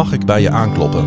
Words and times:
Mag 0.00 0.12
ik 0.12 0.24
bij 0.24 0.42
je 0.42 0.50
aankloppen? 0.50 1.04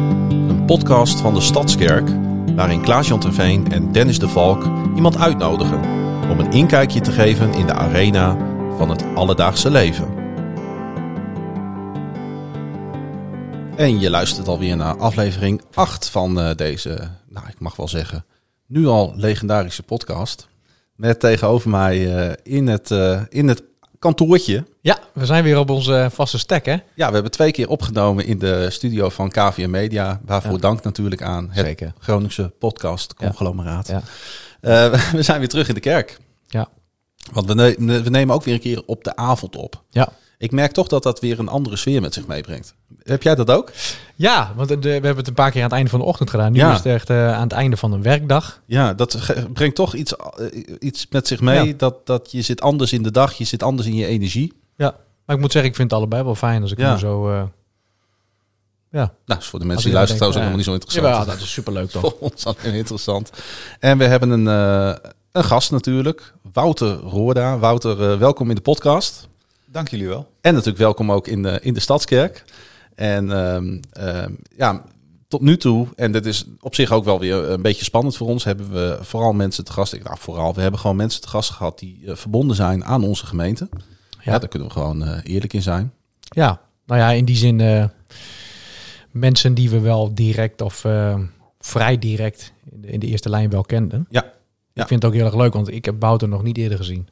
Een 0.50 0.66
podcast 0.66 1.20
van 1.20 1.34
de 1.34 1.42
Stadskerk, 1.42 2.10
waarin 2.56 2.82
Klaas-Jan 2.82 3.20
Terveen 3.20 3.72
en 3.72 3.92
Dennis 3.92 4.20
de 4.20 4.30
Valk 4.30 4.64
iemand 4.96 5.18
uitnodigen 5.18 5.82
om 6.30 6.40
een 6.40 6.52
inkijkje 6.52 7.02
te 7.02 7.12
geven 7.12 7.54
in 7.54 7.66
de 7.66 7.74
arena 7.74 8.38
van 8.78 8.90
het 8.90 9.04
alledaagse 9.16 9.72
leven. 9.72 10.14
En 13.76 14.00
je 14.00 14.10
luistert 14.10 14.48
alweer 14.48 14.78
naar 14.78 14.98
aflevering 14.98 15.62
8 15.74 16.10
van 16.10 16.40
eh, 16.40 16.56
deze, 16.56 17.10
nou 17.30 17.48
ik 17.48 17.60
mag 17.60 17.76
wel 17.76 17.88
zeggen, 17.88 18.26
nu 18.68 18.88
al 18.88 19.14
legendarische 19.16 19.84
podcast. 19.84 20.48
Met 20.96 21.20
tegenover 21.20 21.70
mij 21.70 22.16
eh, 22.16 22.34
in, 22.44 22.68
het, 22.68 22.92
eh, 22.92 23.22
in 23.30 23.48
het 23.48 23.64
kantoortje. 24.04 24.66
Ja, 24.82 25.00
we 25.14 25.26
zijn 25.26 25.44
weer 25.44 25.58
op 25.60 25.70
onze 25.70 26.10
vaste 26.12 26.38
stek, 26.38 26.66
hè? 26.66 26.72
Ja, 26.96 27.08
we 27.08 27.14
hebben 27.14 27.32
twee 27.32 27.52
keer 27.52 27.70
opgenomen 27.70 28.26
in 28.26 28.40
de 28.40 28.70
studio 28.70 29.10
van 29.10 29.30
KVM 29.30 29.70
Media. 29.70 30.22
Waarvoor 30.26 30.52
Ja. 30.52 30.58
dank 30.58 30.84
natuurlijk 30.84 31.22
aan 31.22 31.50
het 31.52 31.66
Zeker. 31.66 31.94
Groningse 32.00 32.52
podcast 32.60 33.14
Ja. 33.88 34.02
Eh, 34.62 35.00
we 35.12 35.22
zijn 35.22 35.40
weer 35.40 35.48
terug 35.50 35.68
in 35.68 35.74
de 35.74 35.80
kerk. 35.80 36.18
Ja. 36.48 36.68
Want 37.32 37.48
we, 37.48 37.54
ne- 37.54 38.02
we 38.04 38.10
nemen 38.10 38.36
ook 38.36 38.44
weer 38.44 38.54
een 38.54 38.60
keer 38.60 38.84
op 38.86 39.04
de 39.04 39.16
avond 39.16 39.56
op. 39.56 39.84
Ja. 39.90 40.10
Ik 40.44 40.52
merk 40.52 40.72
toch 40.72 40.88
dat 40.88 41.04
dat 41.04 41.20
weer 41.20 41.40
een 41.40 41.48
andere 41.48 41.76
sfeer 41.76 42.02
met 42.02 42.14
zich 42.14 42.28
meebrengt. 42.28 42.74
Heb 43.04 43.24
jij 43.24 43.36
dat 43.36 43.52
ook? 43.52 43.72
Ja, 44.16 44.54
want 44.56 44.70
we 44.70 44.90
hebben 44.90 45.16
het 45.16 45.28
een 45.28 45.34
paar 45.34 45.52
keer 45.52 45.60
aan 45.62 45.68
het 45.68 45.76
einde 45.76 45.90
van 45.90 46.00
de 46.00 46.06
ochtend 46.06 46.30
gedaan. 46.30 46.52
Nu 46.52 46.60
Ja. 46.60 46.70
is 46.72 46.78
het 46.78 46.86
echt 46.86 47.10
eh, 47.10 47.34
aan 47.34 47.42
het 47.44 47.52
einde 47.52 47.78
van 47.78 47.92
een 47.92 48.02
werkdag. 48.02 48.62
Ja, 48.66 48.94
dat 48.94 49.34
brengt 49.54 49.76
toch 49.76 49.94
iets, 49.94 50.16
eh, 50.16 50.64
iets 50.80 51.08
met 51.10 51.28
zich 51.28 51.42
mee. 51.42 51.68
Ja. 51.68 51.74
Dat, 51.78 52.06
dat 52.06 52.32
je 52.32 52.42
zit 52.42 52.62
anders 52.62 52.94
in 52.94 53.04
de 53.04 53.12
dag, 53.12 53.34
je 53.34 53.44
zit 53.44 53.64
anders 53.64 53.88
in 53.88 53.96
je 53.96 54.06
energie. 54.06 54.54
Ja. 54.78 54.96
Maar 55.26 55.36
ik 55.36 55.42
moet 55.42 55.52
zeggen, 55.52 55.70
ik 55.72 55.76
vind 55.78 55.90
het 55.92 56.00
allebei 56.00 56.24
wel 56.24 56.36
fijn 56.36 56.62
als 56.62 56.72
ik 56.72 56.78
Ja. 56.78 56.94
nu 56.94 57.00
zo... 57.00 57.30
eh, 57.32 57.44
ja. 58.92 59.14
Nou, 59.26 59.42
voor 59.44 59.60
de 59.60 59.66
mensen 59.66 59.84
die 59.90 60.00
ik 60.00 60.08
luisteren 60.08 60.16
trouwens 60.16 60.22
ook 60.22 60.34
helemaal 60.34 60.56
niet 60.56 60.66
zo 60.66 60.74
interessant. 60.74 61.06
Jawel, 61.08 61.26
dat 61.26 61.44
is 61.44 61.52
superleuk 61.54 61.90
toch? 61.92 62.02
Voor 62.02 62.16
ons 62.20 62.46
alleen 62.46 62.74
interessant. 62.74 63.30
En 63.80 63.98
we 63.98 64.04
hebben 64.06 64.30
een, 64.30 64.46
een 65.32 65.44
gast 65.44 65.72
natuurlijk, 65.72 66.34
Wouter 66.54 66.96
Roorda. 66.96 67.58
Wouter, 67.58 68.20
welkom 68.20 68.50
in 68.50 68.56
de 68.56 68.62
podcast. 68.62 69.28
Dank 69.74 69.88
jullie 69.88 70.08
wel. 70.08 70.32
En 70.42 70.52
natuurlijk 70.54 70.80
welkom 70.80 71.12
ook 71.12 71.28
in 71.28 71.44
de, 71.44 71.60
in 71.62 71.74
de 71.74 71.80
Stadskerk. 71.80 72.44
En 72.96 73.32
ehm, 73.32 73.80
ehm, 73.92 74.32
ja, 74.58 74.84
tot 75.28 75.42
nu 75.42 75.58
toe, 75.58 75.88
en 75.96 76.12
dit 76.12 76.26
is 76.26 76.46
op 76.60 76.76
zich 76.76 76.92
ook 76.92 77.04
wel 77.04 77.20
weer 77.20 77.50
een 77.50 77.62
beetje 77.62 77.84
spannend 77.84 78.18
voor 78.18 78.28
ons, 78.28 78.44
hebben 78.44 78.72
we 78.72 78.98
vooral 79.02 79.34
mensen 79.34 79.66
te 79.66 79.72
gast. 79.72 79.94
Ik- 79.94 80.04
Nou, 80.04 80.18
vooral, 80.20 80.54
we 80.54 80.62
hebben 80.62 80.80
gewoon 80.80 80.96
mensen 80.96 81.22
te 81.22 81.28
gast 81.28 81.50
gehad 81.50 81.80
die 81.80 82.02
eh, 82.08 82.16
verbonden 82.16 82.56
zijn 82.56 82.86
aan 82.86 83.04
onze 83.04 83.26
gemeente. 83.26 83.68
Ja, 84.10 84.32
Ja. 84.32 84.40
daar 84.40 84.50
kunnen 84.50 84.68
we 84.68 84.74
gewoon 84.74 85.04
eh, 85.06 85.20
eerlijk 85.24 85.54
in 85.54 85.62
zijn. 85.62 85.94
Ja, 86.20 86.62
nou 86.86 87.00
ja, 87.02 87.12
in 87.12 87.26
die 87.26 87.36
zin 87.36 87.62
eh, 87.62 87.86
mensen 89.12 89.54
die 89.54 89.70
we 89.70 89.80
wel 89.80 90.14
direct 90.16 90.62
of 90.62 90.86
eh, 90.86 91.20
vrij 91.60 92.00
direct 92.00 92.54
in 92.72 92.82
de, 92.82 92.88
in 92.88 93.00
de 93.00 93.08
eerste 93.08 93.30
lijn 93.30 93.50
wel 93.50 93.64
kenden. 93.64 94.06
Ja. 94.10 94.32
Ja. 94.74 94.82
Ik 94.82 94.88
vind 94.88 95.02
het 95.04 95.12
ook 95.12 95.18
heel 95.18 95.26
erg 95.28 95.36
leuk, 95.36 95.54
want 95.54 95.72
ik 95.72 95.86
heb 95.86 95.96
Wouter 96.02 96.28
nog 96.28 96.44
niet 96.44 96.58
eerder 96.58 96.78
gezien. 96.78 97.08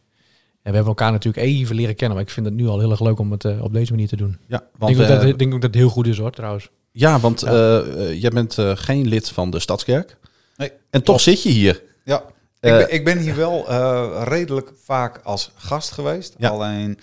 En 0.64 0.70
we 0.70 0.76
hebben 0.78 0.86
elkaar 0.95 1.12
natuurlijk 1.12 1.45
even 1.45 1.76
leren 1.76 1.95
kennen, 1.95 2.17
maar 2.17 2.26
ik 2.26 2.31
vind 2.34 2.45
het 2.45 2.56
nu 2.56 2.67
al 2.67 2.80
heel 2.80 2.92
erg 2.92 3.00
leuk 3.02 3.20
om 3.20 3.31
het 3.31 3.45
eh, 3.45 3.64
op 3.64 3.73
deze 3.73 3.92
manier 3.92 4.08
te 4.08 4.16
doen. 4.16 4.38
Ja, 4.48 4.58
Ik 4.59 4.68
want, 4.78 4.98
denk, 4.98 5.09
dat, 5.09 5.23
ik 5.23 5.40
denk 5.40 5.53
ook 5.53 5.62
dat 5.62 5.70
het 5.70 5.80
heel 5.80 5.90
goed 5.90 6.08
is 6.08 6.18
hoor, 6.18 6.31
trouwens. 6.31 6.70
ja, 6.92 7.20
want 7.20 7.40
Ja. 7.42 7.48
eh, 7.48 8.09
eh, 8.09 8.22
jij 8.22 8.30
bent 8.30 8.58
eh, 8.58 8.72
geen 8.76 9.08
lid 9.08 9.30
van 9.30 9.50
de 9.50 9.59
Stadskerk. 9.59 10.18
Nee, 10.56 10.72
En 10.90 11.03
toch 11.03 11.22
zit 11.22 11.44
je 11.44 11.50
hier. 11.50 11.81
Ja, 12.06 12.23
Eh, 12.59 12.72
ik, 12.72 12.78
ben, 12.88 12.94
ik 12.94 13.06
ben 13.06 13.18
hier 13.18 13.36
wel 13.36 13.68
eh, 13.70 14.22
redelijk 14.26 14.72
vaak 14.84 15.20
als 15.23 15.52
gast 15.56 15.92
geweest. 15.92 16.36
Ja. 16.38 16.50
Alleen 16.50 17.00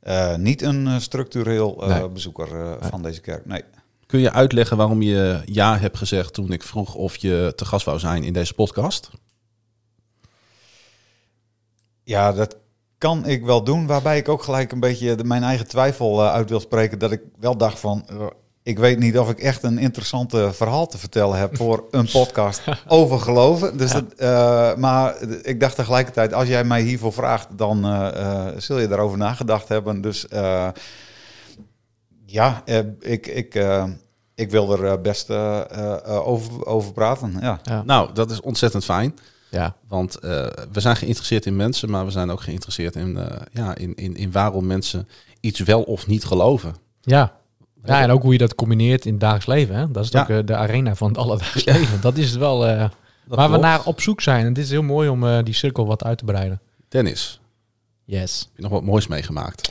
eh, 0.00 0.36
niet 0.36 0.62
een 0.62 0.86
eh, 0.86 0.98
structureel 0.98 1.82
eh, 1.82 1.98
Nee. 1.98 2.08
bezoeker 2.08 2.60
eh, 2.60 2.72
van 2.80 3.02
deze 3.02 3.20
kerk. 3.20 3.46
Nee. 3.46 3.62
Kun 4.06 4.20
je 4.20 4.32
uitleggen 4.32 4.76
waarom 4.76 5.02
je 5.02 5.40
ja 5.44 5.78
hebt 5.78 5.96
gezegd 5.98 6.32
toen 6.34 6.52
ik 6.52 6.62
vroeg 6.62 6.94
of 6.94 7.16
je 7.16 7.52
te 7.56 7.64
gast 7.64 7.84
wou 7.86 7.98
zijn 7.98 8.24
in 8.24 8.32
deze 8.32 8.54
podcast? 8.54 9.10
Ja, 12.06 12.32
dat 12.32 12.56
kan 12.98 13.26
ik 13.26 13.44
wel 13.44 13.62
doen. 13.64 13.86
Waarbij 13.86 14.16
ik 14.18 14.28
ook 14.28 14.42
gelijk 14.42 14.72
een 14.72 14.80
beetje 14.80 15.14
de, 15.14 15.24
mijn 15.24 15.42
eigen 15.42 15.68
twijfel 15.68 16.22
eh, 16.22 16.32
uit 16.32 16.48
wil 16.50 16.60
spreken. 16.60 16.98
Dat 16.98 17.12
ik 17.12 17.20
wel 17.38 17.56
dacht 17.56 17.78
van... 17.78 18.04
eh, 18.08 18.26
ik 18.62 18.78
weet 18.78 18.98
niet 18.98 19.18
of 19.18 19.30
ik 19.30 19.38
echt 19.38 19.62
een 19.62 19.78
interessante 19.78 20.50
verhaal 20.52 20.86
te 20.86 20.98
vertellen 20.98 21.38
heb 21.38 21.56
voor 21.56 21.84
een 21.90 22.08
podcast 22.10 22.62
over 22.88 23.20
geloven. 23.20 23.76
Dus 23.76 23.92
dat, 23.92 24.04
eh, 24.16 24.74
maar 24.74 25.22
ik 25.42 25.60
dacht 25.60 25.76
tegelijkertijd, 25.76 26.32
als 26.32 26.48
jij 26.48 26.64
mij 26.64 26.82
hiervoor 26.82 27.12
vraagt, 27.12 27.48
dan 27.58 27.84
eh, 27.84 28.46
eh, 28.46 28.54
zul 28.58 28.78
je 28.78 28.88
daarover 28.88 29.18
nagedacht 29.18 29.68
hebben. 29.68 30.00
Dus 30.00 30.28
eh, 30.28 30.68
ja, 32.26 32.62
ik, 33.00 33.26
ik, 33.26 33.64
ik 34.34 34.50
wil 34.50 34.82
er 34.84 35.00
best 35.00 35.30
eh, 35.30 35.60
eh, 35.70 35.92
eh, 36.04 36.26
over, 36.28 36.66
over 36.66 36.92
praten. 36.92 37.36
Ja. 37.40 37.60
Ja. 37.62 37.82
Nou, 37.86 38.12
dat 38.12 38.30
is 38.30 38.40
ontzettend 38.40 38.84
fijn. 38.84 39.14
Ja. 39.50 39.76
Want 39.88 40.16
eh, 40.18 40.46
we 40.72 40.80
zijn 40.80 40.96
geïnteresseerd 40.96 41.46
in 41.46 41.56
mensen, 41.56 41.90
maar 41.90 42.04
we 42.04 42.10
zijn 42.10 42.30
ook 42.30 42.40
geïnteresseerd 42.40 42.96
in, 42.96 43.16
eh, 43.16 43.40
ja, 43.52 43.74
in, 43.74 43.94
in, 43.94 44.16
in 44.16 44.32
waarom 44.32 44.66
mensen 44.66 45.08
iets 45.40 45.60
wel 45.60 45.82
of 45.82 46.06
niet 46.06 46.24
geloven. 46.24 46.76
Ja. 47.00 47.32
ja, 47.84 48.00
en 48.02 48.10
ook 48.10 48.22
hoe 48.22 48.32
je 48.32 48.38
dat 48.38 48.54
combineert 48.54 49.04
in 49.04 49.10
het 49.12 49.20
dagelijks 49.20 49.46
leven. 49.46 49.74
Hè? 49.74 49.90
Dat 49.90 50.04
is 50.04 50.10
Ja. 50.10 50.20
ook 50.22 50.28
eh, 50.28 50.38
de 50.44 50.56
arena 50.56 50.94
van 50.94 51.08
het 51.08 51.18
alledaags 51.18 51.64
Ja. 51.64 51.72
leven. 51.72 52.00
Dat 52.00 52.16
is 52.16 52.30
het 52.30 52.38
wel 52.38 52.58
waar 53.26 53.50
we 53.50 53.56
naar 53.56 53.84
op 53.84 54.00
zoek 54.00 54.20
zijn. 54.20 54.46
En 54.46 54.52
dit 54.52 54.64
is 54.64 54.70
heel 54.70 54.82
mooi 54.82 55.08
om 55.08 55.44
die 55.44 55.54
cirkel 55.54 55.86
wat 55.86 56.04
uit 56.04 56.18
te 56.18 56.24
breiden. 56.24 56.60
Dennis, 56.88 57.40
Yes. 58.04 58.40
heb 58.40 58.56
je 58.56 58.62
nog 58.62 58.70
wat 58.70 58.82
moois 58.82 59.06
meegemaakt? 59.06 59.70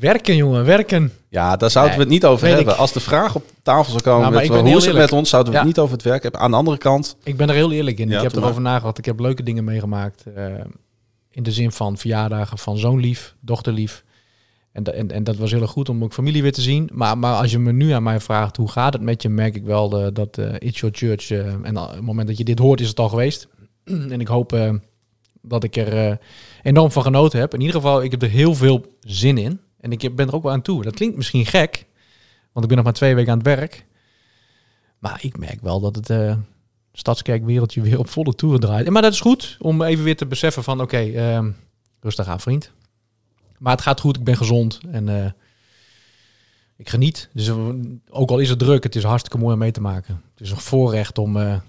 Werken, 0.00 0.36
jongen, 0.36 0.64
werken. 0.64 1.12
Ja, 1.28 1.56
daar 1.56 1.70
zouden 1.70 1.94
we 1.94 2.00
het 2.00 2.10
niet 2.10 2.24
over 2.24 2.46
hebben. 2.46 2.72
ik. 2.72 2.78
Als 2.78 2.92
de 2.92 3.00
vraag 3.00 3.34
op 3.34 3.44
tafel 3.62 3.90
zou 3.90 4.02
komen 4.02 4.20
Nou, 4.20 4.32
maar 4.32 4.42
met 4.42 4.60
hoe 4.60 4.68
is 4.68 4.74
het 4.74 4.84
eerlijk. 4.84 4.98
met 5.10 5.12
ons, 5.18 5.28
zouden 5.30 5.52
we 5.52 5.58
het 5.58 5.66
niet 5.68 5.78
over 5.78 5.94
het 5.94 6.02
werk 6.04 6.22
hebben. 6.22 6.40
Aan 6.40 6.50
de 6.50 6.56
andere 6.56 6.78
kant, 6.78 7.16
Ik 7.22 7.36
ben 7.36 7.48
er 7.48 7.54
heel 7.54 7.72
eerlijk 7.72 7.98
in. 7.98 8.08
Ja, 8.08 8.16
ik 8.16 8.22
heb 8.22 8.36
erover 8.36 8.62
nagedacht. 8.62 8.98
Ik 8.98 9.04
heb 9.04 9.20
leuke 9.20 9.42
dingen 9.42 9.64
meegemaakt. 9.64 10.24
eh, 10.34 10.44
in 11.30 11.42
de 11.42 11.52
zin 11.52 11.72
van 11.72 11.96
verjaardagen 11.96 12.58
van 12.58 12.78
zoonlief, 12.78 13.34
dochterlief. 13.40 14.04
En, 14.72 14.82
da- 14.82 14.92
en, 14.92 15.10
en 15.10 15.24
dat 15.24 15.36
was 15.36 15.50
heel 15.50 15.60
erg 15.60 15.70
goed 15.70 15.88
om 15.88 16.02
ook 16.04 16.12
familie 16.12 16.42
weer 16.42 16.52
te 16.52 16.60
zien. 16.60 16.90
Maar, 16.92 17.18
maar 17.18 17.34
als 17.34 17.50
je 17.50 17.58
me 17.58 17.72
nu 17.72 17.90
aan 17.90 18.02
mij 18.02 18.20
vraagt 18.20 18.56
hoe 18.56 18.68
gaat 18.70 18.92
het 18.92 19.02
met 19.02 19.22
je, 19.22 19.28
merk 19.28 19.54
ik 19.54 19.64
wel 19.64 19.88
de, 19.88 20.12
dat 20.12 20.38
eh 20.38 20.54
It's 20.58 20.80
Your 20.80 20.94
Church. 20.96 21.30
eh, 21.30 21.46
en 21.62 21.76
op 21.78 21.90
het 21.90 22.00
moment 22.00 22.28
dat 22.28 22.38
je 22.38 22.44
dit 22.44 22.58
hoort, 22.58 22.80
is 22.80 22.88
het 22.88 22.98
al 23.00 23.08
geweest. 23.08 23.48
en 24.14 24.20
ik 24.20 24.28
hoop 24.28 24.80
dat 25.42 25.64
ik 25.64 25.76
er 25.76 26.08
eh, 26.08 26.16
enorm 26.62 26.90
van 26.90 27.02
genoten 27.02 27.40
heb. 27.40 27.54
In 27.54 27.60
ieder 27.60 27.74
geval, 27.76 28.02
ik 28.02 28.10
heb 28.10 28.22
er 28.22 28.28
heel 28.28 28.54
veel 28.54 28.86
zin 29.00 29.38
in. 29.38 29.60
En 29.82 29.92
ik 29.92 30.16
ben 30.16 30.28
er 30.28 30.34
ook 30.34 30.42
wel 30.42 30.52
aan 30.52 30.62
toe. 30.62 30.82
Dat 30.82 30.94
klinkt 30.94 31.16
misschien 31.16 31.46
gek, 31.46 31.86
want 32.52 32.64
ik 32.64 32.66
ben 32.66 32.76
nog 32.76 32.84
maar 32.84 32.94
twee 32.94 33.14
weken 33.14 33.32
aan 33.32 33.38
het 33.38 33.46
werk. 33.46 33.86
Maar 34.98 35.18
ik 35.22 35.38
merk 35.38 35.60
wel 35.60 35.80
dat 35.80 35.94
het 35.94 36.10
eh 36.10 36.36
stadskerkwereldje 36.92 37.80
weer 37.80 37.98
op 37.98 38.08
volle 38.08 38.34
toeren 38.34 38.60
draait. 38.60 38.90
Maar 38.90 39.02
dat 39.02 39.12
is 39.12 39.20
goed 39.20 39.56
om 39.60 39.82
even 39.82 40.04
weer 40.04 40.16
te 40.16 40.26
beseffen 40.26 40.62
van 40.62 40.80
oké, 40.80 40.98
ehm, 40.98 41.50
rustig 42.00 42.26
aan 42.26 42.40
vriend. 42.40 42.70
Maar 43.58 43.72
het 43.72 43.82
gaat 43.82 44.00
goed, 44.00 44.16
ik 44.16 44.24
ben 44.24 44.36
gezond 44.36 44.80
en 44.90 45.08
eh, 45.08 45.30
ik 46.76 46.88
geniet. 46.88 47.28
Dus 47.32 47.48
eh, 47.48 47.68
ook 48.10 48.30
al 48.30 48.38
is 48.38 48.48
het 48.48 48.58
druk, 48.58 48.82
het 48.82 48.96
is 48.96 49.02
hartstikke 49.02 49.38
mooi 49.38 49.52
om 49.52 49.58
mee 49.58 49.70
te 49.70 49.80
maken. 49.80 50.22
Het 50.30 50.40
is 50.40 50.50
een 50.50 50.56
voorrecht 50.56 51.18
om 51.18 51.60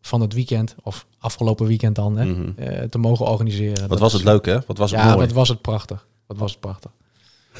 van 0.00 0.20
het 0.20 0.32
weekend, 0.32 0.74
of 0.82 1.06
afgelopen 1.18 1.66
weekend 1.66 1.94
dan, 1.94 2.16
hè, 2.16 2.24
mhm. 2.24 2.88
te 2.88 2.98
mogen 2.98 3.26
organiseren. 3.26 3.80
wat 3.80 3.88
Dat 3.88 3.98
was 3.98 4.12
het 4.12 4.24
leuk 4.24 4.46
hè? 4.46 4.58
Wat 4.66 4.78
was 4.78 4.90
het 4.90 5.00
ja, 5.00 5.06
mooi? 5.06 5.18
wat 5.18 5.32
was 5.32 5.48
het 5.48 5.60
prachtig. 5.60 6.06
Wat 6.26 6.36
was 6.36 6.50
het 6.50 6.60
prachtig. 6.60 6.90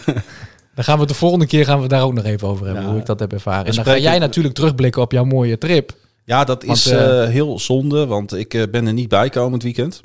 Dan 0.75 0.85
gaan 0.85 0.95
we 0.95 1.01
het 1.01 1.09
de 1.09 1.15
volgende 1.15 1.47
keer 1.47 1.65
gaan 1.65 1.81
we 1.81 1.89
daar 1.89 2.03
ook 2.03 2.13
nog 2.15 2.25
even 2.25 2.49
over 2.49 2.65
hebben, 2.67 2.83
Ja. 2.85 2.89
hoe 2.91 2.99
ik 2.99 3.07
dat 3.07 3.21
heb 3.21 3.33
ervaren. 3.33 3.67
En 3.67 3.75
dan 3.75 3.85
ga 3.85 3.99
jij 3.99 4.19
natuurlijk 4.19 4.55
terugblikken 4.55 5.03
op 5.03 5.13
jouw 5.13 5.25
mooie 5.25 5.59
trip. 5.59 5.93
Ja, 6.25 6.45
dat 6.45 6.65
Want, 6.65 6.79
is 6.79 6.87
eh, 6.87 7.23
eh, 7.23 7.29
heel 7.31 7.59
zonde, 7.59 8.07
want 8.07 8.35
ik 8.35 8.55
eh, 8.55 8.63
ben 8.71 8.87
er 8.87 8.93
niet 8.93 9.09
bij 9.09 9.29
komend 9.29 9.63
weekend. 9.63 10.03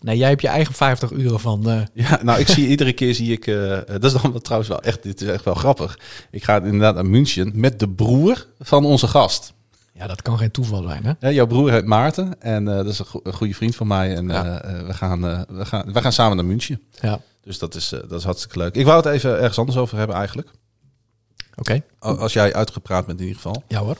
Nee, 0.00 0.16
jij 0.16 0.28
hebt 0.28 0.40
je 0.42 0.48
eigen 0.48 0.74
50 0.74 1.10
uren 1.10 1.40
van. 1.40 1.66
Ja, 1.94 2.20
nou, 2.22 2.40
ik 2.40 2.48
zie 2.48 2.68
iedere 2.68 2.92
keer 2.92 3.14
zie 3.14 3.32
ik. 3.32 3.44
dat 3.86 4.04
is 4.04 4.12
dan 4.12 4.30
wel, 4.30 4.40
trouwens 4.40 4.70
wel 4.70 4.82
echt. 4.82 5.02
Dit 5.02 5.20
is 5.20 5.28
echt 5.28 5.44
wel 5.44 5.54
grappig. 5.54 5.98
Ik 6.30 6.44
ga 6.44 6.56
inderdaad 6.62 6.94
naar 6.94 7.06
München 7.06 7.52
met 7.54 7.78
de 7.78 7.88
broer 7.88 8.46
van 8.60 8.84
onze 8.84 9.06
gast. 9.08 9.52
ja, 9.92 10.06
dat 10.06 10.22
kan 10.22 10.38
geen 10.38 10.50
toeval 10.50 10.82
zijn, 10.82 11.04
hè? 11.04 11.12
Hè, 11.18 11.28
jouw 11.28 11.46
broer 11.46 11.70
heet 11.72 11.84
Maarten 11.86 12.40
en 12.40 12.64
dat 12.64 12.86
is 12.86 12.98
een, 12.98 13.04
go- 13.06 13.20
een 13.22 13.32
goede 13.34 13.54
vriend 13.54 13.76
van 13.76 13.86
mij. 13.86 14.14
En 14.16 14.28
Ja. 14.28 14.60
we, 14.86 14.94
gaan, 14.94 15.20
we, 15.48 15.64
gaan, 15.64 15.92
we 15.92 16.00
gaan 16.00 16.12
samen 16.12 16.36
naar 16.36 16.46
München. 16.46 16.80
Ja. 17.00 17.20
Dus 17.42 17.58
dat 17.58 17.74
is, 17.74 17.92
eh, 17.92 18.00
dat 18.00 18.18
is 18.18 18.24
hartstikke 18.24 18.58
leuk. 18.58 18.74
Ik 18.74 18.84
wou 18.84 18.96
het 18.96 19.06
even 19.06 19.38
ergens 19.38 19.58
anders 19.58 19.78
over 19.78 19.98
hebben 19.98 20.16
eigenlijk. 20.16 20.50
Oké. 21.56 21.82
Als 21.98 22.32
jij 22.32 22.54
uitgepraat 22.54 23.06
bent 23.06 23.20
in 23.20 23.26
ieder 23.26 23.42
geval. 23.42 23.62
Ja 23.68 23.78
hoor. 23.80 23.96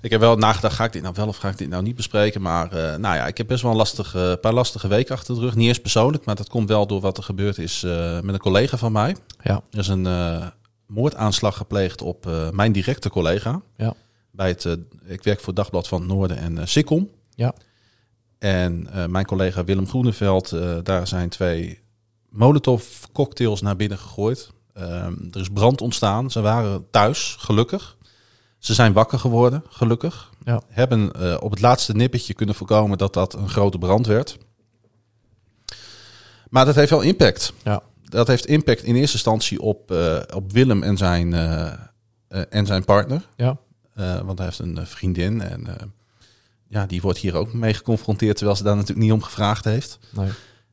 Ik 0.00 0.10
heb 0.10 0.20
wel 0.20 0.36
nagedacht, 0.36 0.74
ga 0.74 0.84
ik 0.84 0.92
dit 0.92 1.02
nou 1.02 1.14
wel 1.14 1.28
of 1.28 1.36
ga 1.36 1.48
ik 1.48 1.58
dit 1.58 1.68
nou 1.68 1.82
niet 1.82 1.96
bespreken? 1.96 2.42
Maar 2.42 2.72
eh, 2.72 2.96
nou 2.98 3.16
ja, 3.16 3.26
ik 3.26 3.36
heb 3.36 3.46
best 3.46 3.62
wel 3.62 3.70
een 3.70 3.76
lastige, 3.76 4.38
paar 4.40 4.52
lastige 4.52 4.88
weken 4.88 5.14
achter 5.14 5.34
de 5.34 5.40
rug. 5.40 5.54
Niet 5.54 5.68
eens 5.68 5.80
persoonlijk, 5.80 6.24
maar 6.24 6.34
dat 6.34 6.48
komt 6.48 6.68
wel 6.68 6.86
door 6.86 7.00
wat 7.00 7.16
er 7.16 7.22
gebeurd 7.22 7.58
is 7.58 7.82
eh, 7.82 8.20
met 8.20 8.34
een 8.34 8.40
collega 8.40 8.76
van 8.76 8.92
mij. 8.92 9.16
Ja. 9.42 9.62
Er 9.70 9.78
is 9.78 9.88
een 9.88 10.08
moordaanslag 10.86 11.56
gepleegd 11.56 12.02
op 12.02 12.28
mijn 12.52 12.72
directe 12.72 13.10
collega. 13.10 13.62
Ja. 13.76 13.94
Bij 14.30 14.48
het, 14.48 14.64
ik 15.04 15.22
werk 15.22 15.40
voor 15.40 15.54
Dagblad 15.54 15.88
van 15.88 16.00
het 16.00 16.08
Noorden 16.08 16.36
en 16.36 16.68
Sikkom. 16.68 17.10
Ja. 17.34 17.54
En 18.38 18.88
mijn 19.08 19.24
collega 19.24 19.64
Willem 19.64 19.88
Groeneveld, 19.88 20.56
daar 20.82 21.06
zijn 21.06 21.28
twee 21.28 21.78
Molotov 22.30 22.84
cocktails 23.12 23.60
naar 23.60 23.76
binnen 23.76 23.98
gegooid. 23.98 24.50
Ehm, 24.72 25.14
er 25.32 25.40
is 25.40 25.48
brand 25.48 25.80
ontstaan. 25.80 26.30
Ze 26.30 26.40
waren 26.40 26.90
thuis, 26.90 27.36
gelukkig. 27.38 27.96
Ze 28.58 28.74
zijn 28.74 28.92
wakker 28.92 29.18
geworden, 29.18 29.64
gelukkig. 29.68 30.30
Ja. 30.44 30.62
Hebben 30.68 31.12
eh, 31.12 31.36
op 31.40 31.50
het 31.50 31.60
laatste 31.60 31.94
nippertje 31.94 32.34
kunnen 32.34 32.54
voorkomen 32.54 32.98
dat 32.98 33.14
dat 33.14 33.34
een 33.34 33.48
grote 33.48 33.78
brand 33.78 34.06
werd. 34.06 34.38
Maar 36.50 36.64
dat 36.64 36.74
heeft 36.74 36.90
wel 36.90 37.00
impact. 37.00 37.52
Ja. 37.64 37.82
Dat 38.02 38.26
heeft 38.26 38.46
impact 38.46 38.82
in 38.82 38.94
eerste 38.94 39.16
instantie 39.16 39.60
op, 39.60 39.90
eh, 39.90 40.20
op 40.34 40.52
Willem 40.52 40.82
en 40.82 40.96
zijn, 40.96 41.34
eh, 41.34 41.72
en 42.48 42.66
zijn 42.66 42.84
partner. 42.84 43.28
Ja. 43.36 43.58
Want 44.24 44.38
hij 44.38 44.46
heeft 44.46 44.58
een 44.58 44.86
vriendin 44.86 45.40
en 45.40 45.92
ja, 46.68 46.86
die 46.86 47.00
wordt 47.00 47.18
hier 47.18 47.34
ook 47.34 47.52
mee 47.52 47.74
geconfronteerd, 47.74 48.36
terwijl 48.36 48.56
ze 48.56 48.62
daar 48.62 48.74
natuurlijk 48.74 49.00
niet 49.00 49.12
om 49.12 49.22
gevraagd 49.22 49.64
heeft. 49.64 49.98
Nee. 50.10 50.30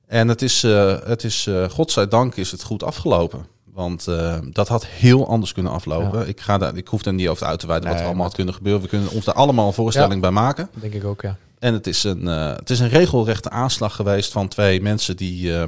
En 0.07 0.27
het 0.27 0.41
is, 0.41 0.63
eh, 0.63 0.95
het 1.03 1.23
is 1.23 1.45
uh, 1.45 1.69
godzijdank 1.69 2.35
is 2.35 2.51
het 2.51 2.63
goed 2.63 2.83
afgelopen. 2.83 3.45
Want 3.73 4.05
uh, 4.09 4.37
dat 4.51 4.67
had 4.67 4.85
heel 4.85 5.27
anders 5.27 5.53
kunnen 5.53 5.71
aflopen. 5.71 6.19
Ja. 6.19 6.25
Ik, 6.25 6.41
ga 6.41 6.57
daar, 6.57 6.75
ik 6.77 6.87
hoef 6.87 7.05
er 7.05 7.13
niet 7.13 7.27
over 7.27 7.45
uit 7.45 7.59
te 7.59 7.67
wijden 7.67 7.83
Nee, 7.83 7.93
wat 7.93 8.01
er 8.01 8.07
allemaal 8.07 8.25
had 8.27 8.35
kunnen 8.35 8.53
gebeuren. 8.53 8.81
We 8.81 8.87
kunnen 8.87 9.09
ons 9.09 9.25
daar 9.25 9.35
allemaal 9.35 9.67
een 9.67 9.73
voorstelling 9.73 10.13
Ja. 10.13 10.19
bij 10.19 10.31
maken. 10.31 10.69
Denk 10.73 10.93
ik 10.93 11.03
ook, 11.03 11.21
ja. 11.21 11.37
En 11.59 11.73
het 11.73 11.87
is 11.87 12.03
een, 12.03 12.27
eh, 12.27 12.55
het 12.55 12.69
is 12.69 12.79
een 12.79 12.89
regelrechte 12.89 13.49
aanslag 13.49 13.95
geweest 13.95 14.31
van 14.31 14.47
twee 14.47 14.81
mensen 14.81 15.17
die 15.17 15.57
eh, 15.57 15.67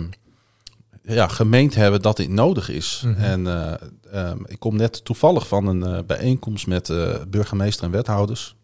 ja, 1.04 1.28
gemeend 1.28 1.76
hebben 1.76 2.02
dat 2.02 2.18
dit 2.18 2.30
nodig 2.30 2.70
is. 2.70 3.02
Mhm. 3.06 3.22
En 3.24 3.48
eh, 3.48 3.74
ehm, 4.12 4.38
ik 4.46 4.60
kom 4.60 4.76
net 4.76 5.06
toevallig 5.06 5.48
van 5.48 5.68
een 5.68 5.84
eh, 5.84 6.00
bijeenkomst 6.08 6.68
met 6.68 6.90
eh, 6.90 7.16
burgemeester 7.28 7.84
en 7.86 7.92
wethouders. 7.92 8.56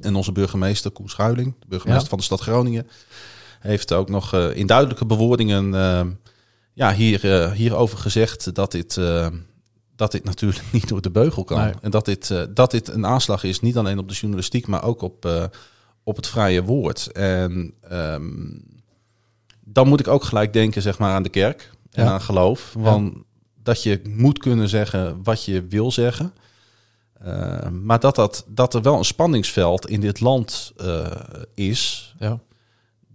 En 0.00 0.14
onze 0.14 0.32
burgemeester 0.32 0.90
Koen 0.90 1.08
Schuiling, 1.08 1.54
de 1.60 1.66
burgemeester 1.68 2.02
Ja. 2.02 2.08
van 2.08 2.18
de 2.18 2.24
stad 2.24 2.40
Groningen, 2.40 2.88
heeft 3.62 3.92
ook 3.92 4.08
nog 4.08 4.32
eh, 4.34 4.56
in 4.56 4.66
duidelijke 4.66 5.04
bewoordingen 5.06 5.74
eh, 5.74 6.06
ja, 6.72 6.94
hier, 6.94 7.32
eh, 7.32 7.52
hierover 7.52 7.98
gezegd 7.98 8.54
dat 8.54 8.70
dit, 8.72 9.00
dat 9.96 10.12
dit 10.12 10.24
natuurlijk 10.24 10.64
niet 10.72 10.88
door 10.88 11.02
de 11.02 11.10
beugel 11.10 11.44
kan. 11.44 11.58
Nee. 11.60 11.72
En 11.80 11.90
dat 11.90 12.04
dit, 12.04 12.34
dat 12.50 12.70
dit 12.70 12.88
een 12.88 13.06
aanslag 13.06 13.44
is, 13.44 13.60
niet 13.60 13.76
alleen 13.76 13.98
op 13.98 14.08
de 14.08 14.14
journalistiek, 14.14 14.66
maar 14.66 14.84
ook 14.84 15.02
op, 15.02 15.50
op 16.02 16.16
het 16.16 16.26
vrije 16.26 16.62
woord. 16.62 17.12
En 17.12 17.74
ehm, 17.88 18.30
dan 19.60 19.88
moet 19.88 20.00
ik 20.00 20.08
ook 20.08 20.24
gelijk 20.24 20.52
denken 20.52 20.82
zeg 20.82 20.98
maar, 20.98 21.14
aan 21.14 21.22
de 21.22 21.28
kerk 21.28 21.70
en 21.90 22.04
Ja. 22.04 22.10
aan 22.10 22.20
geloof. 22.20 22.74
Want 22.78 23.14
dat 23.62 23.82
je 23.82 24.00
moet 24.08 24.38
kunnen 24.38 24.68
zeggen 24.68 25.22
wat 25.22 25.44
je 25.44 25.66
wil 25.66 25.92
zeggen. 25.92 26.32
Maar 27.70 28.00
dat, 28.00 28.14
dat, 28.14 28.44
dat 28.48 28.74
er 28.74 28.82
wel 28.82 28.98
een 28.98 29.04
spanningsveld 29.04 29.88
in 29.88 30.00
dit 30.00 30.20
land 30.20 30.72
is, 31.54 32.14
Ja. 32.18 32.40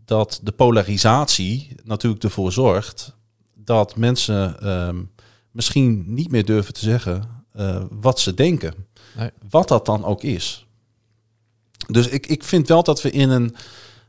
Dat 0.08 0.40
de 0.44 0.52
polarisatie 0.52 1.76
natuurlijk 1.84 2.24
ervoor 2.24 2.52
zorgt 2.52 3.16
dat 3.56 3.96
mensen 3.96 4.60
ehm, 4.60 5.04
misschien 5.52 6.04
niet 6.14 6.32
meer 6.32 6.46
durven 6.46 6.74
te 6.74 6.80
zeggen 6.80 7.44
eh, 7.52 7.84
wat 7.90 8.20
ze 8.20 8.34
denken. 8.34 8.74
Nee. 9.18 9.30
Wat 9.50 9.68
dat 9.68 9.86
dan 9.86 10.06
ook 10.06 10.24
is. 10.24 10.66
Dus 11.88 12.08
ik, 12.08 12.28
ik 12.28 12.44
vind 12.44 12.68
wel 12.68 12.84
dat 12.84 13.02
we 13.02 13.12
in 13.12 13.30
een 13.30 13.56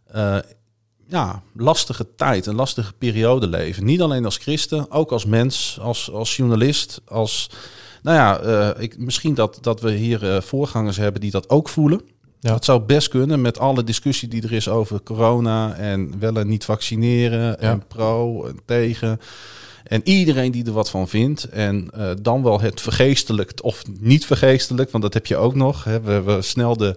eh, 0.07 0.39
ja, 1.07 1.43
lastige 1.55 2.15
tijd, 2.15 2.47
een 2.47 2.55
lastige 2.55 2.93
periode 2.93 3.47
leven. 3.47 3.85
Niet 3.85 4.01
alleen 4.01 4.25
als 4.25 4.37
christen, 4.37 4.91
ook 4.91 5.13
als 5.13 5.25
mens, 5.25 5.79
als, 5.81 6.11
als 6.11 6.37
journalist, 6.37 7.01
als... 7.05 7.51
Nou 8.03 8.17
ja, 8.17 8.39
eh, 8.39 8.83
ik, 8.83 8.99
misschien 8.99 9.35
dat, 9.35 9.59
dat 9.61 9.81
we 9.81 9.91
hier 9.91 10.43
voorgangers 10.43 10.97
hebben 10.97 11.21
die 11.21 11.31
dat 11.31 11.49
ook 11.49 11.69
voelen. 11.69 12.01
Ja. 12.41 12.51
Dat 12.51 12.65
zou 12.65 12.81
best 12.81 13.09
kunnen 13.09 13.41
met 13.41 13.59
alle 13.59 13.85
discussie 13.85 14.29
die 14.29 14.43
er 14.43 14.53
is 14.53 14.69
over 14.69 15.03
corona 15.03 15.75
en 15.75 16.19
wel 16.19 16.37
en 16.37 16.49
niet 16.49 16.65
vaccineren 16.65 17.61
en 17.61 17.83
pro 17.87 18.45
en 18.45 18.59
tegen. 18.65 19.21
En 19.89 20.01
iedereen 20.05 20.53
die 20.53 20.67
er 20.67 20.73
wat 20.73 20.91
van 20.91 21.09
vindt. 21.09 21.45
En 21.45 21.91
eh, 21.95 22.11
dan 22.23 22.43
wel 22.43 22.61
het 22.61 22.81
vergeestelijkt 22.81 23.61
of 23.61 23.83
niet 24.01 24.27
vergeestelijk, 24.27 24.91
want 24.91 25.03
dat 25.05 25.15
heb 25.15 25.27
je 25.27 25.37
ook 25.37 25.55
nog. 25.55 25.85
Hè. 25.85 26.01
We 26.01 26.11
hebben 26.11 26.45
snel 26.45 26.77
de 26.77 26.97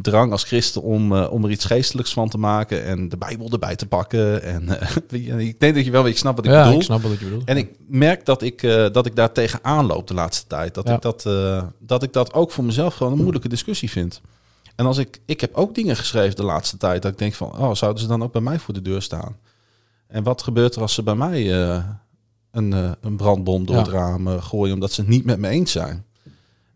drang 0.00 0.32
als 0.32 0.44
christen 0.44 0.82
om, 0.82 1.16
eh, 1.16 1.32
om 1.32 1.44
er 1.44 1.50
iets 1.50 1.64
geestelijks 1.64 2.12
van 2.12 2.28
te 2.28 2.38
maken 2.38 2.84
en 2.84 3.08
de 3.08 3.16
Bijbel 3.16 3.50
erbij 3.50 3.76
te 3.76 3.86
pakken. 3.86 4.42
En 4.42 4.80
eh, 4.80 5.38
ik 5.48 5.60
denk 5.60 5.74
dat 5.74 5.84
je 5.84 5.90
wel 5.90 6.02
weet, 6.02 6.18
snapt 6.18 6.36
wat 6.36 6.44
ik 6.46 6.52
ja, 6.52 6.62
bedoel. 6.62 6.78
ik 6.78 6.84
snap 6.84 7.02
wat 7.02 7.18
je 7.18 7.24
bedoelt. 7.24 7.44
En 7.44 7.56
ik 7.56 7.70
merk 7.88 8.24
dat 8.24 8.42
ik, 8.42 8.60
dat 8.92 9.06
ik 9.06 9.16
daar 9.16 9.32
tegenaan 9.32 9.86
loop 9.86 10.06
de 10.06 10.14
laatste 10.14 10.46
tijd. 10.46 10.74
Dat, 10.74 10.88
Ja. 10.88 10.94
ik 10.94 11.02
dat, 11.02 11.28
dat 11.78 12.02
ik 12.02 12.12
dat 12.12 12.32
ook 12.32 12.50
voor 12.50 12.64
mezelf 12.64 12.94
gewoon 12.94 13.12
een 13.12 13.18
moeilijke 13.18 13.48
discussie 13.48 13.90
vind. 13.90 14.20
En 14.76 14.86
als 14.86 14.98
ik, 14.98 15.20
ik 15.26 15.40
heb 15.40 15.54
ook 15.54 15.74
dingen 15.74 15.96
geschreven 15.96 16.36
de 16.36 16.42
laatste 16.42 16.76
tijd 16.76 17.02
dat 17.02 17.12
ik 17.12 17.18
denk 17.18 17.34
van, 17.34 17.58
oh, 17.58 17.74
zouden 17.74 18.02
ze 18.02 18.08
dan 18.08 18.22
ook 18.22 18.32
bij 18.32 18.40
mij 18.40 18.58
voor 18.58 18.74
de 18.74 18.82
deur 18.82 19.02
staan? 19.02 19.36
En 20.06 20.22
wat 20.22 20.42
gebeurt 20.42 20.74
er 20.74 20.80
als 20.80 20.94
ze 20.94 21.02
bij 21.02 21.14
mij 21.14 21.64
eh, 21.64 21.84
een, 22.50 22.72
eh, 22.72 22.90
een 23.00 23.16
brandbom 23.16 23.66
door 23.66 23.76
Ja. 23.76 23.82
het 23.82 23.90
raam 23.90 24.40
gooien 24.40 24.74
omdat 24.74 24.92
ze 24.92 25.00
het 25.00 25.10
niet 25.10 25.24
met 25.24 25.38
me 25.38 25.48
eens 25.48 25.72
zijn? 25.72 26.04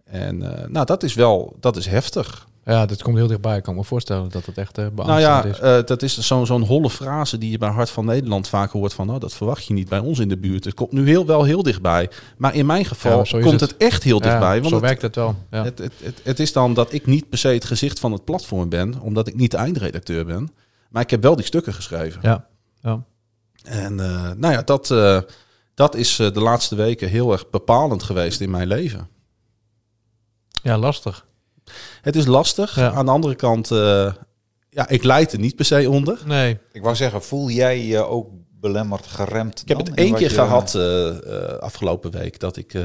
En 0.04 0.62
eh, 0.62 0.68
nou, 0.68 0.86
dat 0.86 1.02
is 1.02 1.14
wel, 1.14 1.56
dat 1.60 1.76
is 1.76 1.86
heftig. 1.86 2.48
Ja, 2.70 2.86
dat 2.86 3.02
komt 3.02 3.16
heel 3.16 3.26
dichtbij. 3.26 3.56
Ik 3.56 3.62
kan 3.62 3.74
me 3.74 3.84
voorstellen 3.84 4.28
dat 4.28 4.46
het 4.46 4.58
echt 4.58 4.78
uh, 4.78 4.86
Nou 4.94 5.20
ja, 5.20 5.44
is. 5.44 5.58
eh, 5.58 5.78
dat 5.84 6.02
is 6.02 6.18
zo'n 6.18 6.46
zo'n 6.46 6.62
holle 6.62 6.90
frase 6.90 7.38
die 7.38 7.50
je 7.50 7.58
bij 7.58 7.68
Hart 7.68 7.90
van 7.90 8.04
Nederland 8.04 8.48
vaak 8.48 8.70
hoort 8.70 8.94
van, 8.94 9.06
nou, 9.06 9.18
dat 9.18 9.32
verwacht 9.34 9.64
je 9.64 9.74
niet 9.74 9.88
bij 9.88 9.98
ons 9.98 10.18
in 10.18 10.28
de 10.28 10.38
buurt. 10.38 10.64
Het 10.64 10.74
komt 10.74 10.92
nu 10.92 11.06
heel 11.06 11.26
wel 11.26 11.44
heel 11.44 11.62
dichtbij. 11.62 12.10
Maar 12.36 12.54
in 12.54 12.66
mijn 12.66 12.84
geval 12.84 13.24
Ja, 13.24 13.40
komt 13.40 13.60
het. 13.60 13.70
het. 13.70 13.76
echt 13.76 14.02
heel 14.02 14.20
dichtbij. 14.20 14.54
ja, 14.54 14.60
want 14.60 14.68
zo 14.68 14.74
het, 14.74 14.84
werkt 14.84 15.02
het 15.02 15.14
wel. 15.14 15.34
Ja. 15.50 15.64
het, 15.64 15.78
het, 15.78 15.92
het, 16.02 16.20
het 16.22 16.40
is 16.40 16.52
dan 16.52 16.74
dat 16.74 16.92
ik 16.92 17.06
niet 17.06 17.28
per 17.28 17.38
se 17.38 17.48
het 17.48 17.64
gezicht 17.64 17.98
van 18.00 18.12
het 18.12 18.24
platform 18.24 18.68
ben, 18.68 19.00
omdat 19.00 19.26
ik 19.26 19.34
niet 19.34 19.50
de 19.50 19.56
eindredacteur 19.56 20.24
ben. 20.24 20.48
Maar 20.90 21.02
ik 21.02 21.10
heb 21.10 21.22
wel 21.22 21.36
die 21.36 21.44
stukken 21.44 21.74
geschreven. 21.74 22.20
ja. 22.22 22.46
ja. 22.82 23.02
En 23.62 24.00
eh, 24.00 24.30
nou 24.36 24.52
ja, 24.54 24.62
dat, 24.62 24.94
dat 25.74 25.94
is 25.94 26.16
de 26.16 26.40
laatste 26.40 26.74
weken 26.74 27.08
heel 27.08 27.32
erg 27.32 27.50
bepalend 27.50 28.02
geweest 28.02 28.40
in 28.40 28.50
mijn 28.50 28.68
leven. 28.68 29.08
Ja, 30.62 30.78
lastig. 30.78 31.28
Het 32.02 32.16
is 32.16 32.26
lastig. 32.26 32.74
Ja. 32.76 32.90
Aan 32.92 33.04
de 33.04 33.10
andere 33.10 33.34
kant, 33.34 33.70
eh, 33.70 34.12
ja, 34.70 34.88
ik 34.88 35.04
leid 35.04 35.32
er 35.32 35.38
niet 35.38 35.56
per 35.56 35.64
se 35.64 35.90
onder. 35.90 36.18
Nee. 36.26 36.58
Ik 36.72 36.82
wou 36.82 36.96
zeggen, 36.96 37.22
voel 37.22 37.50
jij 37.50 37.84
je 37.84 38.04
ook 38.06 38.28
belemmerd, 38.60 39.06
geremd? 39.06 39.60
Ik 39.60 39.68
heb 39.68 39.76
het 39.78 39.94
één 39.94 40.14
keer 40.14 40.28
je- 40.28 40.34
gehad 40.34 40.74
eh, 40.74 41.08
eh, 41.08 41.58
afgelopen 41.58 42.10
week 42.10 42.40
dat 42.40 42.56
ik 42.56 42.78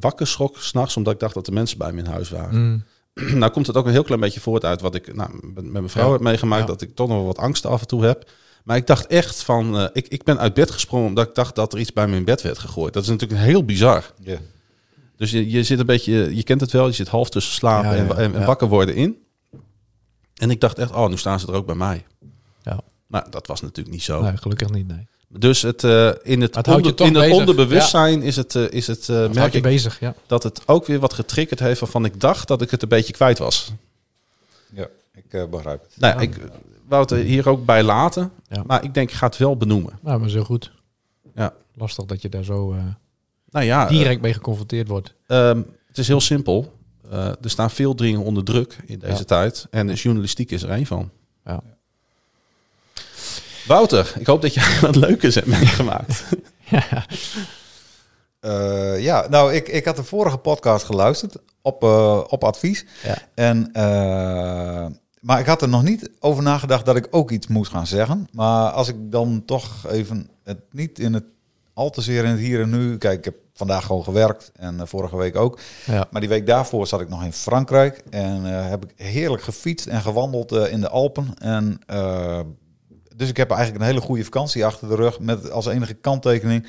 wakker 0.00 0.26
schrok 0.26 0.58
s'nachts 0.58 0.96
omdat 0.96 1.12
ik 1.12 1.20
dacht 1.20 1.34
dat 1.34 1.46
er 1.46 1.52
mensen 1.52 1.78
bij 1.78 1.92
me 1.92 1.98
in 1.98 2.06
huis 2.10 2.30
waren. 2.30 2.60
Mm. 2.60 2.84
nou 3.38 3.52
komt 3.52 3.66
het 3.66 3.76
ook 3.76 3.86
een 3.86 3.92
heel 3.92 4.02
klein 4.04 4.20
beetje 4.20 4.40
voort 4.40 4.64
uit 4.64 4.80
wat 4.80 4.94
ik 4.94 5.14
nou, 5.14 5.30
met, 5.54 5.64
mijn 5.64 5.88
vrouw 5.88 6.06
Ja. 6.06 6.12
heb 6.12 6.20
meegemaakt, 6.20 6.60
Ja. 6.62 6.66
dat 6.66 6.80
ik 6.82 6.94
toch 6.94 7.08
nog 7.08 7.16
wel 7.16 7.26
wat 7.26 7.38
angst 7.38 7.66
af 7.66 7.80
en 7.80 7.86
toe 7.86 8.04
heb. 8.04 8.30
Maar 8.64 8.76
ik 8.76 8.86
dacht 8.86 9.06
echt 9.06 9.42
van, 9.42 9.78
eh, 9.78 9.86
ik, 9.92 10.08
ik 10.08 10.24
ben 10.24 10.38
uit 10.38 10.54
bed 10.54 10.70
gesprongen 10.70 11.06
omdat 11.08 11.28
ik 11.28 11.34
dacht 11.34 11.54
dat 11.54 11.72
er 11.72 11.78
iets 11.78 11.92
bij 11.92 12.06
me 12.06 12.16
in 12.16 12.24
bed 12.24 12.42
werd 12.42 12.58
gegooid. 12.58 12.92
Dat 12.92 13.02
is 13.02 13.08
natuurlijk 13.08 13.40
heel 13.40 13.64
bizar. 13.64 14.12
Ja. 14.22 14.36
Dus 15.16 15.30
je, 15.30 15.50
je 15.50 15.62
zit 15.62 15.78
een 15.78 15.86
beetje, 15.86 16.36
je 16.36 16.42
kent 16.42 16.60
het 16.60 16.70
wel, 16.70 16.86
je 16.86 16.92
zit 16.92 17.08
half 17.08 17.28
tussen 17.30 17.52
slapen 17.54 17.90
Ja, 17.90 17.96
ja, 17.96 18.02
en, 18.02 18.16
en, 18.16 18.34
en 18.34 18.40
ja. 18.40 18.46
wakker 18.46 18.68
worden 18.68 18.94
in. 18.94 19.16
En 20.34 20.50
ik 20.50 20.60
dacht 20.60 20.78
echt, 20.78 20.90
oh, 20.92 21.08
nu 21.08 21.16
staan 21.18 21.40
ze 21.40 21.46
er 21.46 21.52
ook 21.54 21.66
bij 21.66 21.74
mij. 21.74 22.04
Ja. 22.62 22.80
Maar 23.06 23.30
dat 23.30 23.46
was 23.46 23.60
natuurlijk 23.60 23.94
niet 23.94 24.04
zo. 24.04 24.20
nee, 24.22 24.36
gelukkig 24.36 24.70
niet. 24.70 24.86
Nee. 24.88 25.06
Dus 25.28 25.62
het, 25.62 25.84
eh, 25.84 26.10
in 26.22 26.40
het, 26.40 26.68
onder- 26.68 27.00
in 27.06 27.14
het 27.14 27.32
onderbewustzijn 27.32 28.22
is 28.22 28.36
het, 28.36 28.54
eh, 28.54 28.70
is 28.70 28.86
het, 28.86 29.08
eh, 29.08 29.28
merk 29.30 29.50
je 29.52 29.56
ik 29.58 29.62
bezig, 29.62 30.00
ja. 30.00 30.14
dat 30.26 30.42
het 30.42 30.62
ook 30.68 30.86
weer 30.86 30.98
wat 30.98 31.12
getriggerd 31.12 31.60
heeft 31.60 31.80
waarvan 31.80 32.04
ik 32.04 32.20
dacht 32.20 32.48
dat 32.48 32.62
ik 32.62 32.70
het 32.70 32.82
een 32.82 32.88
beetje 32.88 33.12
kwijt 33.12 33.38
was. 33.38 33.72
ja, 34.72 34.86
ik 35.14 35.24
eh, 35.28 35.44
begrijp 35.46 35.82
het. 35.82 35.92
Nou, 35.96 36.14
ja, 36.14 36.20
ik 36.20 36.36
wou 36.88 37.02
het 37.02 37.10
er 37.10 37.18
hier 37.18 37.48
ook 37.48 37.64
bij 37.64 37.82
laten, 37.82 38.30
Ja. 38.48 38.62
maar 38.66 38.84
ik 38.84 38.94
denk 38.94 39.10
ik 39.10 39.16
ga 39.16 39.26
het 39.26 39.36
wel 39.36 39.56
benoemen. 39.56 39.98
Nou, 40.02 40.20
maar 40.20 40.28
zo 40.28 40.44
goed. 40.44 40.72
Ja. 41.34 41.54
Lastig 41.74 42.04
dat 42.04 42.22
je 42.22 42.28
daar 42.28 42.44
zo 42.44 42.72
eh, 42.72 42.78
Nou 43.50 43.64
ja, 43.64 43.86
direct 43.86 44.20
mee 44.20 44.32
geconfronteerd 44.32 44.88
wordt. 44.88 45.14
eh, 45.26 45.48
ehm, 45.50 45.62
het 45.88 45.98
is 45.98 46.08
heel 46.08 46.20
simpel. 46.20 46.74
Eh, 47.10 47.26
er 47.28 47.50
staan 47.50 47.70
veel 47.70 47.96
dingen 47.96 48.20
onder 48.20 48.44
druk 48.44 48.76
in 48.86 48.98
deze 48.98 49.12
Ja. 49.16 49.24
tijd 49.24 49.66
en 49.70 49.86
de 49.86 49.92
journalistiek 49.94 50.50
is 50.50 50.62
er 50.62 50.70
één 50.70 50.86
van. 50.86 51.10
Ja. 51.44 51.62
Wouter, 53.66 54.12
ik 54.18 54.26
hoop 54.26 54.42
dat 54.42 54.54
jij 54.54 54.78
wat 54.80 54.96
leukers 54.96 55.34
hebt 55.34 55.46
meegemaakt. 55.46 56.24
Eh, 58.40 59.00
ja, 59.02 59.26
nou, 59.28 59.54
ik, 59.54 59.68
ik 59.68 59.84
had 59.84 59.96
de 59.96 60.04
vorige 60.04 60.36
podcast 60.36 60.84
geluisterd 60.84 61.36
op, 61.62 61.82
eh, 61.82 62.20
op 62.28 62.44
advies. 62.44 62.84
Ja. 63.02 63.18
En, 63.34 63.72
eh, 63.72 64.86
maar 65.20 65.40
ik 65.40 65.46
had 65.46 65.62
er 65.62 65.68
nog 65.68 65.82
niet 65.82 66.10
over 66.20 66.42
nagedacht 66.42 66.84
dat 66.86 66.96
ik 66.96 67.06
ook 67.10 67.30
iets 67.30 67.46
moest 67.46 67.70
gaan 67.70 67.86
zeggen. 67.86 68.28
Maar 68.32 68.70
als 68.70 68.88
ik 68.88 68.96
dan 68.98 69.42
toch 69.46 69.86
even 69.90 70.28
het 70.44 70.58
niet 70.70 70.98
in 70.98 71.14
het 71.14 71.24
al 71.76 71.90
te 71.90 72.00
zeer 72.00 72.24
in 72.24 72.30
het 72.30 72.40
hier 72.40 72.60
en 72.60 72.70
nu. 72.70 72.98
Kijk, 72.98 73.18
ik 73.18 73.24
heb 73.24 73.34
vandaag 73.54 73.86
gewoon 73.86 74.04
gewerkt 74.04 74.52
en 74.54 74.80
eh, 74.80 74.86
vorige 74.86 75.16
week 75.16 75.36
ook. 75.36 75.58
Ja. 75.84 76.06
Maar 76.10 76.20
die 76.20 76.30
week 76.30 76.46
daarvoor 76.46 76.86
zat 76.86 77.00
ik 77.00 77.08
nog 77.08 77.24
in 77.24 77.32
Frankrijk 77.32 78.02
en 78.10 78.46
eh, 78.46 78.68
heb 78.68 78.84
ik 78.84 78.92
heerlijk 78.96 79.42
gefietst 79.42 79.86
en 79.86 80.00
gewandeld 80.00 80.52
eh, 80.52 80.72
in 80.72 80.80
de 80.80 80.88
Alpen. 80.88 81.34
En 81.38 81.80
dus 83.16 83.28
ik 83.28 83.36
heb 83.36 83.50
eigenlijk 83.50 83.80
een 83.80 83.86
hele 83.90 84.00
goede 84.00 84.24
vakantie 84.24 84.64
achter 84.64 84.88
de 84.88 84.94
rug 84.94 85.20
met 85.20 85.50
als 85.50 85.66
enige 85.66 85.94
kanttekening 85.94 86.66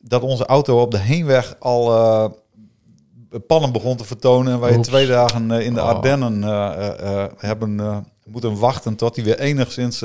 dat 0.00 0.22
onze 0.22 0.46
auto 0.46 0.80
op 0.80 0.90
de 0.90 0.98
heenweg 0.98 1.56
al 1.58 2.40
pannen 3.46 3.72
begon 3.72 3.96
te 3.96 4.04
vertonen 4.04 4.52
en 4.52 4.60
wij 4.60 4.76
Oeps. 4.76 4.88
twee 4.88 5.06
dagen 5.06 5.50
in 5.50 5.74
de 5.74 5.80
Oh. 5.80 5.86
Ardennen 5.86 6.42
hebben 7.36 8.04
moeten 8.26 8.58
wachten 8.58 8.96
tot 8.96 9.16
hij 9.16 9.24
weer 9.24 9.38
enigszins 9.38 10.04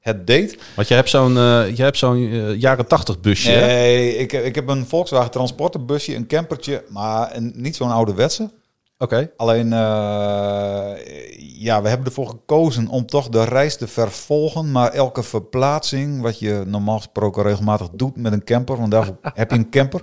het 0.00 0.26
deed. 0.26 0.58
Want 0.76 0.88
je 0.88 0.94
hebt 0.94 1.08
zo'n 1.08 1.36
eh, 1.36 1.76
je 1.76 1.82
hebt 1.82 1.98
zo'n 1.98 2.30
eh, 2.32 2.60
jaren 2.60 2.86
tachtig 2.86 3.20
busje. 3.20 3.50
hè? 3.50 3.66
Nee, 3.66 4.16
ik, 4.16 4.32
ik 4.32 4.54
heb 4.54 4.68
een 4.68 4.86
Volkswagen 4.86 5.30
Transporterbusje, 5.30 6.14
een 6.14 6.26
campertje, 6.26 6.84
maar 6.88 7.36
een, 7.36 7.52
niet 7.56 7.76
zo'n 7.76 7.90
ouderwetse. 7.90 8.50
Oké. 9.02 9.30
Alleen, 9.36 9.72
eh, 9.72 9.78
ja, 11.38 11.82
we 11.82 11.88
hebben 11.88 12.06
ervoor 12.06 12.28
gekozen 12.28 12.88
om 12.88 13.06
toch 13.06 13.28
de 13.28 13.44
reis 13.44 13.76
te 13.76 13.86
vervolgen. 13.86 14.70
Maar 14.70 14.92
elke 14.92 15.22
verplaatsing, 15.22 16.22
wat 16.22 16.38
je 16.38 16.62
normaal 16.66 16.96
gesproken 16.96 17.42
regelmatig 17.42 17.88
doet 17.92 18.16
met 18.16 18.32
een 18.32 18.44
camper, 18.44 18.76
want 18.76 18.90
daarvoor 18.90 19.16
heb 19.34 19.50
je 19.50 19.56
een 19.56 19.70
camper, 19.70 20.02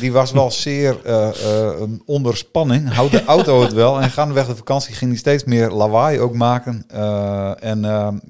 die 0.00 0.12
was 0.12 0.32
wel 0.32 0.50
zeer 0.50 1.04
eh, 1.04 1.28
eh, 1.28 1.90
onder 2.06 2.36
spanning. 2.36 2.92
Houdt 2.92 3.12
de 3.12 3.24
auto 3.24 3.62
het 3.62 3.72
wel. 3.72 4.00
En 4.00 4.10
gaandeweg 4.10 4.46
de 4.46 4.56
vakantie 4.56 4.94
ging 4.94 5.10
die 5.10 5.20
steeds 5.20 5.44
meer 5.44 5.70
lawaai 5.70 6.20
ook 6.20 6.34
maken. 6.34 6.84
En 7.60 7.80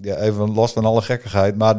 ja, 0.02 0.16
even 0.16 0.54
los 0.54 0.72
van 0.72 0.84
alle 0.84 1.02
gekkigheid. 1.02 1.56
Maar 1.58 1.76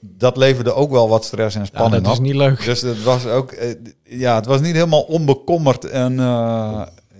dat 0.00 0.36
leverde 0.36 0.72
ook 0.72 0.90
wel 0.90 1.08
wat 1.08 1.24
stress 1.24 1.54
en 1.54 1.60
Ja, 1.60 1.66
spanning 1.66 2.04
dat 2.04 2.12
is 2.12 2.18
niet 2.18 2.34
leuk. 2.34 2.64
Dus 2.64 2.80
het 2.80 3.02
was 3.02 3.26
ook, 3.26 3.54
ja, 4.02 4.34
het 4.34 4.46
was 4.46 4.60
niet 4.60 4.74
helemaal 4.74 5.02
onbekommerd. 5.02 5.84
En 5.84 6.18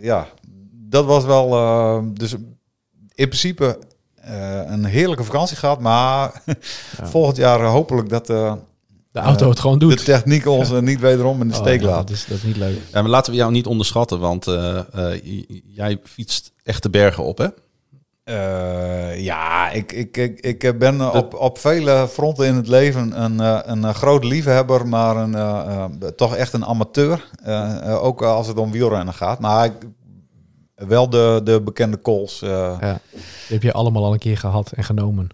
ja, 0.04 0.26
dat 0.72 1.04
was 1.04 1.24
wel, 1.24 1.52
eh, 1.54 2.02
dus 2.12 2.32
in 3.14 3.28
principe 3.28 3.78
eh, 4.14 4.60
een 4.66 4.84
heerlijke 4.84 5.24
vakantie 5.24 5.56
gehad. 5.56 5.80
Maar 5.80 6.42
volgend 7.12 7.36
jaar 7.36 7.64
hopelijk 7.64 8.08
dat 8.08 8.30
eh, 8.30 8.54
De 9.12 9.20
auto 9.20 9.48
het 9.48 9.60
gewoon 9.60 9.78
de 9.78 9.86
doet. 9.86 10.04
techniek 10.04 10.46
ons 10.46 10.70
niet 10.70 11.00
wederom 11.00 11.40
in 11.40 11.48
de 11.48 11.54
Oh, 11.54 11.60
steek 11.60 11.80
ja, 11.80 11.86
laat. 11.86 12.08
dat, 12.08 12.16
is, 12.16 12.26
dat 12.26 12.36
is 12.36 12.42
niet 12.42 12.56
leuk. 12.56 12.78
Ja, 12.92 13.00
maar 13.02 13.10
laten 13.10 13.32
we 13.32 13.38
jou 13.38 13.52
niet 13.52 13.66
onderschatten, 13.66 14.20
want 14.20 14.46
eh, 14.46 14.78
eh, 15.14 15.20
jij 15.66 15.98
fietst 16.04 16.52
echt 16.62 16.82
de 16.82 16.90
bergen 16.90 17.24
op, 17.24 17.38
hè? 17.38 17.46
Eh, 18.24 19.20
ja, 19.20 19.70
ik, 19.70 19.92
ik, 19.92 20.16
ik, 20.16 20.40
ik 20.40 20.78
ben 20.78 21.14
op, 21.14 21.34
op 21.34 21.58
vele 21.58 22.08
fronten 22.08 22.46
in 22.46 22.54
het 22.54 22.68
leven 22.68 23.22
een, 23.22 23.40
eh, 23.40 23.58
een 23.64 23.84
eh, 23.84 23.94
groot 23.94 24.24
liefhebber, 24.24 24.88
maar 24.88 25.16
een, 25.16 26.14
toch 26.16 26.36
echt 26.36 26.52
een 26.52 26.64
amateur. 26.64 27.30
Ook 28.00 28.22
als 28.22 28.46
het 28.46 28.56
om 28.58 28.70
wielrennen 28.70 29.14
gaat. 29.14 29.38
Maar 29.38 29.64
ik, 29.64 29.72
wel 30.74 31.10
de, 31.10 31.40
de 31.44 31.60
bekende 31.62 32.00
calls. 32.02 32.38
Ja. 32.40 32.78
Die 33.10 33.20
heb 33.48 33.62
je 33.62 33.72
allemaal 33.72 34.04
al 34.04 34.12
een 34.12 34.18
keer 34.18 34.38
gehad 34.38 34.72
en 34.72 34.84
genomen. 34.84 35.28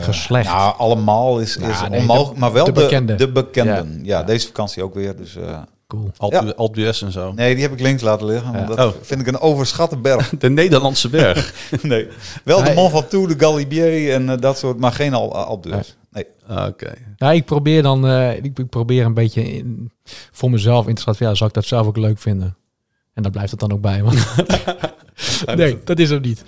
Geslecht. 0.00 0.48
Nou, 0.48 0.74
allemaal 0.78 1.40
is, 1.40 1.56
is 1.56 1.80
Ja, 1.80 1.88
nee, 1.88 2.00
onmogelijk. 2.00 2.34
de- 2.34 2.40
maar 2.40 2.52
wel 2.52 2.64
de 2.64 2.72
de, 2.72 2.80
bekende. 2.80 3.14
de 3.14 3.32
bekenden. 3.32 4.00
Ja, 4.02 4.18
Ja. 4.18 4.22
deze 4.24 4.46
vakantie 4.46 4.82
ook 4.82 4.94
weer. 4.94 5.16
Dus, 5.16 5.36
Cool. 5.88 6.10
Alpe 6.56 6.70
d'Huez 6.80 7.02
en 7.02 7.12
zo. 7.12 7.32
nee, 7.32 7.54
die 7.54 7.62
heb 7.62 7.72
ik 7.72 7.80
links 7.80 8.02
laten 8.02 8.26
liggen. 8.26 8.52
Want 8.52 8.68
Ja. 8.68 8.74
dat 8.74 8.94
Oh. 8.94 9.00
vind 9.02 9.20
ik 9.20 9.26
een 9.26 9.38
overschatte 9.38 9.96
berg. 9.96 10.30
De 10.38 10.50
Nederlandse 10.50 11.08
berg. 11.08 11.54
nee. 11.82 12.08
Wel 12.44 12.58
de 12.58 12.62
Nee. 12.64 12.74
Mont 12.74 12.90
Ventoux, 12.92 13.34
de 13.34 13.44
Galibier 13.44 14.12
en 14.12 14.28
eh, 14.28 14.38
dat 14.38 14.58
soort, 14.58 14.78
maar 14.78 14.92
geen 14.92 15.14
al, 15.14 15.34
al 15.34 15.60
dus. 15.60 15.96
Nee. 16.10 16.24
Ah, 16.46 16.66
Oké. 16.66 16.92
Nou, 17.16 17.34
ik 17.34 17.44
probeer 17.44 17.82
dan, 17.82 18.06
eh, 18.06 18.36
ik, 18.36 18.58
ik 18.58 18.68
probeer 18.68 19.04
een 19.04 19.14
beetje 19.14 19.52
in- 19.52 19.90
voor 20.32 20.50
mezelf 20.50 20.86
in 20.88 20.94
te 20.94 21.00
schatten. 21.00 21.26
Ja, 21.26 21.34
zou 21.34 21.48
ik 21.48 21.54
dat 21.54 21.64
zelf 21.64 21.86
ook 21.86 21.96
leuk 21.96 22.18
vinden? 22.18 22.56
En 23.14 23.22
daar 23.22 23.32
blijft 23.32 23.50
het 23.50 23.60
dan 23.60 23.72
ook 23.72 23.80
bij. 23.80 24.02
Want 24.02 24.26
nee, 25.56 25.78
dat 25.84 25.98
is 25.98 26.10
hem 26.10 26.20
niet. 26.20 26.42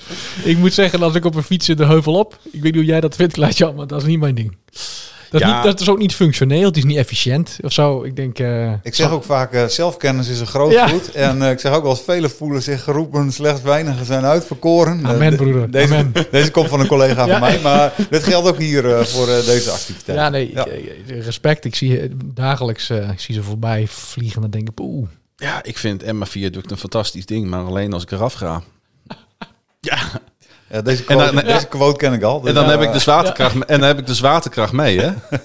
Ik 0.44 0.58
moet 0.58 0.72
zeggen, 0.72 1.02
als 1.02 1.14
ik 1.14 1.24
op 1.24 1.34
een 1.34 1.42
fiets 1.42 1.66
zit 1.66 1.78
de 1.78 1.86
heuvel 1.86 2.14
op. 2.14 2.38
Ik 2.44 2.52
weet 2.52 2.62
niet 2.62 2.74
hoe 2.74 2.84
jij 2.84 3.00
dat 3.00 3.16
vindt, 3.16 3.32
Klaasje, 3.32 3.72
maar 3.72 3.86
dat 3.86 4.00
is 4.00 4.06
niet 4.06 4.20
mijn 4.20 4.34
ding. 4.34 4.56
Dat 5.30 5.40
is, 5.40 5.46
Ja. 5.46 5.54
niet, 5.54 5.64
dat 5.64 5.80
is 5.80 5.88
ook 5.88 5.98
niet 5.98 6.14
functioneel, 6.14 6.64
het 6.64 6.76
is 6.76 6.84
niet 6.84 6.96
efficiënt 6.96 7.56
of 7.62 7.72
zo. 7.72 8.02
Ik 8.02 8.16
denk... 8.16 8.38
eh, 8.38 8.72
Ik 8.82 8.94
zeg 8.94 9.10
ook 9.10 9.24
vaak, 9.24 9.52
eh, 9.52 9.64
zelfkennis 9.66 10.28
is 10.28 10.40
een 10.40 10.46
groot 10.46 10.72
Ja. 10.72 10.88
goed. 10.88 11.10
En 11.12 11.42
eh, 11.42 11.50
ik 11.50 11.60
zeg 11.60 11.72
ook 11.72 11.82
wel 11.82 11.90
eens, 11.90 12.00
velen 12.00 12.30
voelen 12.30 12.62
zich 12.62 12.82
geroepen, 12.82 13.32
slechts 13.32 13.62
weinigen 13.62 14.06
zijn 14.06 14.24
uitverkoren. 14.24 15.06
Amen, 15.06 15.30
de- 15.30 15.36
broeder. 15.36 15.70
Deze, 15.70 15.94
Amen. 15.94 16.12
deze 16.30 16.50
komt 16.50 16.68
van 16.68 16.80
een 16.80 16.86
collega 16.86 17.24
Ja. 17.26 17.30
van 17.30 17.40
mij, 17.40 17.60
maar 17.60 17.92
dit 18.10 18.22
geldt 18.24 18.48
ook 18.48 18.58
hier 18.58 18.94
eh, 18.96 19.04
voor 19.04 19.26
deze 19.26 19.70
activiteit. 19.70 20.18
ja, 20.18 20.28
nee, 20.28 20.50
Ja. 20.54 20.66
ik- 20.66 21.02
respect. 21.06 21.64
Ik 21.64 21.74
zie 21.74 22.08
dagelijks, 22.34 22.90
eh, 22.90 23.10
ik 23.10 23.20
zie 23.20 23.34
ze 23.34 23.42
voorbij 23.42 23.86
vliegen 23.88 24.34
en 24.36 24.40
dan 24.42 24.50
denk 24.50 24.68
ik, 24.70 24.80
oeh. 24.80 25.08
Ja, 25.36 25.62
ik 25.62 25.78
vind 25.78 26.02
Emma 26.02 26.26
Viaduct 26.26 26.70
een 26.70 26.76
fantastisch 26.76 27.26
ding, 27.26 27.46
maar 27.46 27.64
alleen 27.64 27.92
als 27.92 28.02
ik 28.02 28.10
eraf 28.10 28.32
ga. 28.32 28.62
Ja, 29.80 29.98
deze, 30.70 31.04
En 31.06 31.16
quote, 31.16 31.34
dan- 31.34 31.44
deze 31.44 31.66
quote 31.68 31.96
ken 31.96 32.12
ik 32.12 32.22
al. 32.22 32.40
dus 32.40 32.48
En 32.48 32.54
dan 32.54 32.64
ja, 32.64 32.70
heb 32.70 32.80
ik 32.82 32.92
de 32.92 32.98
zwaartekracht, 32.98 33.54
en 33.64 33.78
dan 33.78 33.88
heb 33.88 33.98
ik 33.98 34.06
de 34.06 34.14
zwaartekracht 34.14 34.72
mee, 34.72 35.00
hè? 35.00 35.12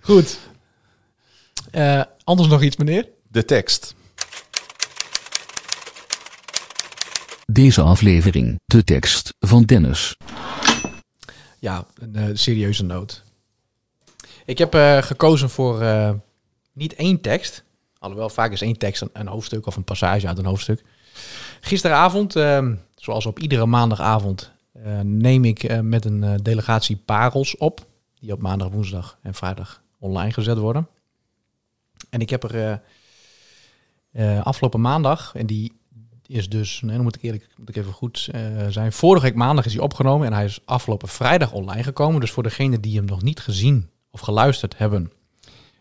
Goed. 0.00 0.38
Eh, 1.70 2.02
anders 2.24 2.48
nog 2.48 2.62
iets, 2.62 2.76
meneer? 2.76 3.08
De 3.28 3.44
tekst. 3.44 3.94
Deze 7.46 7.80
aflevering, 7.82 8.60
de 8.64 8.84
tekst 8.84 9.34
van 9.40 9.62
Dennis. 9.64 10.16
Ja, 11.58 11.86
een 11.98 12.16
eh, 12.16 12.24
serieuze 12.32 12.84
noot. 12.84 13.22
Ik 14.44 14.58
heb 14.58 14.74
eh, 14.74 15.02
gekozen 15.02 15.50
voor 15.50 15.80
eh, 15.82 16.10
niet 16.72 16.94
één 16.94 17.20
tekst. 17.20 17.62
Alhoewel, 17.98 18.28
vaak 18.28 18.52
is 18.52 18.60
één 18.60 18.78
tekst 18.78 19.02
een, 19.02 19.10
een 19.12 19.26
hoofdstuk 19.26 19.66
of 19.66 19.76
een 19.76 19.84
passage 19.84 20.26
uit 20.26 20.38
een 20.38 20.44
hoofdstuk. 20.44 20.82
Gisteravond, 21.60 22.36
eh, 22.36 22.66
zoals 22.96 23.26
op 23.26 23.38
iedere 23.38 23.66
maandagavond, 23.66 24.50
neem 25.02 25.44
ik 25.44 25.62
eh, 25.62 25.80
met 25.80 26.04
een 26.04 26.22
eh, 26.24 26.34
delegatie 26.42 26.96
parels 26.96 27.56
op. 27.56 27.86
Die 28.20 28.32
op 28.32 28.40
maandag, 28.40 28.68
woensdag 28.68 29.18
en 29.22 29.34
vrijdag 29.34 29.82
online 29.98 30.32
gezet 30.32 30.58
worden. 30.58 30.88
En 32.10 32.20
ik 32.20 32.30
heb 32.30 32.42
er 32.42 32.80
eh, 34.12 34.36
eh, 34.36 34.42
afgelopen 34.44 34.80
maandag, 34.80 35.34
en 35.34 35.46
die 35.46 35.72
is 36.26 36.48
dus, 36.48 36.80
nee, 36.80 36.94
dan 36.94 37.02
moet 37.02 37.14
ik 37.14 37.22
eerlijk 37.22 37.48
moet 37.56 37.68
ik 37.68 37.76
even 37.76 37.92
goed 37.92 38.28
eh, 38.32 38.42
zijn. 38.68 38.92
Vorige 38.92 39.24
week 39.24 39.34
maandag 39.34 39.64
is 39.64 39.72
hij 39.72 39.82
opgenomen 39.82 40.26
en 40.26 40.32
hij 40.32 40.44
is 40.44 40.60
afgelopen 40.64 41.08
vrijdag 41.08 41.52
online 41.52 41.82
gekomen. 41.82 42.20
Dus 42.20 42.30
voor 42.30 42.42
degenen 42.42 42.80
die 42.80 42.96
hem 42.96 43.04
nog 43.04 43.22
niet 43.22 43.40
gezien 43.40 43.90
of 44.10 44.20
geluisterd 44.20 44.78
hebben. 44.78 45.12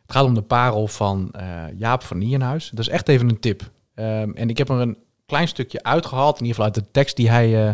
Het 0.01 0.11
gaat 0.19 0.25
om 0.25 0.33
de 0.33 0.41
parel 0.41 0.87
van 0.87 1.31
eh, 1.31 1.63
Jaap 1.77 2.03
van 2.03 2.17
Nienhuis. 2.17 2.69
Dat 2.69 2.79
is 2.79 2.89
echt 2.89 3.07
even 3.07 3.29
een 3.29 3.39
tip. 3.39 3.71
Ehm, 3.95 4.31
en 4.31 4.49
ik 4.49 4.57
heb 4.57 4.69
er 4.69 4.79
een 4.79 4.97
klein 5.25 5.47
stukje 5.47 5.83
uitgehaald, 5.83 6.39
in 6.39 6.45
ieder 6.45 6.55
geval 6.55 6.73
uit 6.73 6.85
de 6.85 6.91
tekst 6.91 7.15
die 7.15 7.29
hij 7.29 7.67
eh, 7.67 7.73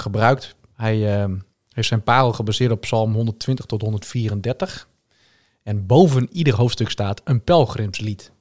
gebruikt. 0.00 0.56
Hij 0.74 1.20
ehm, 1.20 1.38
heeft 1.72 1.88
zijn 1.88 2.02
parel 2.02 2.32
gebaseerd 2.32 2.70
op 2.70 2.80
Psalm 2.80 3.14
120 3.14 3.64
tot 3.64 3.82
134. 3.82 4.88
En 5.62 5.86
boven 5.86 6.28
ieder 6.32 6.54
hoofdstuk 6.54 6.90
staat 6.90 7.20
een 7.24 7.44
pelgrimslied. 7.44 8.32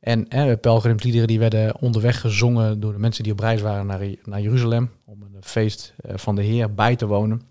En 0.00 0.28
eh, 0.28 0.52
pelgrimsliederen 0.60 1.26
die 1.26 1.38
werden 1.38 1.80
onderweg 1.80 2.20
gezongen 2.20 2.80
door 2.80 2.92
de 2.92 2.98
mensen 2.98 3.22
die 3.22 3.32
op 3.32 3.40
reis 3.40 3.60
waren 3.60 3.86
naar, 3.86 4.00
naar 4.24 4.40
Jeruzalem. 4.40 4.90
Om 5.04 5.22
een 5.22 5.36
feest 5.40 5.94
eh, 5.96 6.16
van 6.16 6.34
de 6.34 6.42
Heer 6.42 6.74
bij 6.74 6.96
te 6.96 7.06
wonen. 7.06 7.42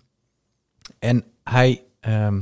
En 1.00 1.24
hij 1.44 1.84
ehm, 2.00 2.42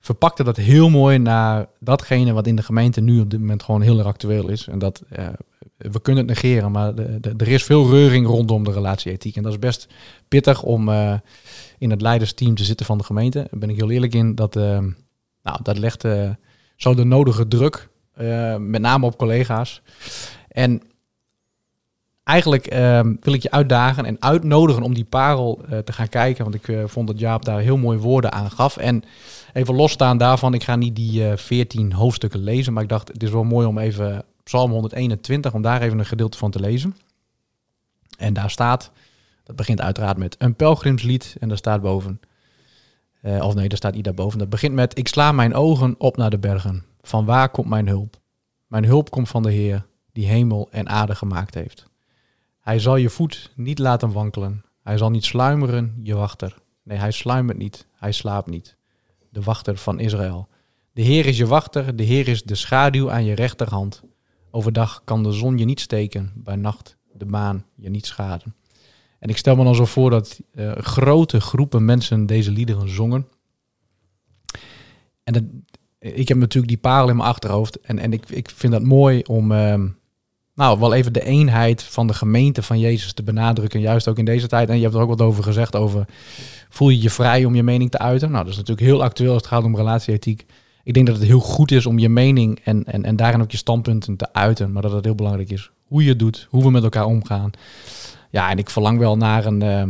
verpakte 0.00 0.44
dat 0.44 0.56
heel 0.56 0.88
mooi 0.88 1.18
naar 1.18 1.66
datgene 1.78 2.32
wat 2.32 2.46
in 2.46 2.56
de 2.56 2.62
gemeente 2.62 3.00
nu 3.00 3.20
op 3.20 3.30
dit 3.30 3.40
moment 3.40 3.62
gewoon 3.62 3.80
heel 3.80 3.98
erg 3.98 4.06
actueel 4.06 4.48
is. 4.48 4.66
En 4.66 4.78
dat, 4.78 5.02
eh, 5.08 5.28
we 5.80 6.00
kunnen 6.00 6.26
het 6.26 6.42
negeren, 6.42 6.70
maar 6.70 6.94
er 7.36 7.48
is 7.48 7.64
veel 7.64 7.90
reuring 7.90 8.26
rondom 8.26 8.64
de 8.64 8.72
relatieethiek. 8.72 9.36
En 9.36 9.42
dat 9.42 9.52
is 9.52 9.58
best 9.58 9.88
pittig 10.28 10.62
om 10.62 10.88
eh, 10.88 11.14
in 11.78 11.90
het 11.90 12.00
leidersteam 12.00 12.54
te 12.54 12.64
zitten 12.64 12.86
van 12.86 12.98
de 12.98 13.04
gemeente. 13.04 13.38
Daar 13.38 13.60
ben 13.60 13.70
ik 13.70 13.76
heel 13.76 13.90
eerlijk 13.90 14.14
in. 14.14 14.34
Dat, 14.34 14.56
eh, 14.56 14.78
nou, 15.42 15.58
dat 15.62 15.78
legt 15.78 16.04
eh, 16.04 16.30
zo 16.76 16.94
de 16.94 17.04
nodige 17.04 17.48
druk, 17.48 17.88
met 18.58 18.80
name 18.80 19.06
op 19.06 19.18
collega's. 19.18 19.82
En 20.48 20.82
eigenlijk 22.24 22.64
wil 23.20 23.32
ik 23.32 23.42
je 23.42 23.50
uitdagen 23.50 24.04
en 24.04 24.16
uitnodigen 24.22 24.82
om 24.82 24.94
die 24.94 25.04
parel 25.04 25.60
te 25.84 25.92
gaan 25.92 26.08
kijken. 26.08 26.44
Want 26.44 26.54
ik 26.54 26.88
vond 26.88 27.06
dat 27.06 27.18
Jaap 27.18 27.44
daar 27.44 27.60
heel 27.60 27.76
mooie 27.76 27.98
woorden 27.98 28.32
aan 28.32 28.50
gaf. 28.50 28.76
En 28.76 29.02
even 29.52 29.74
losstaan 29.74 30.18
daarvan, 30.18 30.54
ik 30.54 30.62
ga 30.62 30.76
niet 30.76 30.96
die 30.96 31.36
14 31.36 31.92
hoofdstukken 31.92 32.40
lezen. 32.40 32.72
Maar 32.72 32.82
ik 32.82 32.88
dacht, 32.88 33.08
het 33.08 33.22
is 33.22 33.30
wel 33.30 33.44
mooi 33.44 33.66
om 33.66 33.78
even 33.78 34.24
Psalm 34.50 34.70
121, 34.70 35.54
om 35.54 35.62
daar 35.62 35.82
even 35.82 35.98
een 35.98 36.06
gedeelte 36.06 36.38
van 36.38 36.50
te 36.50 36.60
lezen. 36.60 36.96
En 38.18 38.32
daar 38.32 38.50
staat, 38.50 38.90
dat 39.44 39.56
begint 39.56 39.80
uiteraard 39.80 40.16
met 40.16 40.36
een 40.38 40.54
pelgrimslied. 40.54 41.36
En 41.40 41.48
daar 41.48 41.56
staat 41.56 41.80
boven, 41.80 42.20
eh, 43.20 43.44
of 43.44 43.54
nee, 43.54 43.68
daar 43.68 43.76
staat 43.76 43.94
niet 43.94 44.04
daarboven. 44.04 44.38
Dat 44.38 44.48
begint 44.48 44.74
met, 44.74 44.98
ik 44.98 45.08
sla 45.08 45.32
mijn 45.32 45.54
ogen 45.54 45.94
op 45.98 46.16
naar 46.16 46.30
de 46.30 46.38
bergen. 46.38 46.84
Van 47.00 47.24
waar 47.24 47.48
komt 47.48 47.68
mijn 47.68 47.88
hulp? 47.88 48.20
Mijn 48.66 48.84
hulp 48.84 49.10
komt 49.10 49.28
van 49.28 49.42
de 49.42 49.50
Heer, 49.50 49.86
die 50.12 50.26
hemel 50.26 50.68
en 50.70 50.88
aarde 50.88 51.14
gemaakt 51.14 51.54
heeft. 51.54 51.86
Hij 52.60 52.78
zal 52.78 52.96
je 52.96 53.10
voet 53.10 53.52
niet 53.56 53.78
laten 53.78 54.12
wankelen. 54.12 54.64
Hij 54.82 54.96
zal 54.96 55.10
niet 55.10 55.24
sluimeren, 55.24 56.00
je 56.02 56.14
wachter. 56.14 56.56
Nee, 56.82 56.98
hij 56.98 57.10
sluimert 57.10 57.58
niet, 57.58 57.86
hij 57.94 58.12
slaapt 58.12 58.50
niet. 58.50 58.76
De 59.28 59.42
wachter 59.42 59.76
van 59.76 60.00
Israël. 60.00 60.48
De 60.92 61.02
Heer 61.02 61.26
is 61.26 61.36
je 61.36 61.46
wachter, 61.46 61.96
de 61.96 62.02
Heer 62.02 62.28
is 62.28 62.42
de 62.42 62.54
schaduw 62.54 63.10
aan 63.10 63.24
je 63.24 63.34
rechterhand. 63.34 64.02
Overdag 64.50 65.02
kan 65.04 65.22
de 65.22 65.32
zon 65.32 65.58
je 65.58 65.64
niet 65.64 65.80
steken, 65.80 66.32
bij 66.34 66.56
nacht 66.56 66.96
de 67.12 67.26
maan 67.26 67.64
je 67.74 67.90
niet 67.90 68.06
schaden. 68.06 68.54
En 69.18 69.28
ik 69.28 69.36
stel 69.36 69.56
me 69.56 69.64
dan 69.64 69.74
zo 69.74 69.84
voor 69.84 70.10
dat 70.10 70.40
eh, 70.54 70.76
grote 70.76 71.40
groepen 71.40 71.84
mensen 71.84 72.26
deze 72.26 72.50
liederen 72.50 72.88
zongen. 72.88 73.26
En 75.24 75.32
dat, 75.32 75.42
ik 75.98 76.28
heb 76.28 76.38
natuurlijk 76.38 76.72
die 76.72 76.80
parel 76.80 77.08
in 77.08 77.16
mijn 77.16 77.28
achterhoofd. 77.28 77.80
En, 77.80 77.98
en 77.98 78.12
ik, 78.12 78.28
ik 78.28 78.50
vind 78.50 78.72
dat 78.72 78.82
mooi 78.82 79.22
om, 79.22 79.52
ehm, 79.52 79.88
nou, 80.54 80.78
wel 80.78 80.94
even 80.94 81.12
de 81.12 81.24
eenheid 81.24 81.82
van 81.82 82.06
de 82.06 82.14
gemeente 82.14 82.62
van 82.62 82.78
Jezus 82.78 83.12
te 83.12 83.22
benadrukken. 83.22 83.80
Juist 83.80 84.08
ook 84.08 84.18
in 84.18 84.24
deze 84.24 84.46
tijd. 84.46 84.68
En 84.68 84.76
je 84.76 84.82
hebt 84.82 84.94
er 84.94 85.00
ook 85.00 85.08
wat 85.08 85.20
over 85.20 85.42
gezegd 85.42 85.76
over, 85.76 86.06
voel 86.68 86.88
je 86.88 87.02
je 87.02 87.10
vrij 87.10 87.44
om 87.44 87.54
je 87.54 87.62
mening 87.62 87.90
te 87.90 87.98
uiten? 87.98 88.30
Nou, 88.30 88.44
dat 88.44 88.52
is 88.52 88.58
natuurlijk 88.58 88.86
heel 88.86 89.02
actueel 89.02 89.32
als 89.32 89.42
het 89.42 89.50
gaat 89.50 89.64
om 89.64 89.76
relatieethiek. 89.76 90.46
Ik 90.82 90.94
denk 90.94 91.06
dat 91.06 91.16
het 91.16 91.26
heel 91.26 91.40
goed 91.40 91.70
is 91.70 91.86
om 91.86 91.98
je 91.98 92.08
mening 92.08 92.60
en, 92.64 92.84
en, 92.84 93.04
en 93.04 93.16
daarin 93.16 93.42
ook 93.42 93.50
je 93.50 93.56
standpunten 93.56 94.16
te 94.16 94.32
uiten. 94.32 94.72
Maar 94.72 94.82
dat 94.82 94.92
het 94.92 95.04
heel 95.04 95.14
belangrijk 95.14 95.50
is 95.50 95.70
hoe 95.90 96.02
je 96.02 96.08
het 96.08 96.18
doet, 96.18 96.46
hoe 96.50 96.62
we 96.62 96.70
met 96.70 96.82
elkaar 96.82 97.04
omgaan. 97.04 97.50
Ja, 98.30 98.50
en 98.50 98.58
ik 98.58 98.70
verlang 98.70 98.98
wel 98.98 99.16
naar 99.16 99.46
een, 99.46 99.62
eh, 99.62 99.80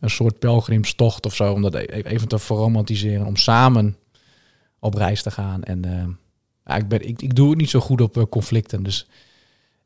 een 0.00 0.10
soort 0.10 0.38
pelgrimstocht 0.38 1.26
of 1.26 1.34
zo. 1.34 1.52
Om 1.52 1.62
dat 1.62 1.74
e- 1.74 1.84
even 1.84 2.28
te 2.28 2.38
verromantiseren. 2.38 3.26
Om 3.26 3.36
samen 3.36 3.96
op 4.78 4.94
reis 4.94 5.22
te 5.22 5.30
gaan. 5.30 5.62
En 5.62 5.84
eh, 5.84 6.06
ja, 6.64 6.76
ik, 6.76 6.88
ben, 6.88 7.08
ik, 7.08 7.22
ik 7.22 7.34
doe 7.34 7.48
het 7.48 7.58
niet 7.58 7.70
zo 7.70 7.80
goed 7.80 8.00
op 8.00 8.16
eh, 8.16 8.22
conflicten. 8.30 8.82
Dus 8.82 9.08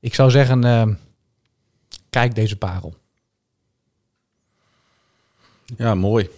ik 0.01 0.15
zou 0.15 0.31
zeggen, 0.31 0.99
kijk 2.11 2.35
deze 2.35 2.57
parel. 2.57 2.95
Ja, 5.77 5.95
mooi. 5.95 6.29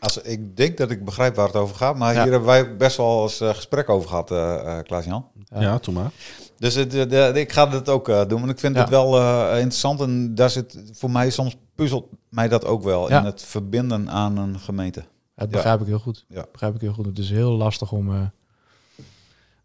Als, 0.00 0.18
ik 0.18 0.56
denk 0.56 0.76
dat 0.76 0.90
ik 0.90 1.04
begrijp 1.04 1.34
waar 1.34 1.46
het 1.46 1.56
over 1.56 1.76
gaat, 1.76 1.96
maar 1.96 2.14
Ja. 2.14 2.22
hier 2.22 2.30
hebben 2.30 2.48
wij 2.48 2.76
best 2.76 2.96
wel 2.96 3.22
eens 3.22 3.40
eh, 3.40 3.48
gesprek 3.54 3.88
over 3.88 4.08
gehad, 4.08 4.30
eh 4.30 4.78
eh, 4.78 4.84
Klaas-Jan. 4.84 5.26
Ja. 5.44 5.60
Ja, 5.60 5.78
doe 5.78 5.94
maar. 5.94 6.10
Dus 6.58 6.74
het, 6.74 6.90
de, 6.90 7.06
de- 7.06 7.32
ik 7.40 7.52
ga 7.52 7.66
dit 7.66 7.88
ook 7.88 8.08
eh, 8.08 8.26
doen, 8.28 8.38
want 8.40 8.50
ik 8.52 8.58
vind 8.58 8.74
Ja. 8.74 8.80
het 8.80 8.90
wel 8.90 9.16
eh, 9.18 9.52
interessant. 9.54 10.00
En 10.00 10.34
daar 10.34 10.50
zit 10.50 10.82
voor 10.92 11.10
mij 11.10 11.30
soms 11.30 11.56
puzzelt 11.74 12.06
mij 12.28 12.48
dat 12.48 12.64
ook 12.64 12.82
wel 12.82 13.08
Ja. 13.08 13.18
in 13.18 13.24
het 13.24 13.42
verbinden 13.42 14.10
aan 14.10 14.36
een 14.36 14.58
gemeente. 14.58 15.04
Dat 15.34 15.50
begrijp 15.50 15.80
ik 15.80 15.86
heel 15.86 15.98
goed. 15.98 16.24
Ja. 16.28 16.44
Begrijp 16.52 16.74
ik 16.74 16.80
heel 16.80 16.92
goed. 16.92 17.06
Het 17.06 17.18
is 17.18 17.30
heel 17.30 17.50
lastig 17.52 17.92
om 17.92 18.14
eh, 18.14 18.20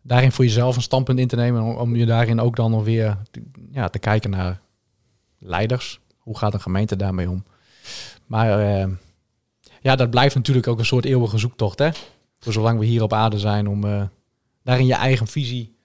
daarin 0.01 0.31
voor 0.31 0.45
jezelf 0.45 0.75
een 0.75 0.81
standpunt 0.81 1.19
in 1.19 1.27
te 1.27 1.35
nemen. 1.35 1.61
Om, 1.61 1.75
om 1.75 1.95
je 1.95 2.05
daarin 2.05 2.39
ook 2.39 2.55
dan 2.55 2.71
nog 2.71 2.83
weer 2.83 3.17
te, 3.31 3.43
ja, 3.71 3.87
te 3.89 3.99
kijken 3.99 4.29
naar 4.29 4.59
leiders. 5.39 5.99
Hoe 6.17 6.37
gaat 6.37 6.53
een 6.53 6.61
gemeente 6.61 6.95
daarmee 6.95 7.29
om? 7.29 7.43
Maar 8.25 8.59
eh, 8.59 8.87
ja, 9.85 9.95
dat 9.95 10.09
blijft 10.09 10.35
natuurlijk 10.35 10.67
ook 10.67 10.79
een 10.79 10.85
soort 10.85 11.05
eeuwige 11.05 11.37
zoektocht. 11.37 11.79
Hè? 11.79 11.89
Voor 12.39 12.53
zolang 12.53 12.79
we 12.79 12.85
hier 12.85 13.03
op 13.03 13.13
aarde 13.13 13.39
zijn 13.39 13.67
om 13.67 13.83
eh, 13.83 14.03
daarin 14.63 14.85
je 14.85 14.93
eigen 14.93 15.27
visie. 15.27 15.75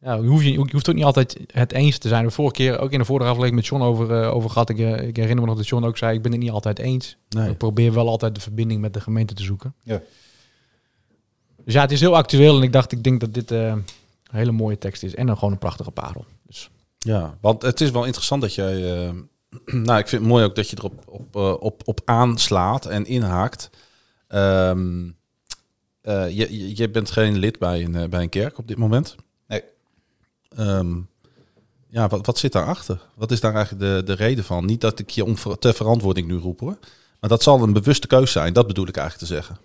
Ja, 0.00 0.14
je, 0.14 0.26
hoeft, 0.26 0.44
je, 0.44 0.52
je 0.52 0.68
hoeft 0.70 0.88
ook 0.88 0.94
niet 0.94 1.04
altijd 1.04 1.38
het 1.46 1.72
eens 1.72 1.98
te 1.98 2.08
zijn. 2.08 2.24
De 2.24 2.30
vorige 2.30 2.54
keer, 2.54 2.78
ook 2.78 2.92
in 2.92 2.98
de 2.98 3.04
vorige 3.04 3.28
aflevering 3.28 3.56
met 3.56 3.66
John 3.66 3.82
over, 3.82 4.22
eh, 4.22 4.34
over 4.34 4.50
gehad. 4.50 4.68
Ik, 4.68 4.78
eh, 4.78 5.08
ik 5.08 5.16
herinner 5.16 5.40
me 5.40 5.46
nog 5.46 5.56
dat 5.56 5.68
John 5.68 5.84
ook 5.84 5.96
zei, 5.96 6.16
ik 6.16 6.22
ben 6.22 6.32
het 6.32 6.40
niet 6.40 6.50
altijd 6.50 6.78
eens. 6.78 7.16
Nee. 7.28 7.50
Ik 7.50 7.58
probeer 7.58 7.92
wel 7.92 8.08
altijd 8.08 8.34
de 8.34 8.40
verbinding 8.40 8.80
met 8.80 8.94
de 8.94 9.00
gemeente 9.00 9.34
te 9.34 9.42
zoeken. 9.42 9.74
Ja. 9.82 10.00
Dus 11.64 11.74
ja, 11.74 11.80
het 11.80 11.92
is 11.92 12.00
heel 12.00 12.16
actueel 12.16 12.56
en 12.56 12.62
ik 12.62 12.72
dacht, 12.72 12.92
ik 12.92 13.04
denk 13.04 13.20
dat 13.20 13.34
dit 13.34 13.50
een 13.50 13.84
hele 14.30 14.52
mooie 14.52 14.78
tekst 14.78 15.02
is 15.02 15.14
en 15.14 15.26
dan 15.26 15.36
gewoon 15.36 15.52
een 15.52 15.58
prachtige 15.58 15.90
parel. 15.90 16.24
Dus 16.46 16.70
Ja, 16.98 17.38
want 17.40 17.62
het 17.62 17.80
is 17.80 17.90
wel 17.90 18.04
interessant 18.04 18.42
dat 18.42 18.54
jij. 18.54 19.12
nou, 19.64 19.98
ik 19.98 20.08
vind 20.08 20.22
het 20.22 20.30
mooi 20.30 20.44
ook 20.44 20.54
dat 20.54 20.70
je 20.70 20.76
erop 20.78 21.02
op, 21.06 21.36
eh, 21.36 21.52
op, 21.60 21.82
op 21.84 22.00
aanslaat 22.04 22.86
en 22.86 23.06
inhaakt. 23.06 23.70
Ehm, 24.28 25.10
eh, 26.00 26.30
je, 26.30 26.76
je, 26.76 26.90
bent 26.90 27.10
geen 27.10 27.38
lid 27.38 27.58
bij 27.58 27.84
een, 27.84 27.94
eh, 27.94 28.08
bij 28.08 28.22
een 28.22 28.28
kerk 28.28 28.58
op 28.58 28.68
dit 28.68 28.76
moment. 28.76 29.16
Nee. 29.46 29.62
Ehm, 30.48 31.00
ja, 31.88 32.08
wat, 32.08 32.26
wat 32.26 32.38
zit 32.38 32.52
daarachter? 32.52 33.00
Wat 33.14 33.30
is 33.30 33.40
daar 33.40 33.54
eigenlijk 33.54 33.84
de, 33.84 34.02
de 34.04 34.24
reden 34.24 34.44
van? 34.44 34.64
Niet 34.64 34.80
dat 34.80 34.98
ik 34.98 35.10
je 35.10 35.24
om 35.24 35.34
ter 35.58 35.74
verantwoording 35.74 36.26
nu 36.26 36.36
roep 36.36 36.60
hoor. 36.60 36.78
Maar 37.20 37.30
dat 37.30 37.42
zal 37.42 37.62
een 37.62 37.72
bewuste 37.72 38.06
keus 38.06 38.32
zijn. 38.32 38.52
Dat 38.52 38.66
bedoel 38.66 38.86
ik 38.86 38.96
eigenlijk 38.96 39.28
te 39.28 39.34
zeggen. 39.34 39.58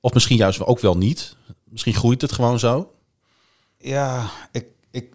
Of 0.00 0.14
misschien 0.14 0.36
juist 0.36 0.64
ook 0.64 0.80
wel 0.80 0.96
niet. 0.96 1.36
Misschien 1.64 1.94
groeit 1.94 2.20
het 2.20 2.32
gewoon 2.32 2.58
zo. 2.58 2.94
Ja, 3.78 4.30
ik, 4.52 4.66
ik, 4.90 5.14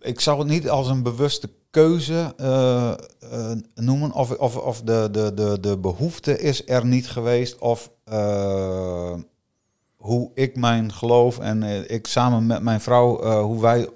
ik 0.00 0.20
zou 0.20 0.38
het 0.38 0.48
niet 0.48 0.70
als 0.70 0.88
een 0.88 1.02
bewuste 1.02 1.50
keuze 1.70 2.34
eh, 2.36 2.90
eh, 2.90 2.96
noemen. 3.74 4.12
Of, 4.12 4.30
of, 4.30 4.56
of 4.56 4.82
de, 4.82 5.08
de, 5.12 5.34
de, 5.34 5.60
de 5.60 5.78
behoefte 5.78 6.38
is 6.40 6.68
er 6.68 6.86
niet 6.86 7.08
geweest. 7.08 7.58
Of 7.58 7.90
eh, 8.04 9.14
hoe 9.96 10.30
ik 10.34 10.56
mijn 10.56 10.92
geloof 10.92 11.38
en 11.38 11.90
ik 11.90 12.06
samen 12.06 12.46
met 12.46 12.62
mijn 12.62 12.80
vrouw, 12.80 13.40
hoe 13.42 13.60
wij 13.60 13.88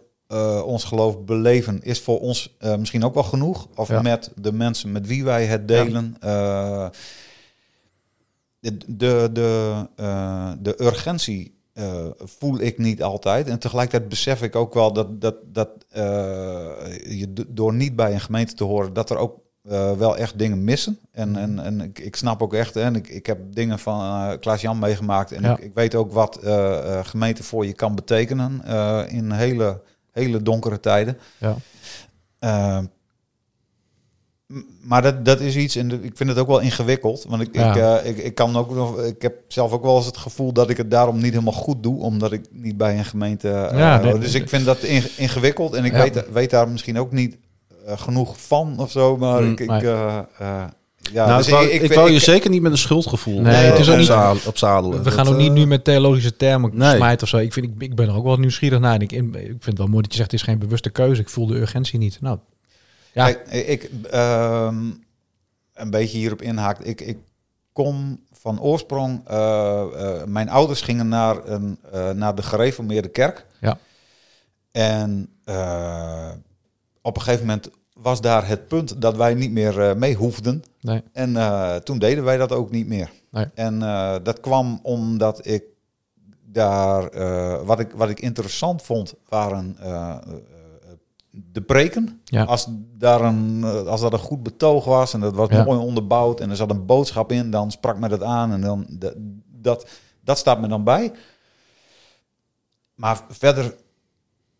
ons 0.62 0.84
geloof 0.84 1.24
beleven, 1.24 1.82
is 1.82 2.00
voor 2.00 2.20
ons 2.20 2.56
misschien 2.78 3.04
ook 3.04 3.14
wel 3.14 3.22
genoeg. 3.22 3.68
Of 3.74 3.88
Ja. 3.88 4.02
met 4.02 4.32
de 4.36 4.52
mensen 4.52 4.92
met 4.92 5.06
wie 5.06 5.24
wij 5.24 5.46
het 5.46 5.68
delen. 5.68 6.16
De, 8.60 8.76
de, 8.86 9.30
de, 9.32 9.86
de 10.60 10.82
urgentie 10.82 11.61
eh, 11.72 12.06
voel 12.18 12.60
ik 12.60 12.78
niet 12.78 13.02
altijd. 13.02 13.48
En 13.48 13.58
tegelijkertijd 13.58 14.08
besef 14.08 14.42
ik 14.42 14.56
ook 14.56 14.74
wel 14.74 14.92
dat, 14.92 15.20
dat, 15.20 15.34
dat 15.44 15.68
eh, 15.88 16.02
je 17.18 17.32
do- 17.32 17.44
door 17.48 17.74
niet 17.74 17.96
bij 17.96 18.12
een 18.12 18.20
gemeente 18.20 18.54
te 18.54 18.64
horen, 18.64 18.92
dat 18.92 19.10
er 19.10 19.16
ook 19.16 19.40
eh, 19.62 19.92
wel 19.92 20.16
echt 20.16 20.38
dingen 20.38 20.64
missen. 20.64 20.98
En, 21.12 21.36
en, 21.36 21.58
en 21.58 21.80
ik, 21.80 21.98
ik 21.98 22.16
snap 22.16 22.42
ook 22.42 22.54
echt, 22.54 22.76
en 22.76 22.96
ik, 22.96 23.08
ik 23.08 23.26
heb 23.26 23.38
dingen 23.50 23.78
van 23.78 24.38
Klaas-Jan 24.38 24.78
meegemaakt. 24.78 25.32
En 25.32 25.42
Ja. 25.42 25.52
ik, 25.56 25.64
ik 25.64 25.74
weet 25.74 25.94
ook 25.94 26.12
wat 26.12 26.38
gemeente 27.02 27.42
voor 27.42 27.66
je 27.66 27.72
kan 27.72 27.94
betekenen 27.94 28.64
in 29.08 29.30
hele, 29.30 29.80
hele 30.12 30.42
donkere 30.42 30.80
tijden. 30.80 31.18
ja. 31.38 31.56
Eh, 34.52 34.58
maar 34.82 35.02
dat, 35.02 35.24
dat 35.24 35.40
is 35.40 35.56
iets, 35.56 35.76
en 35.76 36.04
ik 36.04 36.12
vind 36.14 36.28
het 36.30 36.38
ook 36.38 36.46
wel 36.46 36.60
ingewikkeld. 36.60 37.24
Want 37.28 37.42
ik, 37.42 37.48
ik, 37.48 37.76
eh, 37.76 37.94
ik, 38.04 38.16
ik, 38.18 38.34
kan 38.34 38.56
ook 38.56 38.74
nog, 38.74 39.00
ik 39.02 39.22
heb 39.22 39.34
zelf 39.48 39.72
ook 39.72 39.82
wel 39.82 39.96
eens 39.96 40.06
het 40.06 40.16
gevoel 40.16 40.52
dat 40.52 40.70
ik 40.70 40.76
het 40.76 40.90
daarom 40.90 41.16
niet 41.18 41.32
helemaal 41.32 41.52
goed 41.52 41.82
doe, 41.82 42.00
omdat 42.02 42.32
ik 42.32 42.44
niet 42.50 42.76
bij 42.76 42.98
een 42.98 43.04
gemeente. 43.04 43.48
eh, 43.50 43.78
Ja, 43.78 43.98
dit- 43.98 44.20
dus 44.20 44.34
ik 44.34 44.48
vind 44.48 44.64
dat 44.64 44.78
in- 44.82 45.02
ingewikkeld 45.16 45.74
en 45.74 45.84
ik 45.84 45.92
Ja. 45.92 46.02
weet, 46.02 46.24
weet 46.32 46.50
daar 46.50 46.68
misschien 46.68 46.98
ook 46.98 47.12
niet 47.12 47.36
eh, 47.86 47.98
genoeg 47.98 48.40
van 48.40 48.74
of 48.78 48.90
zo. 48.90 49.16
Maar 49.16 49.42
Mm, 49.42 49.50
ik, 49.52 49.60
ik, 49.60 49.68
eh, 49.70 50.18
eh, 50.38 50.64
ja, 51.12 51.26
nou, 51.26 51.36
dus 51.36 51.46
ik, 51.46 51.52
wou, 51.52 51.66
ik, 51.68 51.92
wou 51.92 52.08
je 52.10 52.16
ik- 52.16 52.22
zeker 52.22 52.50
niet 52.50 52.62
met 52.62 52.72
een 52.72 52.78
schuldgevoel 52.78 53.40
Nee, 53.40 53.54
eh, 53.54 53.70
het 53.70 53.78
is 53.78 53.90
ook 53.90 53.96
niet- 54.34 54.46
op 54.46 54.56
zadelen. 54.58 55.02
We 55.02 55.10
gaan 55.10 55.24
Dat, 55.24 55.34
ook 55.34 55.40
niet 55.40 55.48
eh, 55.48 55.54
nu 55.54 55.66
met 55.66 55.84
theologische 55.84 56.36
termen 56.36 56.70
nee. 56.74 56.96
smijten 56.96 57.22
of 57.22 57.28
zo. 57.28 57.36
Ik, 57.36 57.52
vind, 57.52 57.66
ik, 57.66 57.72
ik 57.78 57.94
ben 57.94 58.08
er 58.08 58.16
ook 58.16 58.24
wel 58.24 58.36
nieuwsgierig 58.36 58.78
naar. 58.80 58.94
En 58.94 59.00
ik, 59.00 59.12
ik 59.12 59.18
vind 59.32 59.64
het 59.64 59.78
wel 59.78 59.86
mooi 59.86 60.02
dat 60.02 60.10
je 60.12 60.16
zegt, 60.18 60.30
het 60.30 60.40
is 60.40 60.46
geen 60.46 60.58
bewuste 60.58 60.90
keuze. 60.90 61.20
Ik 61.20 61.28
voel 61.28 61.46
de 61.46 61.54
urgentie 61.56 61.98
niet. 61.98 62.18
Nou, 62.20 62.38
ja. 63.12 63.32
Kijk, 63.32 63.48
ik 63.48 63.90
ehm, 64.10 64.90
een 65.74 65.90
beetje 65.90 66.18
hierop 66.18 66.42
inhaakt. 66.42 66.86
Ik, 66.86 67.00
ik 67.00 67.18
kom 67.72 68.20
van 68.32 68.60
oorsprong. 68.60 69.20
eh, 69.26 69.82
eh, 69.82 70.26
mijn 70.26 70.48
ouders 70.48 70.80
gingen 70.80 71.08
naar, 71.08 71.48
een, 71.48 71.78
eh, 71.92 72.10
naar 72.10 72.34
de 72.34 72.42
gereformeerde 72.42 73.08
kerk. 73.08 73.46
Ja. 73.60 73.78
En 74.70 75.28
op 77.02 77.16
een 77.16 77.22
gegeven 77.22 77.46
moment 77.46 77.70
was 77.94 78.20
daar 78.20 78.48
het 78.48 78.68
punt 78.68 79.00
dat 79.00 79.16
wij 79.16 79.34
niet 79.34 79.50
meer 79.50 79.96
mee 79.98 80.14
hoefden. 80.14 80.64
Nee. 80.80 81.02
En 81.12 81.34
toen 81.84 81.98
deden 81.98 82.24
wij 82.24 82.36
dat 82.36 82.52
ook 82.52 82.70
niet 82.70 82.86
meer. 82.86 83.10
Nee. 83.30 83.46
En 83.54 83.78
dat 84.22 84.40
kwam 84.40 84.80
omdat 84.82 85.46
ik 85.46 85.64
daar, 86.44 87.10
wat, 87.64 87.80
ik, 87.80 87.90
wat 87.90 88.08
ik 88.08 88.20
interessant 88.20 88.82
vond, 88.82 89.14
waren 89.28 89.76
de 91.32 91.62
preken. 91.62 92.20
Ja. 92.24 92.44
Als, 92.44 92.66
daar 92.98 93.20
een, 93.20 93.64
eh, 93.64 93.86
als 93.86 94.00
dat 94.00 94.12
een 94.12 94.18
goed 94.18 94.42
betoog 94.42 94.84
was 94.84 95.14
en 95.14 95.20
dat 95.20 95.34
was 95.34 95.48
Ja. 95.48 95.64
mooi 95.64 95.78
onderbouwd 95.78 96.40
en 96.40 96.50
er 96.50 96.56
zat 96.56 96.70
een 96.70 96.86
boodschap 96.86 97.32
in, 97.32 97.50
dan 97.50 97.70
sprak 97.70 97.98
me 97.98 98.08
dat 98.08 98.22
aan 98.22 98.52
en 98.52 98.60
dan 98.60 98.86
dat, 98.88 99.14
dat, 99.46 99.88
dat 100.20 100.38
staat 100.38 100.60
me 100.60 100.68
dan 100.68 100.84
bij. 100.84 101.12
Maar 102.94 103.24
verder 103.28 103.74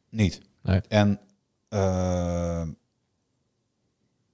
niet. 0.09 0.41
Nee. 0.63 0.81
En 0.89 1.21
eh, 1.69 2.67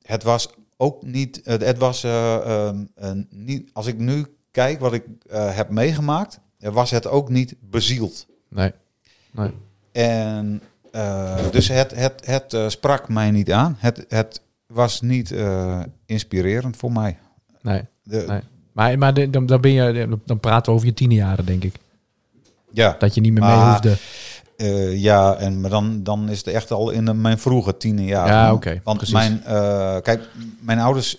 het 0.03 0.23
was 0.23 0.49
ook 0.77 1.03
niet, 1.03 1.41
het, 1.45 1.65
het 1.65 1.79
was 1.79 2.05
eh, 2.05 2.69
ehm, 2.97 3.25
niet, 3.31 3.71
als 3.73 3.87
ik 3.87 3.99
nu 3.99 4.27
kijk 4.51 4.81
wat 4.81 4.93
ik 4.93 5.05
heb 5.29 5.71
meegemaakt, 5.71 6.41
was 6.59 6.91
het 6.91 7.07
ook 7.07 7.29
niet 7.29 7.55
bezield. 7.61 8.27
Nee. 8.49 8.73
Nee. 9.31 9.53
En 9.93 10.63
eh, 10.93 11.37
dus 11.51 11.69
het, 11.69 11.95
het, 11.95 12.23
het 12.25 12.53
eh, 12.55 12.69
sprak 12.69 13.09
mij 13.09 13.31
niet 13.31 13.53
aan. 13.53 13.77
Het, 13.79 14.05
het 14.09 14.41
was 14.67 15.01
niet 15.01 15.33
eh, 15.33 15.81
inspirerend 16.07 16.77
voor 16.77 16.93
mij. 16.93 17.19
Nee. 17.63 17.83
De, 18.03 18.25
Nee. 18.29 18.41
Maar, 18.73 18.99
maar 18.99 19.15
de- 19.15 19.31
dan, 19.31 19.47
dan, 19.47 19.61
ben 19.61 19.73
je, 19.73 20.19
dan 20.25 20.41
praten 20.41 20.65
we 20.73 20.77
over 20.79 20.87
je 20.87 20.95
tienerjaren, 20.95 21.45
denk 21.45 21.65
ik. 21.65 21.75
Ja, 22.73 22.97
Dat 22.99 23.15
je 23.15 23.21
niet 23.21 23.33
meer 23.33 23.43
mee 23.45 23.57
hoefde. 23.57 23.97
ja 24.99 25.35
en, 25.35 25.61
maar 25.61 25.71
dan, 25.71 26.03
dan 26.03 26.29
is 26.29 26.39
het 26.39 26.47
echt 26.47 26.71
al 26.71 26.91
in 26.91 27.05
de, 27.05 27.15
mijn 27.15 27.39
vroege 27.39 27.77
tien 27.77 28.05
jaar. 28.05 28.27
Ja, 28.29 28.53
oké, 28.53 28.81
Want 28.85 28.97
precies. 28.97 29.15
mijn, 29.15 29.43
kijk, 30.03 30.29
mijn 30.61 30.79
ouders 30.79 31.17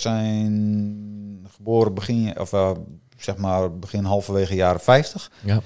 zijn 0.00 1.46
geboren 1.54 1.94
begin, 1.94 2.40
of 2.40 2.52
zeg 3.18 3.36
maar 3.36 3.78
begin 3.78 4.04
halverwege 4.04 4.54
jaren 4.54 4.80
50. 4.80 5.30
Ja. 5.40 5.60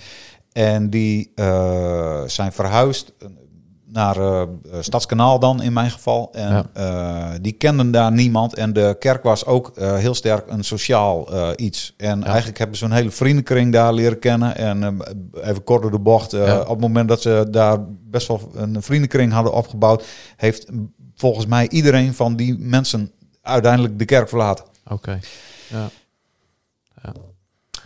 En 0.57 0.91
die 0.91 1.33
eh, 1.35 2.23
zijn 2.27 2.53
verhuisd. 2.53 3.13
naar 3.89 4.17
eh, 4.17 4.43
Stadskanaal 4.81 5.39
dan 5.39 5.63
in 5.63 5.73
mijn 5.73 5.91
geval. 5.91 6.29
En 6.33 6.49
Ja. 6.53 6.67
eh, 6.73 7.39
die 7.41 7.53
kenden 7.53 7.91
daar 7.91 8.13
niemand. 8.13 8.55
En 8.55 8.73
de 8.73 8.97
kerk 8.99 9.23
was 9.23 9.45
ook 9.47 9.73
heel 9.77 10.15
sterk 10.15 10.51
een 10.51 10.65
sociaal 10.65 11.29
iets. 11.57 11.95
En 11.97 12.25
eigenlijk 12.25 12.59
hebben 12.59 12.77
ze 12.77 12.85
een 12.85 12.93
hele 12.93 13.11
vriendenkring 13.11 13.73
daar 13.73 13.93
leren 13.93 14.19
kennen. 14.19 14.57
En 14.57 15.03
even 15.43 15.65
kort 15.65 15.83
door 15.83 15.91
de 15.91 15.99
bocht. 15.99 16.31
Ja. 16.31 16.61
Op 16.61 16.69
het 16.69 16.81
moment 16.81 17.09
dat 17.09 17.23
ze 17.23 17.47
daar 17.51 17.79
best 17.89 18.29
wel 18.29 18.51
een 18.55 18.83
vriendenkring 18.83 19.33
hadden 19.33 19.53
opgebouwd... 19.53 20.05
heeft 20.37 20.67
volgens 21.15 21.47
mij 21.47 21.69
iedereen 21.69 22.15
van 22.15 22.37
die 22.37 22.59
mensen 22.59 23.13
uiteindelijk 23.43 23.99
de 23.99 24.05
kerk 24.05 24.29
verlaten. 24.29 24.65
Oké. 24.89 25.21
Ja. 25.69 25.89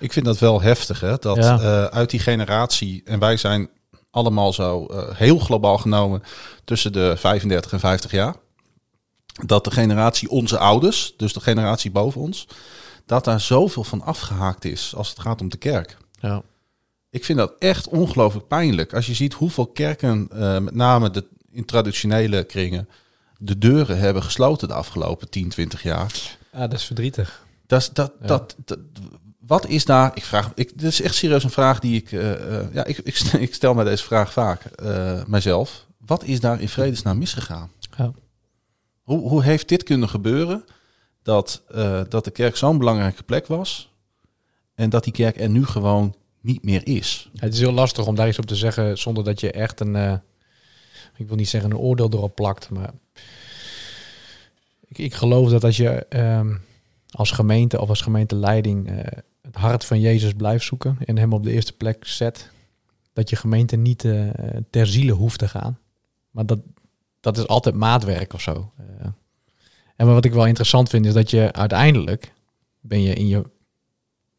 Ik 0.01 0.13
vind 0.13 0.25
dat 0.27 0.39
wel 0.39 0.61
heftig, 0.61 1.01
hè? 1.01 1.17
Dat 1.17 1.37
Ja. 1.37 1.59
eh, 1.61 1.85
uit 1.85 2.11
die 2.11 2.21
generatie, 2.21 3.03
en 3.05 3.19
wij 3.19 3.37
zijn 3.37 3.71
allemaal 4.11 4.53
zo 4.53 4.87
eh, 4.87 5.17
heel 5.17 5.39
globaal 5.39 5.79
genomen 5.79 6.23
tussen 6.65 6.93
de 6.93 7.15
35 7.17 7.73
en 7.73 7.81
50 7.81 8.11
jaar, 8.11 8.35
dat 9.47 9.65
de 9.65 9.71
generatie 9.71 10.29
onze 10.31 10.59
ouders, 10.59 11.15
dus 11.17 11.33
de 11.33 11.41
generatie 11.41 11.91
boven 11.91 12.21
ons, 12.21 12.47
dat 13.07 13.25
daar 13.25 13.41
zoveel 13.41 13.85
van 13.85 14.03
afgehaakt 14.03 14.65
is 14.65 14.95
als 14.97 15.09
het 15.09 15.21
gaat 15.21 15.41
om 15.41 15.49
de 15.49 15.57
kerk. 15.57 15.97
Ja. 16.21 16.43
Ik 17.11 17.25
vind 17.25 17.39
dat 17.39 17.53
echt 17.59 17.89
ongelooflijk 17.89 18.47
pijnlijk. 18.49 18.95
Als 18.95 19.07
je 19.07 19.15
ziet 19.15 19.35
hoeveel 19.35 19.67
kerken, 19.67 20.29
eh, 20.33 20.59
met 20.59 20.75
name 20.75 21.11
de, 21.11 21.25
in 21.53 21.65
traditionele 21.65 22.45
kringen, 22.45 22.89
de 23.39 23.59
deuren 23.59 23.99
hebben 23.99 24.23
gesloten 24.23 24.69
de 24.69 24.75
afgelopen 24.75 25.31
10, 25.31 25.49
20 25.49 25.83
jaar. 25.83 26.13
ja, 26.53 26.67
dat 26.67 26.79
is 26.79 26.85
verdrietig. 26.85 27.45
Dat, 27.67 27.81
is- 27.81 27.91
dat, 27.91 28.13
Ja. 28.21 28.27
dat, 28.27 28.55
dat, 28.65 28.79
wat 29.51 29.67
is 29.67 29.85
daar? 29.85 30.11
Ik 30.15 30.25
vraag, 30.25 30.53
ik, 30.55 30.79
dit 30.79 30.89
is 30.89 31.01
echt 31.01 31.15
serieus 31.15 31.45
een 31.45 31.51
vraag 31.51 31.79
die 31.79 31.97
ik, 31.97 32.13
eh, 32.13 32.59
eh, 32.59 32.75
ja, 32.75 32.85
ik, 32.85 32.99
ik, 32.99 33.17
stel, 33.17 33.41
ik 33.41 33.55
stel 33.55 33.75
mij 33.75 33.85
deze 33.85 34.05
vraag 34.05 34.33
vaak, 34.33 34.65
eh, 34.65 35.25
mijzelf. 35.27 35.87
Wat 35.99 36.25
is 36.25 36.41
daar 36.41 36.61
in 36.61 36.69
vredesnaam 36.69 37.19
misgegaan? 37.19 37.71
Ja. 37.97 38.13
Hoe, 39.03 39.29
hoe 39.29 39.43
heeft 39.43 39.69
dit 39.69 39.83
kunnen 39.83 40.09
gebeuren 40.09 40.65
dat, 41.23 41.63
dat 42.09 42.25
de 42.25 42.31
kerk 42.31 42.57
zo'n 42.57 42.79
belangrijke 42.79 43.23
plek 43.23 43.47
was 43.47 43.93
en 44.75 44.91
dat 44.91 45.05
die 45.05 45.13
kerk 45.13 45.41
er 45.41 45.49
nu 45.49 45.67
gewoon 45.67 46.15
niet 46.41 46.65
meer 46.65 46.87
is? 46.87 47.31
Het 47.37 47.55
is 47.55 47.61
heel 47.61 47.73
lastig 47.73 48.07
om 48.07 48.15
daar 48.15 48.29
iets 48.29 48.39
op 48.39 48.47
te 48.47 48.57
zeggen 48.57 48.99
zonder 48.99 49.25
dat 49.25 49.41
je 49.41 49.51
echt 49.51 49.81
een, 49.81 50.23
ik 51.17 51.29
wil 51.29 51.37
niet 51.37 51.49
zeggen 51.49 51.71
een 51.71 51.77
oordeel 51.77 52.11
erop 52.13 52.35
plakt, 52.35 52.71
maar 52.71 52.91
ik, 54.89 54.99
ik 54.99 55.15
geloof 55.15 55.51
dat 55.51 55.65
als 55.65 55.77
je 55.77 56.07
ehm, 56.09 56.55
als 57.11 57.31
gemeente 57.31 57.81
of 57.81 57.89
als 57.89 58.01
gemeenteleiding 58.01 58.91
het 59.53 59.61
hart 59.61 59.85
van 59.85 60.01
Jezus 60.01 60.33
blijft 60.33 60.65
zoeken 60.65 60.97
en 61.05 61.19
hem 61.19 61.33
op 61.33 61.45
de 61.45 61.53
eerste 61.53 61.73
plek 61.73 62.07
zet, 62.07 62.51
dat 63.13 63.31
je 63.31 63.37
gemeente 63.37 63.77
niet 63.77 64.05
eh, 64.05 64.29
ter 64.71 64.87
ziele 64.87 65.13
hoeft 65.13 65.39
te 65.39 65.49
gaan. 65.49 65.79
Maar 66.31 66.47
dat, 66.47 66.61
dat 67.21 67.39
is 67.39 67.47
altijd 67.47 67.75
maatwerk 67.75 68.33
of 68.33 68.41
zo. 68.41 68.73
Eh, 68.79 69.07
en 69.97 70.07
wat 70.07 70.25
ik 70.25 70.33
wel 70.33 70.47
interessant 70.47 70.89
vind 70.89 71.07
is 71.07 71.13
dat 71.13 71.31
je 71.31 71.53
uiteindelijk 71.53 72.33
ben 72.81 73.03
je 73.03 73.15
in 73.15 73.29
je 73.29 73.45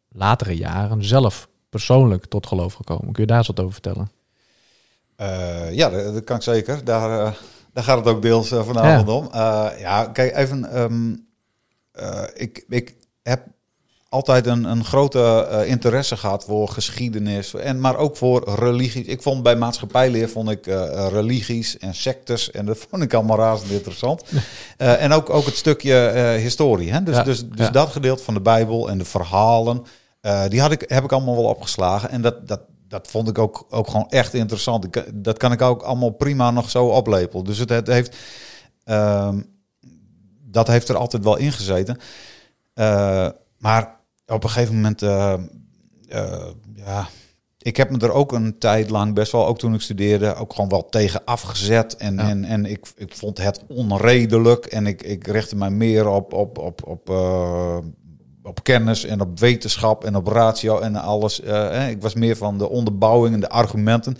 latere 0.08 0.58
jaren 0.58 1.06
zelf 1.06 1.50
persoonlijk 1.70 2.26
tot 2.26 2.48
geloof 2.48 2.74
gekomen. 2.74 3.12
Kun 3.12 3.22
je 3.22 3.28
daar 3.28 3.38
eens 3.38 3.48
wat 3.48 3.60
over 3.60 3.74
vertellen? 3.74 4.12
Eh, 5.16 5.74
ja, 5.74 5.90
dat, 5.90 6.14
dat 6.14 6.24
kan 6.24 6.36
ik 6.36 6.42
zeker. 6.42 6.84
Daar, 6.84 7.38
daar 7.74 7.84
gaat 7.84 7.98
het 7.98 8.08
ook 8.08 8.22
deels 8.22 8.48
vanavond 8.48 9.10
om. 9.10 9.26
Eh, 9.32 9.70
ja, 9.80 10.06
kijk, 10.06 10.36
even. 10.36 10.66
ehm, 10.66 11.16
eh, 11.92 12.24
ik, 12.34 12.66
ik 12.70 12.96
heb 13.22 13.48
altijd 14.12 14.46
een, 14.46 14.64
een 14.64 14.86
grote 14.86 15.48
eh, 15.52 15.68
interesse 15.68 16.18
gehad 16.18 16.44
voor 16.44 16.68
geschiedenis, 16.68 17.54
en, 17.54 17.80
maar 17.80 17.98
ook 17.98 18.18
voor 18.18 18.56
religie. 18.56 19.06
Ik 19.06 19.22
vond 19.22 19.44
bij 19.44 19.56
maatschappijleer 19.56 20.30
vond 20.30 20.50
ik 20.50 20.68
eh, 20.68 21.08
religies 21.12 21.78
en 21.78 21.96
sectes 21.96 22.52
en 22.52 22.66
dat 22.66 22.78
vond 22.90 23.04
ik 23.04 23.14
allemaal 23.14 23.38
razend 23.38 23.72
interessant. 23.72 24.24
Eh, 24.78 25.04
en 25.04 25.12
ook, 25.12 25.30
ook 25.30 25.46
het 25.46 25.56
stukje 25.56 26.06
eh, 26.06 26.42
historie. 26.42 26.92
Hè? 26.92 27.04
Dus, 27.04 27.16
Ja, 27.16 27.24
dus, 27.24 27.50
dus 27.50 27.66
ja. 27.66 27.72
dat 27.72 27.90
gedeelte 27.90 28.24
van 28.24 28.34
de 28.34 28.42
Bijbel 28.42 28.90
en 28.90 28.98
de 28.98 29.06
verhalen, 29.06 29.84
eh, 30.22 30.48
die 30.48 30.62
had 30.62 30.72
ik, 30.72 30.84
heb 30.88 31.04
ik 31.04 31.12
allemaal 31.12 31.36
wel 31.36 31.44
opgeslagen. 31.44 32.10
En 32.10 32.22
dat, 32.22 32.48
dat, 32.48 32.62
dat 32.88 33.08
vond 33.08 33.30
ik 33.30 33.38
ook, 33.38 33.66
ook 33.70 33.88
gewoon 33.88 34.10
echt 34.10 34.34
interessant. 34.34 34.86
Ik, 34.86 35.06
dat 35.14 35.38
kan 35.38 35.52
ik 35.52 35.62
ook 35.62 35.82
allemaal 35.82 36.10
prima 36.10 36.52
nog 36.52 36.70
zo 36.70 36.86
oplepelen. 36.86 37.46
Dus 37.46 37.58
het, 37.58 37.70
het 37.70 37.88
heeft, 37.88 38.16
ehm, 38.84 39.42
dat 40.42 40.68
heeft 40.68 40.90
er 40.90 40.98
altijd 40.98 41.24
wel 41.24 41.38
in 41.38 41.52
gezeten. 41.52 41.98
Eh, 42.74 43.30
maar 43.58 44.00
op 44.34 44.44
een 44.44 44.50
gegeven 44.50 44.76
moment, 44.76 45.02
eh, 45.02 45.34
eh, 46.10 46.48
ja, 46.76 47.08
ik 47.58 47.78
heb 47.78 47.90
me 47.90 47.98
er 47.98 48.12
ook 48.12 48.32
een 48.32 48.58
tijd 48.58 48.90
lang 48.90 49.14
best 49.14 49.32
wel, 49.32 49.48
ook 49.48 49.58
toen 49.58 49.74
ik 49.74 49.82
studeerde, 49.82 50.36
ook 50.36 50.54
gewoon 50.54 50.70
wel 50.70 50.90
tegen 50.90 51.22
afgezet. 51.26 51.96
En, 51.98 52.16
Ja. 52.16 52.30
en, 52.30 52.44
en 52.44 52.66
ik, 52.66 52.86
ik 52.96 53.16
vond 53.16 53.38
het 53.38 53.64
onredelijk 53.68 54.66
en 54.66 54.88
ik, 54.88 55.02
ik 55.04 55.28
richtte 55.28 55.56
mij 55.56 55.70
meer 55.70 56.08
op, 56.08 56.34
op, 56.34 56.58
op, 56.58 56.88
op, 56.88 57.10
eh, 57.10 57.78
op 58.44 58.64
kennis 58.64 59.06
en 59.06 59.22
op 59.22 59.40
wetenschap 59.40 60.04
en 60.04 60.16
op 60.16 60.28
ratio 60.28 60.80
en 60.80 60.96
alles. 60.96 61.40
Ik 61.90 62.02
was 62.02 62.14
meer 62.14 62.36
van 62.38 62.58
de 62.58 62.70
onderbouwing 62.70 63.34
en 63.34 63.40
de 63.40 63.50
argumenten. 63.50 64.18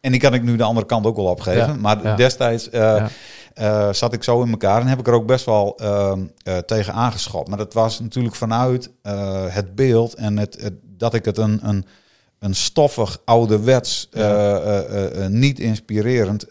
En 0.00 0.10
die 0.10 0.20
kan 0.20 0.34
ik 0.34 0.42
nu 0.42 0.56
de 0.56 0.62
andere 0.62 0.86
kant 0.86 1.06
ook 1.06 1.16
wel 1.16 1.24
opgeven. 1.24 1.66
Ja, 1.66 1.74
Maar 1.74 2.02
ja. 2.02 2.16
destijds 2.16 2.68
Ja. 2.72 3.10
Eh, 3.60 3.92
zat 3.92 4.12
ik 4.12 4.22
zo 4.22 4.42
in 4.42 4.50
elkaar 4.50 4.80
en 4.80 4.86
heb 4.86 4.98
ik 4.98 5.06
er 5.06 5.12
ook 5.12 5.26
best 5.26 5.44
wel 5.44 5.76
ehm, 5.78 6.20
eh, 6.42 6.56
tegen 6.58 6.92
aangeschopt. 6.92 7.48
Maar 7.48 7.58
dat 7.58 7.72
was 7.74 8.00
natuurlijk 8.00 8.34
vanuit 8.34 8.90
eh, 9.02 9.44
het 9.48 9.74
beeld 9.74 10.14
en 10.14 10.38
het, 10.38 10.60
het- 10.60 10.74
dat 10.96 11.14
ik 11.14 11.24
het 11.24 11.38
een, 11.38 11.60
een, 11.68 11.84
een 12.38 12.54
stoffig, 12.54 13.18
ouderwets, 13.24 14.08
Ja. 14.12 15.28
niet 15.28 15.58
inspirerend 15.58 16.46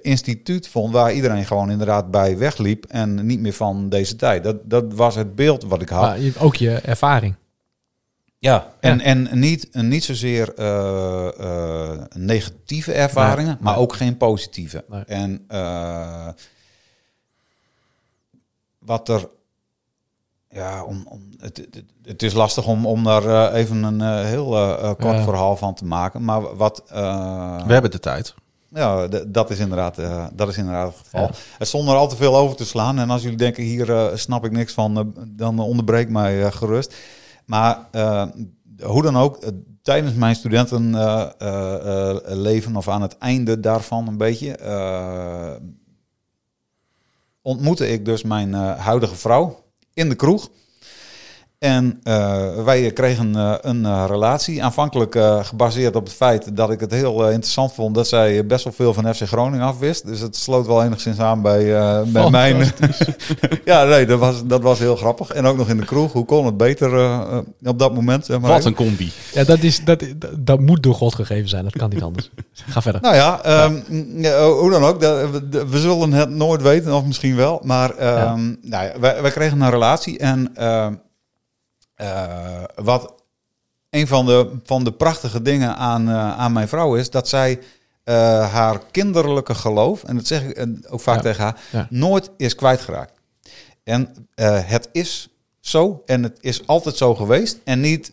instituut 0.00 0.68
vond... 0.68 0.92
waar 0.92 1.12
iedereen 1.12 1.44
gewoon 1.46 1.70
inderdaad 1.70 2.10
bij 2.10 2.38
wegliep 2.38 2.84
en 2.84 3.26
niet 3.26 3.40
meer 3.40 3.52
van 3.52 3.88
deze 3.88 4.16
tijd. 4.16 4.44
Dat, 4.44 4.56
dat 4.64 4.84
was 4.94 5.14
het 5.14 5.34
beeld 5.34 5.64
wat 5.64 5.82
ik 5.82 5.88
had. 5.88 6.00
Maar 6.02 6.18
ook 6.40 6.54
je 6.56 6.70
ervaring. 6.74 7.34
Ja, 8.40 8.66
en, 8.80 9.00
en 9.00 9.28
niet, 9.38 9.68
niet 9.74 10.04
zozeer 10.04 10.54
eh, 10.54 11.28
eh, 11.40 12.00
negatieve 12.16 12.92
ervaringen, 12.92 13.52
Nee, 13.52 13.62
maar 13.62 13.72
nee. 13.72 13.82
ook 13.82 13.94
geen 13.94 14.16
positieve. 14.16 14.84
Nee. 14.88 15.04
En 15.04 15.44
eh, 15.48 16.28
wat 18.78 19.08
er. 19.08 19.28
Ja, 20.50 20.84
om, 20.84 21.06
om, 21.08 21.28
het, 21.38 21.68
het, 22.02 22.22
is 22.22 22.32
lastig 22.32 22.66
om, 22.66 22.86
om 22.86 23.04
daar 23.04 23.52
even 23.52 23.82
een 23.82 24.24
heel 24.24 24.46
kort 24.98 25.16
Ja. 25.16 25.22
verhaal 25.22 25.56
van 25.56 25.74
te 25.74 25.84
maken. 25.84 26.24
Maar 26.24 26.56
wat. 26.56 26.82
We 26.86 27.72
hebben 27.72 27.90
de 27.90 27.98
tijd. 27.98 28.34
ja, 28.68 29.08
dat 29.26 29.50
is 29.50 29.58
inderdaad, 29.58 29.96
dat 30.32 30.48
is 30.48 30.56
inderdaad 30.56 30.88
het 30.88 30.98
geval. 30.98 31.22
Ja. 31.22 31.30
Er 31.58 31.66
stond 31.66 31.88
er 31.88 31.94
al 31.94 32.08
te 32.08 32.16
veel 32.16 32.36
over 32.36 32.56
te 32.56 32.66
slaan. 32.66 32.98
En 32.98 33.10
als 33.10 33.22
jullie 33.22 33.36
denken, 33.36 33.62
hier 33.62 34.10
snap 34.14 34.44
ik 34.44 34.52
niks 34.52 34.72
van, 34.72 35.14
dan 35.28 35.58
onderbreek 35.58 36.08
mij 36.08 36.52
gerust. 36.52 36.94
Maar 37.48 37.88
eh, 37.90 38.26
hoe 38.82 39.02
dan 39.02 39.16
ook, 39.16 39.36
eh, 39.36 39.48
tijdens 39.82 40.14
mijn 40.14 40.34
studentenleven 40.34 42.42
leven 42.42 42.76
of 42.76 42.88
aan 42.88 43.02
het 43.02 43.18
einde 43.18 43.60
daarvan 43.60 44.08
een 44.08 44.16
beetje, 44.16 44.56
eh, 44.56 45.54
ontmoette 47.42 47.88
ik 47.88 48.04
dus 48.04 48.22
mijn 48.22 48.54
eh, 48.54 48.78
huidige 48.78 49.14
vrouw 49.14 49.64
in 49.94 50.08
de 50.08 50.14
kroeg. 50.14 50.50
En 51.58 52.00
eh, 52.02 52.64
wij 52.64 52.92
kregen 52.92 53.36
eh, 53.36 53.54
een 53.60 53.84
eh, 53.86 54.04
relatie, 54.08 54.62
aanvankelijk 54.64 55.14
eh, 55.14 55.44
gebaseerd 55.44 55.96
op 55.96 56.04
het 56.04 56.14
feit 56.14 56.56
dat 56.56 56.70
ik 56.70 56.80
het 56.80 56.90
heel 56.90 57.28
interessant 57.30 57.72
vond 57.72 57.94
dat 57.94 58.08
zij 58.08 58.46
best 58.46 58.64
wel 58.64 58.72
veel 58.72 58.94
van 58.94 59.14
FC 59.14 59.22
Groningen 59.26 59.66
afwist. 59.66 60.06
Dus 60.06 60.20
het 60.20 60.36
sloot 60.36 60.66
wel 60.66 60.84
enigszins 60.84 61.18
aan 61.18 61.42
bij, 61.42 61.76
eh, 61.76 62.02
bij 62.02 62.30
mijn... 62.30 62.56
ja, 63.64 63.84
nee, 63.84 64.06
dat 64.06 64.18
was, 64.18 64.44
dat 64.46 64.62
was 64.62 64.78
heel 64.78 64.96
grappig. 64.96 65.30
En 65.30 65.44
ook 65.46 65.56
nog 65.56 65.68
in 65.68 65.76
de 65.76 65.84
kroeg, 65.84 66.12
hoe 66.12 66.24
kon 66.24 66.46
het 66.46 66.56
beter 66.56 67.20
op 67.64 67.78
dat 67.78 67.94
moment? 67.94 68.26
Zeg 68.26 68.40
maar 68.40 68.48
Wat 68.50 68.58
even. 68.58 68.70
een 68.70 68.76
combi. 68.76 69.12
Ja, 69.32 69.44
dat, 69.44 69.62
is, 69.62 69.84
dat, 69.84 70.04
dat, 70.38 70.60
moet 70.60 70.82
door 70.82 70.94
God 70.94 71.14
gegeven 71.14 71.48
zijn. 71.48 71.64
Dat 71.64 71.76
kan 71.76 71.90
niet 71.90 72.02
anders. 72.02 72.30
Ga 72.68 72.82
verder. 72.82 73.00
Nou 73.00 73.14
ja, 73.14 73.42
ehm, 73.42 73.76
ja, 74.20 74.48
hoe 74.50 74.70
dan 74.70 74.84
ook. 74.84 75.00
dat- 75.00 75.30
we, 75.30 75.66
we 75.68 75.78
zullen 75.78 76.12
het 76.12 76.30
nooit 76.30 76.62
weten, 76.62 76.94
of 76.94 77.04
misschien 77.04 77.36
wel. 77.36 77.60
Maar 77.64 77.90
ehm, 77.96 78.54
nou 78.62 78.84
ja, 78.84 78.92
wij, 79.00 79.22
wij 79.22 79.30
kregen 79.30 79.60
een 79.60 79.70
relatie. 79.70 80.18
En 80.18 80.52
eh, 81.98 82.62
wat 82.74 83.14
een 83.90 84.06
van 84.06 84.26
de, 84.26 84.50
van 84.64 84.84
de 84.84 84.92
prachtige 84.92 85.42
dingen 85.42 85.76
aan, 85.76 86.08
eh, 86.08 86.38
aan 86.38 86.52
mijn 86.52 86.68
vrouw 86.68 86.94
is... 86.96 87.10
dat 87.10 87.28
zij 87.28 87.58
eh, 88.04 88.14
haar 88.52 88.80
kinderlijke 88.90 89.54
geloof, 89.54 90.04
en 90.04 90.16
dat 90.16 90.26
zeg 90.26 90.42
ik 90.42 90.66
ook 90.88 91.00
vaak 91.00 91.16
Ja. 91.16 91.22
tegen 91.22 91.42
haar... 91.42 91.60
Ja. 91.72 91.86
nooit 91.90 92.30
is 92.36 92.54
kwijtgeraakt. 92.54 93.12
En 93.84 94.28
het 94.34 94.88
is 94.92 95.28
zo 95.60 96.02
en 96.06 96.22
het 96.22 96.38
is 96.40 96.66
altijd 96.66 96.96
zo 96.96 97.14
geweest. 97.14 97.58
En 97.64 97.80
niet, 97.80 98.12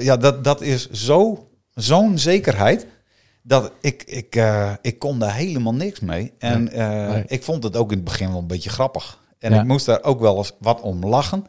ja, 0.00 0.16
dat, 0.16 0.44
dat 0.44 0.60
is 0.60 0.90
zo, 0.90 1.48
zo'n 1.74 2.18
zekerheid 2.18 2.86
dat 3.42 3.72
ik, 3.80 4.02
ik, 4.02 4.42
ik 4.82 4.98
kon 4.98 5.18
daar 5.18 5.34
helemaal 5.34 5.74
niks 5.74 6.00
mee. 6.00 6.32
En 6.38 6.64
nee. 6.64 7.24
ik 7.26 7.42
vond 7.42 7.62
het 7.64 7.76
ook 7.76 7.90
in 7.90 7.96
het 7.96 8.04
begin 8.06 8.28
wel 8.28 8.38
een 8.38 8.46
beetje 8.46 8.70
grappig. 8.70 9.18
En 9.38 9.52
Ja. 9.52 9.60
ik 9.60 9.66
moest 9.66 9.86
daar 9.86 10.02
ook 10.02 10.20
wel 10.20 10.36
eens 10.36 10.52
wat 10.58 10.80
om 10.80 11.06
lachen. 11.06 11.46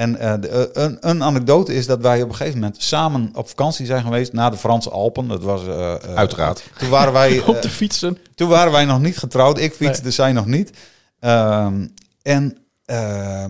En 0.00 0.16
eh, 0.18 0.34
de- 0.40 0.48
eh, 0.48 0.82
een, 0.84 0.96
een 1.00 1.22
anekdote 1.22 1.74
is 1.74 1.86
dat 1.86 2.00
wij 2.00 2.22
op 2.22 2.28
een 2.28 2.34
gegeven 2.34 2.60
moment 2.60 2.82
samen 2.82 3.30
op 3.34 3.48
vakantie 3.48 3.86
zijn 3.86 4.02
geweest 4.02 4.32
naar 4.32 4.50
de 4.50 4.56
Franse 4.56 4.90
Alpen. 4.90 5.28
Dat 5.28 5.42
was 5.42 5.66
eh, 5.66 5.94
eh, 5.94 6.14
Uiteraard. 6.14 6.70
Toen 6.78 6.88
waren 6.88 7.12
wij, 7.12 7.40
Op 7.46 7.62
de 7.62 7.68
fietsen. 7.68 8.18
toen 8.34 8.48
waren 8.48 8.72
wij 8.72 8.84
nog 8.84 9.00
niet 9.00 9.18
getrouwd. 9.18 9.58
Ik 9.58 9.72
fietste, 9.72 10.10
zij 10.10 10.32
nog 10.32 10.46
niet. 10.46 10.70
Ehm, 11.18 11.86
en 12.22 12.56
eh, 12.84 13.44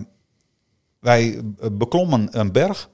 wij 0.99 1.41
beklommen 1.71 2.27
een 2.39 2.51
berg. 2.51 2.89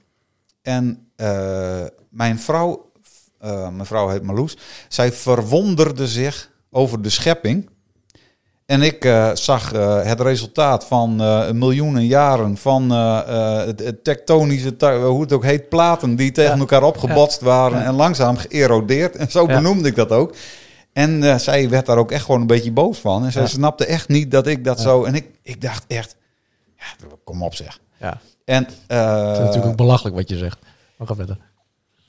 En 0.62 1.10
eh, 1.16 1.84
mijn 2.10 2.38
vrouw, 2.38 2.92
eh, 3.38 3.68
mijn 3.68 3.86
vrouw 3.86 4.08
heet 4.08 4.22
Marloes, 4.22 4.56
zij 4.88 5.12
verwonderde 5.12 6.06
zich 6.08 6.50
over 6.70 7.02
de 7.02 7.10
schepping. 7.10 7.70
En 8.68 8.82
ik 8.82 9.04
eh, 9.04 9.30
zag 9.34 9.72
eh, 9.72 10.02
het 10.02 10.20
resultaat 10.20 10.84
van 10.84 11.20
eh, 11.20 11.50
miljoenen 11.50 12.06
jaren 12.06 12.56
van 12.56 12.90
het, 12.90 13.80
het 13.80 14.04
tektonische, 14.04 14.74
hoe 15.04 15.20
het 15.20 15.32
ook 15.32 15.44
heet, 15.44 15.68
platen 15.68 16.16
die 16.16 16.32
tegen 16.32 16.52
Ja. 16.54 16.58
elkaar 16.58 16.82
opgebotst 16.82 17.40
waren 17.40 17.78
Ja. 17.78 17.84
en 17.84 17.94
langzaam 17.94 18.36
geërodeerd. 18.36 19.16
En 19.16 19.30
zo 19.30 19.46
benoemde 19.46 19.88
ik 19.88 19.94
dat 19.94 20.10
ook. 20.10 20.34
En 20.92 21.40
zij 21.40 21.68
werd 21.68 21.86
daar 21.86 21.98
ook 21.98 22.10
echt 22.10 22.24
gewoon 22.24 22.40
een 22.40 22.46
beetje 22.46 22.72
boos 22.72 22.98
van. 22.98 23.24
En 23.24 23.32
zij 23.32 23.46
snapte 23.46 23.86
echt 23.86 24.08
niet 24.08 24.30
dat 24.30 24.46
ik 24.46 24.64
dat 24.64 24.80
zo... 24.80 25.04
En 25.04 25.14
ik, 25.14 25.26
ik 25.42 25.60
dacht 25.60 25.84
echt, 25.86 26.16
ja, 26.76 27.06
kom 27.24 27.42
op 27.42 27.54
zeg. 27.54 27.78
Ja, 27.96 28.20
En, 28.44 28.64
het 28.64 29.36
is 29.36 29.38
natuurlijk 29.38 29.66
ook 29.66 29.76
belachelijk 29.76 30.16
wat 30.16 30.28
je 30.28 30.36
zegt. 30.36 30.58
Maar 30.96 31.06
ga 31.06 31.14
verder. 31.14 31.38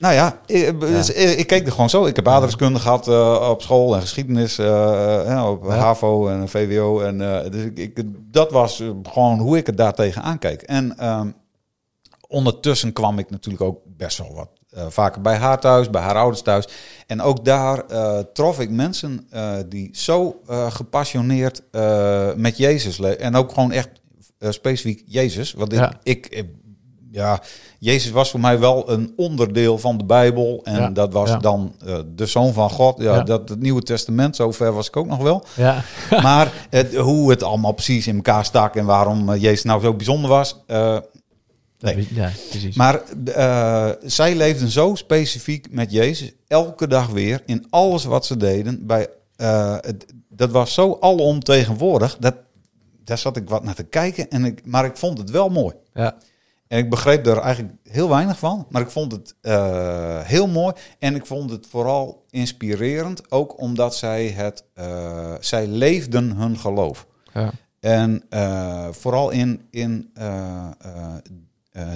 Nou 0.00 0.14
ja, 0.14 0.40
ik, 0.46 0.80
dus, 0.80 1.12
eh, 1.12 1.38
ik 1.38 1.46
keek 1.46 1.66
er 1.66 1.72
gewoon 1.72 1.90
zo. 1.90 2.06
Ik 2.06 2.16
heb 2.16 2.28
aardrijkskunde 2.28 2.78
gehad 2.78 3.08
eh, 3.08 3.48
op 3.50 3.62
school 3.62 3.94
en 3.94 4.00
geschiedenis 4.00 4.58
eh, 4.58 5.44
op 5.48 5.64
Ja. 5.64 5.76
HAVO 5.76 6.28
en 6.28 6.48
VWO. 6.48 7.00
En, 7.00 7.18
dus 7.50 7.64
ik, 7.64 7.78
ik, 7.78 8.02
dat 8.32 8.50
was 8.50 8.82
gewoon 9.02 9.38
hoe 9.38 9.56
ik 9.56 9.66
er 9.66 9.76
daar 9.76 9.94
tegenaan 9.94 10.38
keek. 10.38 10.62
En 10.62 10.98
ehm, 10.98 11.30
ondertussen 12.28 12.92
kwam 12.92 13.18
ik 13.18 13.30
natuurlijk 13.30 13.62
ook 13.64 13.78
best 13.84 14.18
wel 14.18 14.34
wat 14.34 14.48
vaker 14.92 15.20
bij 15.20 15.36
haar 15.36 15.60
thuis, 15.60 15.90
bij 15.90 16.02
haar 16.02 16.16
ouders 16.16 16.42
thuis. 16.42 16.68
En 17.06 17.20
ook 17.20 17.44
daar 17.44 17.84
trof 18.32 18.60
ik 18.60 18.70
mensen 18.70 19.28
die 19.68 19.88
zo 19.92 20.40
gepassioneerd 20.68 21.62
met 22.36 22.56
Jezus 22.56 22.98
leven. 22.98 23.20
En 23.20 23.34
ook 23.34 23.52
gewoon 23.52 23.72
echt 23.72 23.88
specifiek 24.38 25.02
Jezus. 25.06 25.52
Want 25.52 25.72
ik, 25.72 25.78
Ja. 25.78 25.92
ik, 26.02 26.44
ja, 27.12 27.40
Jezus 27.78 28.10
was 28.10 28.30
voor 28.30 28.40
mij 28.40 28.58
wel 28.58 28.90
een 28.90 29.12
onderdeel 29.16 29.78
van 29.78 29.98
de 29.98 30.04
Bijbel. 30.04 30.60
En 30.64 30.80
Ja, 30.80 30.90
dat 30.90 31.12
was 31.12 31.28
ja. 31.28 31.36
dan 31.36 31.74
eh, 31.84 31.98
de 32.14 32.26
Zoon 32.26 32.52
van 32.52 32.70
God. 32.70 33.00
Ja, 33.00 33.14
Ja. 33.14 33.22
Dat, 33.22 33.48
het 33.48 33.60
Nieuwe 33.60 33.82
Testament, 33.82 34.36
zover 34.36 34.72
was 34.72 34.86
ik 34.86 34.96
ook 34.96 35.06
nog 35.06 35.22
wel. 35.22 35.44
Ja, 35.56 35.82
Maar 36.22 36.66
het, 36.70 36.94
hoe 36.96 37.30
het 37.30 37.42
allemaal 37.42 37.72
precies 37.72 38.06
in 38.06 38.16
elkaar 38.16 38.44
stak 38.44 38.76
en 38.76 38.84
waarom 38.84 39.32
eh, 39.32 39.42
Jezus 39.42 39.62
nou 39.62 39.82
zo 39.82 39.94
bijzonder 39.94 40.30
was. 40.30 40.56
eh, 40.66 40.98
Nee. 41.78 42.08
ja 42.10 42.30
precies. 42.50 42.76
maar 42.76 43.00
zij 44.04 44.34
leefden 44.34 44.68
zo 44.68 44.94
specifiek 44.94 45.66
met 45.70 45.92
Jezus, 45.92 46.32
elke 46.46 46.86
dag 46.86 47.08
weer, 47.08 47.42
in 47.46 47.66
alles 47.70 48.04
wat 48.04 48.26
ze 48.26 48.36
deden. 48.36 48.86
Bij, 48.86 49.08
het, 49.80 50.06
dat 50.28 50.50
was 50.50 50.74
zo 50.74 50.96
alomtegenwoordig, 51.00 52.16
dat, 52.18 52.34
daar 53.04 53.18
zat 53.18 53.36
ik 53.36 53.48
wat 53.48 53.64
naar 53.64 53.74
te 53.74 53.82
kijken, 53.82 54.30
en 54.30 54.44
ik, 54.44 54.66
maar 54.66 54.84
ik 54.84 54.96
vond 54.96 55.18
het 55.18 55.30
wel 55.30 55.48
mooi. 55.48 55.74
ja, 55.94 56.16
En 56.70 56.78
ik 56.78 56.90
begreep 56.90 57.26
er 57.26 57.38
eigenlijk 57.38 57.74
heel 57.82 58.08
weinig 58.08 58.38
van, 58.38 58.66
maar 58.68 58.82
ik 58.82 58.90
vond 58.90 59.12
het 59.12 59.34
eh, 59.40 60.20
heel 60.20 60.46
mooi. 60.48 60.74
En 60.98 61.14
ik 61.14 61.26
vond 61.26 61.50
het 61.50 61.66
vooral 61.66 62.24
inspirerend, 62.30 63.30
ook 63.30 63.60
omdat 63.60 63.96
zij 63.96 64.28
het, 64.28 64.64
eh, 64.74 65.34
zij 65.40 65.66
leefden 65.66 66.36
hun 66.36 66.58
geloof. 66.58 67.06
ja, 67.32 67.52
En 67.80 68.22
eh, 68.28 68.88
vooral 68.90 69.30
in, 69.30 69.66
in 69.70 70.12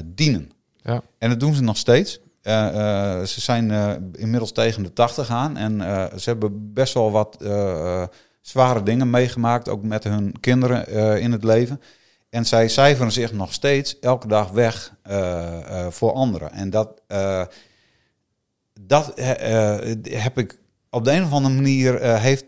dienen. 0.05 0.51
ja. 0.77 1.03
En 1.19 1.29
dat 1.29 1.41
doen 1.41 1.55
ze 1.55 1.63
nog 1.63 1.77
steeds. 1.77 2.21
Ze 2.43 3.41
zijn 3.41 3.71
inmiddels 4.13 4.53
tegen 4.53 4.83
de 4.83 4.93
80 4.93 5.31
aan 5.31 5.57
en 5.57 5.81
ze 6.21 6.31
hebben 6.31 6.73
best 6.73 6.95
wel 6.95 7.11
wat 7.11 7.37
zware 8.41 8.83
dingen 8.83 9.11
meegemaakt, 9.11 9.69
ook 9.69 9.83
met 9.83 10.05
hun 10.05 10.41
kinderen 10.41 11.21
in 11.21 11.33
het 11.33 11.45
leven. 11.45 11.81
En 12.35 12.47
zij 12.47 12.68
cijferen 12.68 13.12
zich 13.12 13.33
nog 13.33 13.53
steeds 13.53 13.99
elke 13.99 14.29
dag 14.29 14.51
weg 14.51 14.94
eh, 15.03 15.85
eh, 15.85 15.90
voor 15.90 16.12
anderen. 16.12 16.53
En 16.53 16.70
dat, 16.70 17.01
eh, 17.07 17.44
dat 18.81 19.12
heb 20.03 20.38
ik 20.38 20.59
op 20.90 21.05
de 21.05 21.12
een 21.12 21.25
of 21.25 21.33
andere 21.33 21.55
manier 21.55 22.18
heeft 22.18 22.44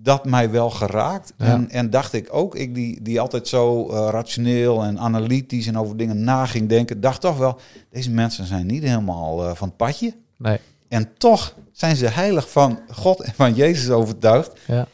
dat 0.00 0.24
mij 0.24 0.50
wel 0.50 0.70
geraakt. 0.70 1.32
Ja. 1.38 1.46
En, 1.46 1.70
en 1.70 1.90
dacht 1.90 2.12
ik 2.12 2.28
ook, 2.30 2.54
ik 2.54 2.74
die, 2.74 3.02
die 3.02 3.20
altijd 3.20 3.48
zo 3.48 3.90
rationeel 3.90 4.82
en 4.82 4.98
analytisch 4.98 5.66
en 5.66 5.78
over 5.78 5.96
dingen 5.96 6.24
na 6.24 6.46
ging 6.46 6.68
denken, 6.68 7.00
dacht 7.00 7.20
toch 7.20 7.38
wel, 7.38 7.60
deze 7.90 8.10
mensen 8.10 8.46
zijn 8.46 8.66
niet 8.66 8.82
helemaal 8.82 9.54
van 9.54 9.68
het 9.68 9.76
padje. 9.76 10.14
Nee, 10.36 10.60
En 10.88 11.16
toch 11.18 11.54
zijn 11.72 11.96
ze 11.96 12.06
heilig 12.06 12.50
van 12.50 12.80
God 12.90 13.20
en 13.20 13.32
van 13.34 13.54
Jezus 13.54 13.90
overtuigd. 13.90 14.52
ja, 14.66 14.86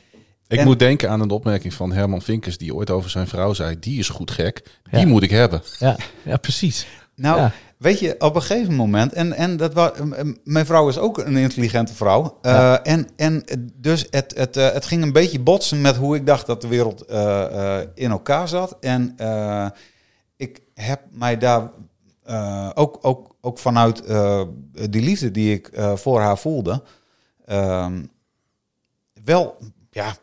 Ik 0.54 0.60
En- 0.60 0.66
moet 0.66 0.78
denken 0.78 1.10
aan 1.10 1.20
een 1.20 1.30
opmerking 1.30 1.74
van 1.74 1.92
Herman 1.92 2.22
Vinkers, 2.22 2.58
die 2.58 2.74
ooit 2.74 2.90
over 2.90 3.10
zijn 3.10 3.26
vrouw 3.26 3.52
zei: 3.52 3.78
Die 3.78 3.98
is 3.98 4.08
goed 4.08 4.30
gek, 4.30 4.80
die 4.90 5.00
Ja. 5.00 5.06
moet 5.06 5.22
ik 5.22 5.30
hebben. 5.30 5.62
ja, 5.78 5.96
ja, 6.22 6.36
precies. 6.36 6.86
Nou, 7.16 7.38
Ja. 7.40 7.52
weet 7.78 7.98
je, 7.98 8.14
op 8.18 8.34
een 8.34 8.42
gegeven 8.42 8.74
moment, 8.74 9.12
en, 9.12 9.32
en 9.32 9.56
dat 9.56 9.72
was, 9.74 9.90
mijn 10.44 10.66
vrouw 10.66 10.88
is 10.88 10.98
ook 10.98 11.18
een 11.18 11.36
intelligente 11.36 11.94
vrouw. 11.94 12.38
eh, 12.42 12.76
en, 12.82 13.08
en 13.16 13.44
dus 13.74 14.06
het, 14.10 14.34
het, 14.36 14.56
eh, 14.56 14.72
het 14.72 14.86
ging 14.86 15.02
een 15.02 15.12
beetje 15.12 15.40
botsen 15.40 15.80
met 15.80 15.96
hoe 15.96 16.16
ik 16.16 16.26
dacht 16.26 16.46
dat 16.46 16.60
de 16.60 16.68
wereld 16.68 17.02
eh, 17.04 17.78
eh, 17.80 17.86
in 17.94 18.10
elkaar 18.10 18.48
zat. 18.48 18.76
En 18.80 19.12
eh, 19.16 19.66
ik 20.36 20.60
heb 20.74 21.00
mij 21.10 21.38
daar 21.38 21.70
eh, 22.24 22.70
ook, 22.74 22.98
ook, 23.02 23.34
ook 23.40 23.58
vanuit 23.58 24.04
eh, 24.04 24.42
die 24.90 25.02
liefde 25.02 25.30
die 25.30 25.52
ik 25.54 25.66
eh, 25.68 25.96
voor 25.96 26.20
haar 26.20 26.38
voelde, 26.38 26.82
ehm, 27.46 28.02
wel, 29.24 29.56
ja, 29.90 30.14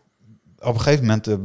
op 0.62 0.74
een 0.74 0.82
gegeven 0.82 1.06
moment, 1.06 1.28
eh, 1.28 1.36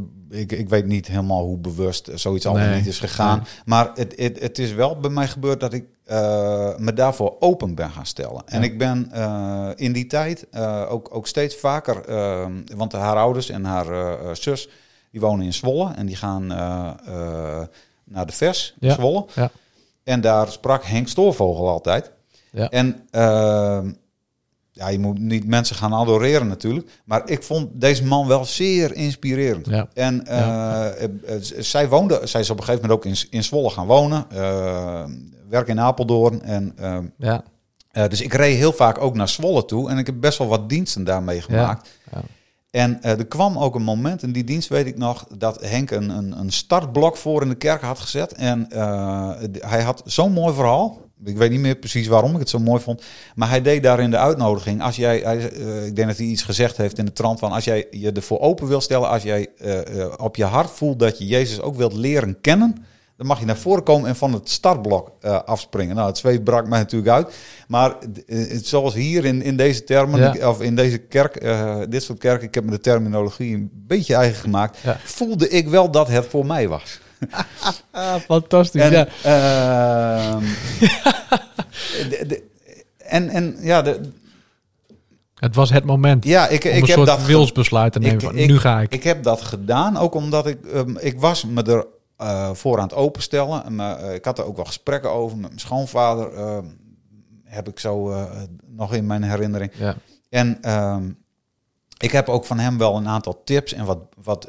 ik, 0.41 0.53
ik 0.53 0.69
weet 0.69 0.87
niet 0.87 1.07
helemaal 1.07 1.45
hoe 1.45 1.59
bewust 1.59 2.11
zoiets 2.15 2.47
allemaal 2.47 2.67
Nee. 2.69 2.77
niet 2.77 2.87
is 2.87 2.99
gegaan. 2.99 3.39
Nee. 3.39 3.47
Maar 3.65 3.91
het, 3.95 4.13
het, 4.17 4.41
het 4.41 4.59
is 4.59 4.73
wel 4.73 4.97
bij 5.01 5.11
mij 5.11 5.29
gebeurd 5.29 5.61
dat 5.61 5.73
ik 5.73 5.85
eh, 6.05 6.77
me 6.77 6.93
daarvoor 6.93 7.37
open 7.41 7.75
ben 7.75 7.91
gaan 7.91 8.07
stellen. 8.07 8.43
En 8.47 8.63
ik 8.63 8.79
ben 8.79 9.13
eh, 9.13 9.71
in 9.75 9.93
die 9.93 10.07
tijd 10.07 10.47
ook, 10.89 11.15
ook 11.15 11.27
steeds 11.27 11.57
vaker, 11.57 12.05
want 12.77 12.93
haar 12.93 13.17
ouders 13.17 13.49
en 13.51 13.65
haar 13.65 14.17
zus, 14.37 14.69
die 15.11 15.21
wonen 15.21 15.47
in 15.47 15.53
Zwolle 15.55 15.93
en 15.95 16.07
die 16.07 16.17
gaan 16.17 16.47
naar 18.05 18.27
de 18.27 18.33
Vers 18.33 18.75
Ja. 18.81 18.95
Zwolle. 18.95 19.27
Ja. 19.35 19.51
En 20.05 20.21
daar 20.21 20.49
sprak 20.49 20.85
Henk 20.85 21.09
Stoorvogel 21.09 21.69
altijd. 21.69 22.11
Ja. 22.51 22.69
En 22.71 23.07
eh, 23.11 23.81
ja, 24.79 24.89
je 24.89 24.99
moet 24.99 25.19
niet 25.19 25.47
mensen 25.47 25.77
gaan 25.77 25.95
adoreren 25.95 26.47
natuurlijk. 26.47 26.89
Maar 27.05 27.23
ik 27.29 27.43
vond 27.43 27.69
deze 27.73 28.05
man 28.05 28.27
wel 28.27 28.45
zeer 28.45 28.95
inspirerend. 28.95 29.67
Ja. 29.67 29.89
En 29.95 30.27
eh, 30.27 30.39
Ja. 30.39 30.89
eh, 30.91 31.05
eh, 31.05 31.41
zij 31.59 31.89
woonde, 31.89 32.21
zij 32.25 32.41
is 32.41 32.51
op 32.51 32.59
een 32.59 32.65
gegeven 32.65 32.89
moment 32.89 33.07
ook 33.07 33.13
in, 33.13 33.27
in 33.31 33.45
Zwolle 33.45 33.71
gaan 33.71 33.87
wonen. 33.87 34.27
werk 35.49 35.69
in 35.69 35.81
Apeldoorn. 35.81 36.43
En, 36.43 36.73
eh, 36.77 36.99
Ja, 37.93 38.09
dus 38.09 38.21
ik 38.21 38.33
reed 38.33 38.57
heel 38.57 38.73
vaak 38.73 38.99
ook 39.03 39.15
naar 39.15 39.29
Zwolle 39.29 39.65
toe. 39.65 39.91
En 39.91 39.99
ik 39.99 40.07
heb 40.07 40.21
best 40.21 40.39
wel 40.39 40.49
wat 40.49 40.69
diensten 40.69 41.05
daarmee 41.05 41.41
gemaakt. 41.43 41.89
ja. 42.13 42.23
En 42.71 43.03
er 43.03 43.27
kwam 43.27 43.59
ook 43.59 43.75
een 43.75 43.83
moment, 43.83 44.23
in 44.23 44.33
die 44.33 44.45
dienst 44.45 44.69
weet 44.69 44.87
ik 44.87 44.99
nog, 44.99 45.27
dat 45.39 45.61
Henk 45.65 45.91
een, 45.91 46.09
een, 46.09 46.39
een 46.39 46.53
startblok 46.53 47.17
voor 47.17 47.43
in 47.43 47.49
de 47.49 47.55
kerk 47.55 47.81
had 47.83 47.99
gezet. 47.99 48.33
En 48.33 48.67
hij 49.61 49.83
had 49.83 50.03
zo'n 50.05 50.33
mooi 50.33 50.55
verhaal. 50.55 51.01
Ik 51.25 51.37
weet 51.37 51.51
niet 51.51 51.61
meer 51.61 51.75
precies 51.77 52.07
waarom 52.07 52.33
ik 52.33 52.39
het 52.39 52.49
zo 52.49 52.59
mooi 52.59 52.83
vond. 52.83 53.03
Maar 53.35 53.49
hij 53.49 53.63
deed 53.63 53.83
daarin 53.83 54.11
de 54.11 54.17
uitnodiging. 54.19 54.83
Als 54.83 54.97
jij, 54.97 55.19
hij, 55.19 55.51
eh, 55.51 55.87
ik 55.87 55.97
denk 55.97 56.09
dat 56.09 56.17
hij 56.17 56.27
iets 56.27 56.43
gezegd 56.43 56.77
heeft 56.77 56.99
in 56.99 57.05
de 57.05 57.13
trant 57.13 57.39
van... 57.39 57.53
als 57.53 57.65
jij 57.65 57.87
je 57.91 58.13
ervoor 58.13 58.41
open 58.41 58.67
wil 58.69 58.81
stellen, 58.81 59.09
als 59.09 59.23
jij 59.23 59.47
eh, 59.59 60.01
eh, 60.03 60.13
op 60.17 60.37
je 60.37 60.45
hart 60.45 60.71
voelt 60.71 60.99
dat 60.99 61.19
je 61.19 61.27
Jezus 61.27 61.61
ook 61.61 61.77
wilt 61.77 61.93
leren 61.93 62.41
kennen... 62.41 62.85
dan 63.17 63.27
mag 63.27 63.39
je 63.41 63.45
naar 63.47 63.57
voren 63.57 63.83
komen 63.83 64.09
en 64.09 64.17
van 64.17 64.33
het 64.33 64.49
startblok 64.51 65.13
afspringen. 65.45 65.95
Nou, 65.97 66.09
het 66.09 66.19
zweet 66.19 66.45
brak 66.45 66.69
mij 66.69 66.79
natuurlijk 66.79 67.11
uit. 67.13 67.35
Maar 67.69 67.97
zoals 68.63 68.95
hier 68.95 69.25
in, 69.25 69.43
in 69.43 69.57
deze 69.57 69.85
termen, 69.85 70.21
Ja. 70.21 70.35
ik- 70.35 70.43
of 70.45 70.61
in 70.63 70.77
deze 70.77 70.99
kerk, 70.99 71.41
dit 71.91 72.03
soort 72.03 72.19
kerken... 72.19 72.47
ik 72.49 72.55
heb 72.55 72.65
me 72.65 72.71
de 72.71 72.81
terminologie 72.81 73.55
een 73.55 73.71
beetje 73.73 74.15
eigen 74.15 74.41
gemaakt... 74.41 74.79
Ja. 74.79 74.97
voelde 75.05 75.49
ik 75.49 75.69
wel 75.69 75.91
dat 75.91 76.09
het 76.09 76.27
voor 76.27 76.47
mij 76.47 76.69
was. 76.69 77.01
Fantastisch. 78.27 78.83
En, 78.83 78.91
ja. 78.93 79.07
ehm, 79.23 80.43
de- 82.11 82.25
de- 82.27 82.43
en, 82.99 83.29
en 83.29 83.57
ja, 83.61 83.83
de, 83.83 84.01
Het 85.35 85.55
was 85.55 85.71
het 85.71 85.85
moment 85.85 86.25
ja, 86.25 86.49
ik, 86.49 86.65
om 86.65 86.71
ik 86.71 86.75
een 86.77 86.81
heb 86.87 86.89
soort 86.97 87.07
dat 87.07 87.23
wilsbesluit 87.25 87.93
te 87.93 87.99
nemen. 87.99 88.15
ik- 88.15 88.21
van, 88.21 88.37
ik- 88.37 88.49
nu 88.49 88.59
ga 88.59 88.81
ik. 88.81 88.93
Ik 88.95 89.03
heb 89.03 89.23
dat 89.23 89.41
gedaan, 89.41 89.97
ook 89.97 90.15
omdat 90.15 90.47
ik, 90.47 90.67
ehm, 90.67 90.97
ik 90.97 91.21
was 91.21 91.45
me 91.45 91.63
er 91.63 91.87
eh, 92.17 92.51
voor 92.55 92.77
aan 92.79 92.83
het 92.87 92.95
openstellen. 92.95 93.65
En, 93.65 93.81
eh, 93.81 94.15
ik 94.15 94.25
had 94.25 94.39
er 94.39 94.45
ook 94.45 94.57
wel 94.57 94.65
gesprekken 94.65 95.11
over 95.11 95.37
met 95.37 95.49
mijn 95.49 95.61
schoonvader. 95.61 96.33
ehm, 96.35 96.65
heb 97.45 97.69
ik 97.69 97.79
zo 97.79 98.11
eh, 98.11 98.25
nog 98.67 98.95
in 98.95 99.07
mijn 99.07 99.23
herinnering. 99.23 99.71
ja. 99.79 99.97
En 100.31 100.59
ehm, 100.63 101.11
ik 101.99 102.11
heb 102.13 102.29
ook 102.29 102.45
van 102.45 102.59
hem 102.59 102.79
wel 102.79 102.97
een 102.97 103.09
aantal 103.09 103.43
tips 103.45 103.73
en 103.73 103.85
wat, 103.85 103.99
wat 104.23 104.49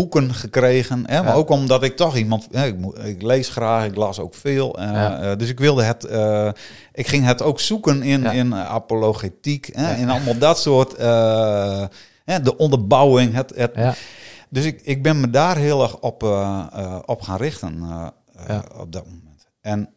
boeken 0.00 0.34
gekregen. 0.34 1.02
Hè? 1.10 1.22
Maar 1.22 1.32
Ja. 1.32 1.38
ook 1.38 1.48
omdat 1.48 1.82
ik 1.82 1.96
toch 1.96 2.16
iemand... 2.16 2.48
Hè, 2.50 2.66
ik, 2.66 2.76
ik 3.04 3.22
lees 3.22 3.48
graag, 3.48 3.84
ik 3.84 3.96
las 3.96 4.18
ook 4.18 4.34
veel. 4.34 4.78
eh, 4.78 4.84
Ja. 4.92 5.20
eh, 5.20 5.36
dus 5.38 5.48
ik 5.48 5.58
wilde 5.58 5.82
het... 5.82 6.04
eh, 6.04 6.50
ik 6.92 7.06
ging 7.06 7.24
het 7.24 7.42
ook 7.42 7.60
zoeken 7.60 8.02
in, 8.02 8.22
Ja. 8.22 8.30
in 8.32 8.54
apologetiek. 8.54 9.70
Hè? 9.72 9.94
In 9.94 10.10
allemaal 10.10 10.38
dat 10.38 10.58
soort... 10.60 10.96
hè, 12.24 12.40
de 12.42 12.56
onderbouwing. 12.56 13.34
Het, 13.34 13.52
het, 13.56 13.96
dus 14.48 14.64
ik, 14.64 14.80
ik 14.82 15.02
ben 15.02 15.20
me 15.20 15.30
daar 15.30 15.56
heel 15.56 15.82
erg 15.82 15.98
op, 15.98 16.22
op 17.06 17.20
gaan 17.22 17.36
richten 17.36 17.82
op 18.78 18.92
dat 18.92 19.04
moment. 19.04 19.48
En, 19.60 19.88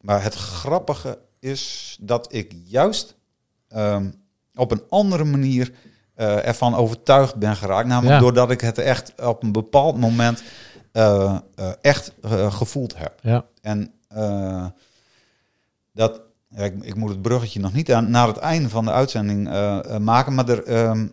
maar 0.00 0.22
het 0.22 0.34
grappige 0.34 1.18
is 1.40 1.96
dat 2.00 2.32
ik 2.32 2.52
juist 2.66 3.14
ehm, 3.68 4.10
op 4.54 4.70
een 4.70 4.82
andere 4.88 5.24
manier 5.24 5.72
eh, 6.14 6.46
ervan 6.46 6.74
overtuigd 6.74 7.34
ben 7.36 7.56
geraakt. 7.56 7.88
Namelijk 7.88 8.14
Ja. 8.14 8.20
doordat 8.20 8.50
ik 8.50 8.60
het 8.60 8.78
echt 8.78 9.12
op 9.22 9.42
een 9.42 9.52
bepaald 9.52 9.98
moment 9.98 10.42
eh, 10.92 11.36
eh, 11.54 11.70
echt 11.80 12.12
gevoeld 12.48 12.94
heb. 12.98 13.12
ja, 13.22 13.44
En 13.60 13.92
dat, 15.92 16.20
ja, 16.48 16.62
ik, 16.64 16.74
ik 16.84 16.94
moet 16.94 17.10
het 17.10 17.22
bruggetje 17.22 17.60
nog 17.60 17.72
niet 17.72 17.92
aan, 17.92 18.10
naar 18.10 18.26
het 18.26 18.36
einde 18.36 18.68
van 18.68 18.84
de 18.84 18.90
uitzending 18.90 19.48
maken, 19.98 20.34
maar 20.34 20.48
er, 20.48 20.64
ehm, 20.64 21.06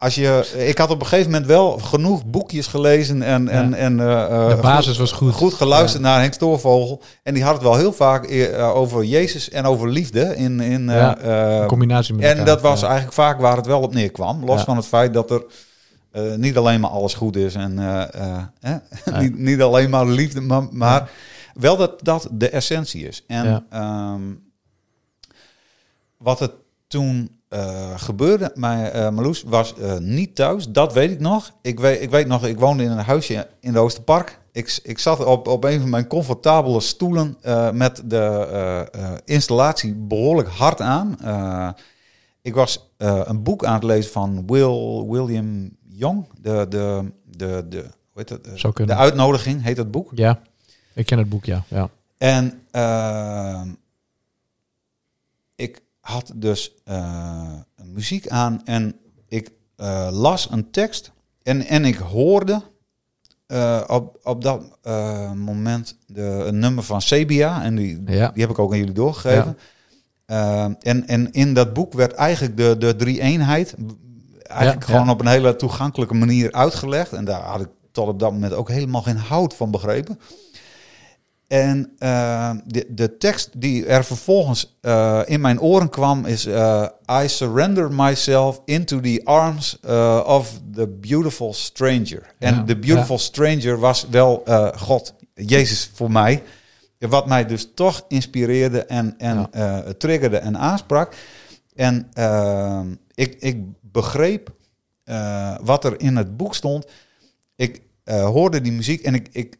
als 0.00 0.14
je, 0.14 0.64
ik 0.68 0.78
had 0.78 0.90
op 0.90 1.00
een 1.00 1.06
gegeven 1.06 1.30
moment 1.30 1.48
wel 1.48 1.78
genoeg 1.78 2.26
boekjes 2.26 2.66
gelezen 2.66 3.22
en, 3.22 3.48
en, 3.48 3.74
en 3.74 4.00
eh, 4.00 4.22
eh, 4.22 4.48
de 4.48 4.62
basis 4.62 4.98
was 4.98 5.12
goed. 5.12 5.32
goed 5.32 5.54
geluisterd 5.54 6.02
naar 6.02 6.20
Henk 6.20 6.32
Stoorvogel. 6.32 7.02
En 7.22 7.34
die 7.34 7.42
had 7.42 7.54
het 7.54 7.62
wel 7.62 7.76
heel 7.76 7.92
vaak 7.92 8.24
eh, 8.24 8.76
over 8.76 9.04
Jezus 9.04 9.50
en 9.50 9.64
over 9.64 9.88
liefde. 9.88 10.36
In, 10.36 10.60
in, 10.60 10.84
Ja, 10.84 11.18
In 11.60 11.66
combinatie 11.66 12.14
met 12.14 12.24
en 12.24 12.30
elkaar. 12.30 12.46
dat 12.46 12.60
was 12.60 12.82
eigenlijk 12.82 13.12
vaak 13.12 13.40
waar 13.40 13.56
het 13.56 13.66
wel 13.66 13.80
op 13.80 13.94
neerkwam. 13.94 14.44
Los 14.44 14.62
van 14.62 14.76
het 14.76 14.86
feit 14.86 15.14
dat 15.14 15.30
er 15.30 15.44
niet 16.36 16.56
alleen 16.56 16.80
maar 16.80 16.90
alles 16.90 17.14
goed 17.14 17.36
is. 17.36 17.54
En 17.54 17.78
eh, 17.78 18.42
eh, 18.60 18.76
niet, 19.20 19.38
niet 19.38 19.60
alleen 19.60 19.90
maar 19.90 20.06
liefde, 20.06 20.40
maar, 20.40 20.66
maar 20.70 21.10
wel 21.54 21.76
dat 21.76 22.04
dat 22.04 22.28
de 22.32 22.48
essentie 22.48 23.08
is. 23.08 23.24
En 23.26 23.66
ehm, 23.70 24.22
wat 26.16 26.40
er 26.40 26.50
toen 26.86 27.39
eh, 27.50 27.98
gebeurde, 27.98 28.50
mijn 28.54 28.90
eh 28.90 29.10
Marloes 29.10 29.42
was 29.42 29.74
eh, 29.74 29.98
niet 29.98 30.34
thuis. 30.34 30.68
Dat 30.68 30.92
weet 30.92 31.10
ik 31.10 31.20
nog. 31.20 31.52
Ik 31.62 31.80
weet, 31.80 32.02
ik 32.02 32.10
weet 32.10 32.26
nog, 32.26 32.46
ik 32.46 32.58
woonde 32.58 32.82
in 32.82 32.90
een 32.90 32.98
huisje 32.98 33.46
in 33.60 33.72
de 33.72 33.78
Oosterpark. 33.78 34.38
Ik, 34.52 34.80
ik 34.82 34.98
zat 34.98 35.24
op, 35.24 35.48
op 35.48 35.64
een 35.64 35.80
van 35.80 35.90
mijn 35.90 36.06
comfortabele 36.06 36.80
stoelen 36.80 37.36
met 37.72 38.02
de 38.04 39.20
installatie 39.24 39.94
behoorlijk 39.94 40.48
hard 40.48 40.80
aan. 40.80 41.16
Ik 42.42 42.54
was 42.54 42.90
een 42.98 43.42
boek 43.42 43.64
aan 43.64 43.74
het 43.74 43.82
lezen 43.82 44.12
van 44.12 44.46
Will, 44.46 45.04
William 45.08 45.70
Young. 45.88 46.26
De, 46.40 46.66
de, 46.68 47.12
de, 47.24 47.66
de, 47.68 47.80
hoe 47.80 47.88
heet 48.14 48.28
het? 48.28 48.48
Zou 48.54 48.84
de 48.84 48.94
uitnodiging 48.94 49.62
heet 49.62 49.76
het 49.76 49.90
boek. 49.90 50.10
Ja, 50.14 50.40
ik 50.94 51.06
ken 51.06 51.18
het 51.18 51.28
boek, 51.28 51.44
ja. 51.44 51.64
ja. 51.68 51.90
En 52.18 52.62
ik 55.56 55.82
had 56.10 56.32
dus 56.34 56.74
eh, 56.84 57.52
muziek 57.84 58.28
aan 58.28 58.60
en 58.64 58.96
ik 59.28 59.50
eh, 59.76 60.08
las 60.12 60.48
een 60.50 60.70
tekst 60.70 61.12
en, 61.42 61.66
en 61.66 61.84
ik 61.84 61.96
hoorde 61.96 62.62
eh, 63.46 63.80
op, 63.86 64.18
op 64.22 64.42
dat 64.42 64.78
moment 65.34 65.96
de, 66.06 66.22
een 66.22 66.58
nummer 66.58 66.84
van 66.84 67.02
Sebia 67.02 67.62
en 67.62 67.74
die, 67.76 68.02
Ja. 68.06 68.30
die 68.30 68.42
heb 68.42 68.50
ik 68.50 68.58
ook 68.58 68.72
aan 68.72 68.78
jullie 68.78 68.94
doorgegeven. 68.94 69.58
En, 70.80 71.06
en 71.06 71.32
in 71.32 71.54
dat 71.54 71.72
boek 71.72 71.92
werd 71.92 72.12
eigenlijk 72.12 72.56
de, 72.56 72.76
de 72.78 72.96
drie-eenheid 72.96 73.74
eigenlijk 74.42 74.86
Ja, 74.86 74.94
gewoon 74.94 75.10
op 75.10 75.20
een 75.20 75.26
hele 75.26 75.56
toegankelijke 75.56 76.14
manier 76.14 76.52
uitgelegd. 76.52 77.12
En 77.12 77.24
daar 77.24 77.40
had 77.42 77.60
ik 77.60 77.68
tot 77.92 78.08
op 78.08 78.18
dat 78.18 78.32
moment 78.32 78.52
ook 78.52 78.68
helemaal 78.68 79.02
geen 79.02 79.16
hout 79.16 79.54
van 79.54 79.70
begrepen. 79.70 80.20
En 81.50 81.92
eh, 81.98 82.50
de, 82.64 82.86
de 82.88 83.16
tekst 83.16 83.60
die 83.60 83.86
er 83.86 84.04
vervolgens 84.04 84.76
eh, 84.80 85.20
in 85.24 85.40
mijn 85.40 85.60
oren 85.60 85.88
kwam 85.88 86.24
is... 86.24 86.46
eh, 86.46 86.86
I 87.22 87.28
surrender 87.28 87.92
myself 87.92 88.60
into 88.64 89.00
the 89.00 89.20
arms 89.24 89.80
of 90.24 90.60
the 90.74 90.88
beautiful 90.88 91.54
stranger. 91.54 92.34
Ja, 92.38 92.46
En 92.46 92.66
de 92.66 92.78
beautiful 92.78 93.16
ja. 93.16 93.22
stranger 93.22 93.78
was 93.78 94.06
wel 94.10 94.44
God, 94.76 95.14
Jezus 95.34 95.90
voor 95.94 96.10
mij. 96.10 96.42
Wat 96.98 97.26
mij 97.26 97.46
dus 97.46 97.68
toch 97.74 98.04
inspireerde 98.08 98.84
en, 98.84 99.14
en 99.18 99.50
triggerde 99.98 100.36
en 100.38 100.58
aansprak. 100.58 101.14
En 101.74 102.10
ik, 103.14 103.36
ik 103.40 103.64
begreep 103.80 104.52
wat 105.62 105.84
er 105.84 106.00
in 106.00 106.16
het 106.16 106.36
boek 106.36 106.54
stond. 106.54 106.86
Ik 107.56 107.82
hoorde 108.04 108.60
die 108.60 108.72
muziek 108.72 109.02
en 109.02 109.14
ik, 109.14 109.28
ik 109.32 109.56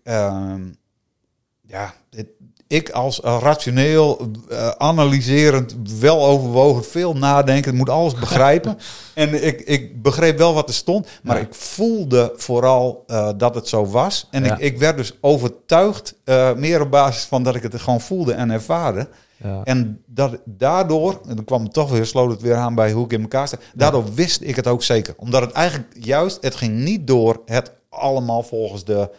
ja, 1.71 1.95
het- 2.11 2.27
ik 2.67 2.91
als 2.91 3.21
rationeel, 3.21 4.31
eh, 4.49 4.69
analyserend, 4.69 5.75
wel 6.01 6.25
overwogen, 6.27 6.85
veel 6.85 7.13
nadenken, 7.17 7.75
moet 7.77 7.89
alles 7.91 8.15
begrijpen. 8.25 8.79
en 9.15 9.45
ik, 9.47 9.61
ik 9.61 10.03
begreep 10.03 10.39
wel 10.39 10.55
wat 10.55 10.69
er 10.69 10.75
stond, 10.75 11.07
maar 11.23 11.37
Ja. 11.37 11.43
ik 11.43 11.55
voelde 11.55 12.33
vooral 12.37 13.05
eh, 13.07 13.31
dat 13.37 13.55
het 13.55 13.69
zo 13.69 13.87
was. 13.87 14.27
En 14.31 14.45
Ja. 14.45 14.53
ik, 14.55 14.59
ik 14.61 14.79
werd 14.79 14.97
dus 14.97 15.13
overtuigd, 15.21 16.15
eh, 16.25 16.55
meer 16.55 16.81
op 16.81 16.91
basis 16.91 17.23
van 17.25 17.43
dat 17.43 17.55
ik 17.55 17.63
het 17.63 17.81
gewoon 17.81 18.01
voelde 18.01 18.33
en 18.33 18.51
ervaarde. 18.51 19.09
ja. 19.37 19.61
En 19.65 20.03
dat 20.07 20.37
daardoor, 20.45 21.21
en 21.29 21.37
dan 21.37 21.45
kwam 21.45 21.63
het 21.63 21.73
toch 21.73 21.91
weer, 21.91 22.07
sloot 22.07 22.31
het 22.31 22.41
weer 22.41 22.55
aan 22.57 22.75
bij 22.75 22.93
hoe 22.93 23.05
ik 23.05 23.13
in 23.13 23.21
elkaar 23.23 23.47
sta. 23.47 23.57
Daardoor 23.75 24.15
wist 24.15 24.41
ik 24.43 24.57
het 24.57 24.67
ook 24.67 24.83
zeker. 24.83 25.15
Omdat 25.17 25.41
het 25.43 25.53
eigenlijk 25.53 25.89
juist, 26.01 26.39
het 26.41 26.55
ging 26.55 26.75
niet 26.79 27.07
door 27.07 27.43
het 27.45 27.73
allemaal 27.89 28.43
volgens 28.43 28.85
de, 28.85 29.11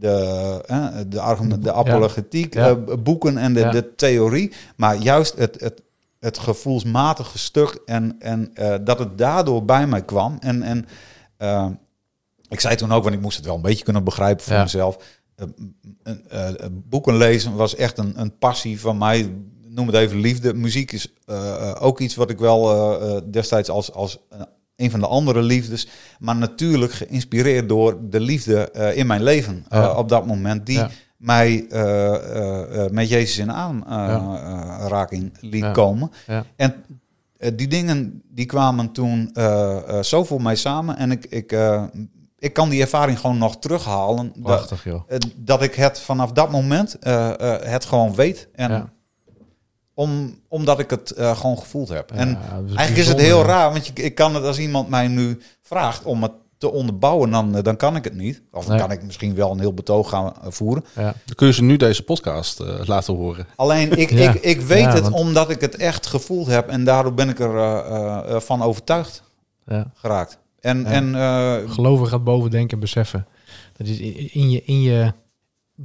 de, 0.00 0.62
eh, 0.66 0.86
de, 1.06 1.20
argument, 1.20 1.62
de 1.64 1.72
apologetiek, 1.72 2.54
Ja. 2.54 2.68
eh, 2.68 2.76
boeken 2.98 3.38
en 3.38 3.54
de, 3.54 3.60
Ja. 3.60 3.70
de 3.70 3.94
theorie. 3.94 4.52
Maar 4.76 4.96
juist 4.96 5.36
het, 5.36 5.60
het, 5.60 5.82
het 6.20 6.38
gevoelsmatige 6.38 7.38
stuk 7.38 7.78
en, 7.86 8.16
en 8.18 8.50
eh, 8.54 8.74
dat 8.84 8.98
het 8.98 9.18
daardoor 9.18 9.64
bij 9.64 9.86
mij 9.86 10.02
kwam. 10.04 10.36
En, 10.40 10.62
en 10.62 10.86
eh, 11.36 11.66
ik 12.48 12.60
zei 12.60 12.76
toen 12.76 12.92
ook, 12.92 13.02
want 13.02 13.14
ik 13.14 13.20
moest 13.20 13.36
het 13.36 13.46
wel 13.46 13.54
een 13.54 13.62
beetje 13.62 13.84
kunnen 13.84 14.04
begrijpen 14.04 14.44
voor 14.44 14.58
mezelf. 14.58 14.96
Boeken 16.70 17.16
lezen 17.16 17.54
was 17.54 17.74
echt 17.76 17.98
een, 17.98 18.20
een 18.20 18.38
passie 18.38 18.80
van 18.80 18.98
mij. 18.98 19.34
Noem 19.68 19.86
het 19.86 19.96
even 19.96 20.16
liefde. 20.20 20.54
Muziek 20.54 20.92
is 20.92 21.12
ook 21.78 22.00
iets 22.00 22.14
wat 22.14 22.30
ik 22.30 22.38
wel 22.38 22.62
destijds 23.30 23.68
als, 23.70 23.92
als 23.92 24.18
een 24.80 24.90
van 24.90 25.00
de 25.00 25.06
andere 25.06 25.42
liefdes. 25.42 25.88
Maar 26.18 26.36
natuurlijk 26.36 26.92
geïnspireerd 26.92 27.68
door 27.68 27.96
de 28.10 28.20
liefde 28.20 28.70
eh, 28.70 28.96
in 28.96 29.06
mijn 29.06 29.22
leven 29.22 29.64
eh, 29.68 29.78
Ja. 29.80 29.94
op 29.94 30.08
dat 30.08 30.26
moment. 30.26 30.66
Die 30.66 30.76
Ja. 30.78 30.90
mij 31.16 31.66
eh, 31.68 32.86
met 32.90 33.08
Jezus 33.08 33.38
in 33.38 33.52
aanraking 33.52 35.32
liet 35.40 35.70
komen. 35.72 36.10
En 36.56 36.74
die 37.54 37.68
dingen 37.68 38.22
die 38.28 38.46
kwamen 38.46 38.92
toen 38.92 39.34
zo 40.02 40.24
voor 40.24 40.42
mij 40.42 40.54
samen. 40.56 40.96
En 40.96 41.10
ik, 41.10 41.26
ik, 41.26 41.56
ik 42.38 42.52
kan 42.52 42.68
die 42.68 42.80
ervaring 42.80 43.18
gewoon 43.18 43.38
nog 43.38 43.58
terughalen. 43.58 44.26
Dat, 44.34 44.42
Prachtig, 44.42 44.84
joh. 44.84 45.02
eh, 45.08 45.18
dat 45.36 45.62
ik 45.62 45.74
het 45.74 46.00
vanaf 46.00 46.32
dat 46.32 46.50
moment 46.50 46.96
het 47.64 47.84
gewoon 47.84 48.14
weet. 48.14 48.48
En 48.54 48.70
Ja. 48.70 48.92
Om, 50.00 50.38
omdat 50.48 50.78
ik 50.78 50.90
het 50.90 51.10
eh, 51.10 51.36
gewoon 51.36 51.58
gevoeld 51.58 51.88
heb. 51.88 52.10
Ja, 52.10 52.16
en 52.16 52.28
is 52.28 52.74
eigenlijk 52.74 52.96
is 52.96 53.08
het 53.08 53.20
heel 53.20 53.42
raar, 53.42 53.72
want 53.72 53.86
je, 53.86 53.92
ik 53.92 54.14
kan 54.14 54.34
het 54.34 54.44
als 54.44 54.58
iemand 54.58 54.88
mij 54.88 55.08
nu 55.08 55.40
vraagt 55.62 56.04
om 56.04 56.22
het 56.22 56.32
te 56.58 56.70
onderbouwen, 56.72 57.30
dan, 57.30 57.56
eh, 57.56 57.62
dan 57.62 57.76
kan 57.76 57.96
ik 57.96 58.04
het 58.04 58.14
niet. 58.14 58.42
Of 58.52 58.64
dan 58.64 58.76
Nee. 58.76 58.86
kan 58.86 58.92
ik 58.96 59.02
misschien 59.02 59.34
wel 59.34 59.50
een 59.50 59.60
heel 59.60 59.74
betoog 59.74 60.08
gaan 60.08 60.26
eh, 60.42 60.50
voeren. 60.50 60.84
Ja. 60.94 61.02
Dan 61.02 61.34
kun 61.34 61.46
je 61.46 61.52
ze 61.52 61.62
nu 61.62 61.76
deze 61.76 62.02
podcast 62.02 62.60
eh, 62.60 62.80
laten 62.84 63.14
horen. 63.14 63.46
Alleen 63.56 63.96
ik, 64.04 64.10
Ja. 64.10 64.32
ik, 64.32 64.42
ik 64.42 64.60
weet 64.60 64.80
Ja, 64.82 64.92
het 64.92 65.02
want- 65.02 65.14
omdat 65.14 65.50
ik 65.50 65.60
het 65.60 65.76
echt 65.76 66.06
gevoeld 66.06 66.46
heb 66.46 66.68
en 66.68 66.84
daardoor 66.84 67.14
ben 67.14 67.28
ik 67.28 67.38
er 67.40 67.56
eh, 67.56 67.78
eh, 67.78 68.34
eh, 68.34 68.40
van 68.40 68.62
overtuigd 68.62 69.22
Ja. 69.66 69.90
geraakt. 69.94 70.38
En, 70.60 70.78
Ja. 70.80 70.84
en 70.86 71.14
eh, 71.14 71.70
Geloven 71.72 72.06
gaat 72.06 72.24
boven 72.24 72.50
denken 72.50 72.74
en 72.74 72.80
beseffen. 72.80 73.26
Dat 73.76 73.86
is 73.86 73.98
in 73.98 74.50
je, 74.50 74.62
in 74.64 74.82
je, 74.82 75.12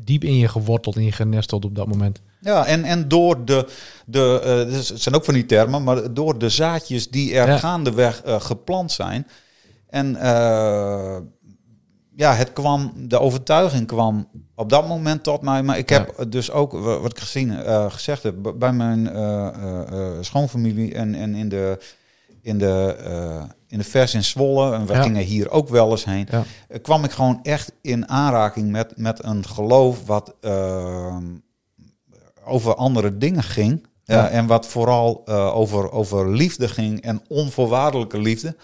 diep 0.03 0.23
in 0.23 0.37
je 0.37 0.47
geworteld, 0.47 0.95
in 0.95 1.03
je 1.03 1.11
genesteld 1.11 1.65
op 1.65 1.75
dat 1.75 1.87
moment. 1.87 2.21
Ja, 2.41 2.65
en, 2.65 2.83
en 2.83 3.07
door 3.07 3.45
de, 3.45 3.67
de 4.05 4.41
eh, 4.43 4.73
dus 4.73 4.89
het 4.89 5.01
zijn 5.01 5.15
ook 5.15 5.25
van 5.25 5.33
die 5.33 5.45
termen, 5.45 5.83
maar 5.83 6.13
door 6.13 6.37
de 6.37 6.49
zaadjes 6.49 7.09
die 7.09 7.33
er 7.35 7.47
Ja. 7.47 7.57
gaandeweg 7.57 8.21
eh, 8.21 8.41
geplant 8.41 8.91
zijn. 8.91 9.27
En 9.89 10.15
eh, 10.15 11.17
ja, 12.15 12.33
het 12.33 12.53
kwam, 12.53 12.93
de 12.95 13.19
overtuiging 13.19 13.87
kwam 13.87 14.27
op 14.55 14.69
dat 14.69 14.87
moment 14.87 15.23
tot 15.23 15.41
mij. 15.41 15.63
Maar 15.63 15.77
ik 15.77 15.89
heb 15.89 16.25
dus 16.29 16.51
ook, 16.51 16.71
wa- 16.71 16.99
wat 16.99 17.11
ik 17.11 17.19
gezien, 17.19 17.51
gezegd 17.91 18.23
heb, 18.23 18.35
bij 18.55 18.73
mijn 18.73 19.09
schoonfamilie 20.21 20.93
en, 20.93 21.15
en 21.15 21.35
in 21.35 21.49
de, 21.49 21.77
in 22.45 22.57
de, 22.57 22.95
eh, 23.03 23.43
in 23.67 23.77
de 23.77 23.83
vers 23.83 24.13
in 24.13 24.23
Zwolle, 24.23 24.73
en 24.73 24.85
we 24.85 24.93
Ja. 24.93 25.01
gingen 25.01 25.23
hier 25.23 25.49
ook 25.51 25.69
wel 25.69 25.91
eens 25.91 26.05
heen, 26.05 26.27
Ja. 26.31 26.43
eh, 26.67 26.81
kwam 26.81 27.03
ik 27.03 27.11
gewoon 27.11 27.39
echt 27.43 27.71
in 27.81 28.09
aanraking 28.09 28.71
met, 28.71 28.97
met 28.97 29.23
een 29.23 29.45
geloof 29.47 30.05
wat 30.05 30.33
eh, 30.41 31.17
over 32.45 32.75
andere 32.75 33.17
dingen 33.17 33.43
ging. 33.43 33.87
Ja. 34.07 34.27
en 34.29 34.45
wat 34.47 34.67
vooral 34.67 35.27
over, 35.53 35.91
over 35.91 36.29
liefde 36.29 36.67
ging 36.67 37.01
en 37.01 37.21
onvoorwaardelijke 37.27 38.19
liefde. 38.19 38.55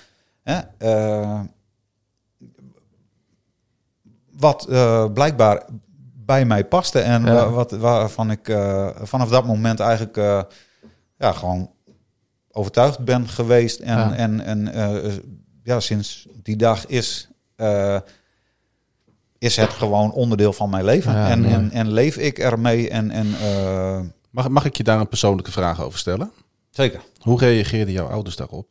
Wat 4.38 4.68
blijkbaar 5.14 5.64
bij 6.26 6.46
mij 6.46 6.66
paste. 6.66 7.00
En 7.00 7.54
wat, 7.54 7.72
waarvan 7.72 8.32
ik 8.32 8.58
vanaf 9.02 9.30
dat 9.30 9.46
moment 9.46 9.80
eigenlijk 9.80 10.16
ja, 11.18 11.32
gewoon 11.32 11.71
overtuigd 12.52 13.00
ben 13.00 13.28
geweest. 13.28 13.80
En, 13.80 13.98
Ja. 13.98 14.14
en, 14.16 14.42
en 14.42 14.68
eh, 14.74 15.14
ja, 15.64 15.80
sinds 15.80 16.28
die 16.44 16.56
dag 16.56 16.86
is, 16.88 17.28
eh, 17.56 18.00
is 19.38 19.56
het 19.56 19.70
gewoon 19.70 20.12
onderdeel 20.12 20.54
van 20.54 20.70
mijn 20.70 20.86
leven. 20.86 21.14
Ja, 21.14 21.30
en, 21.30 21.46
en, 21.46 21.72
en 21.72 21.92
leef 21.92 22.18
ik 22.18 22.40
ermee. 22.40 22.90
En, 22.90 23.12
en, 23.12 23.34
eh, 23.42 24.00
Mag, 24.30 24.50
mag 24.50 24.66
ik 24.66 24.76
je 24.78 24.84
daar 24.84 25.00
een 25.00 25.08
persoonlijke 25.08 25.52
vraag 25.52 25.82
over 25.82 26.00
stellen? 26.00 26.32
zeker. 26.70 27.02
Hoe 27.20 27.40
reageerden 27.40 27.94
jouw 27.94 28.08
ouders 28.08 28.36
daarop? 28.36 28.68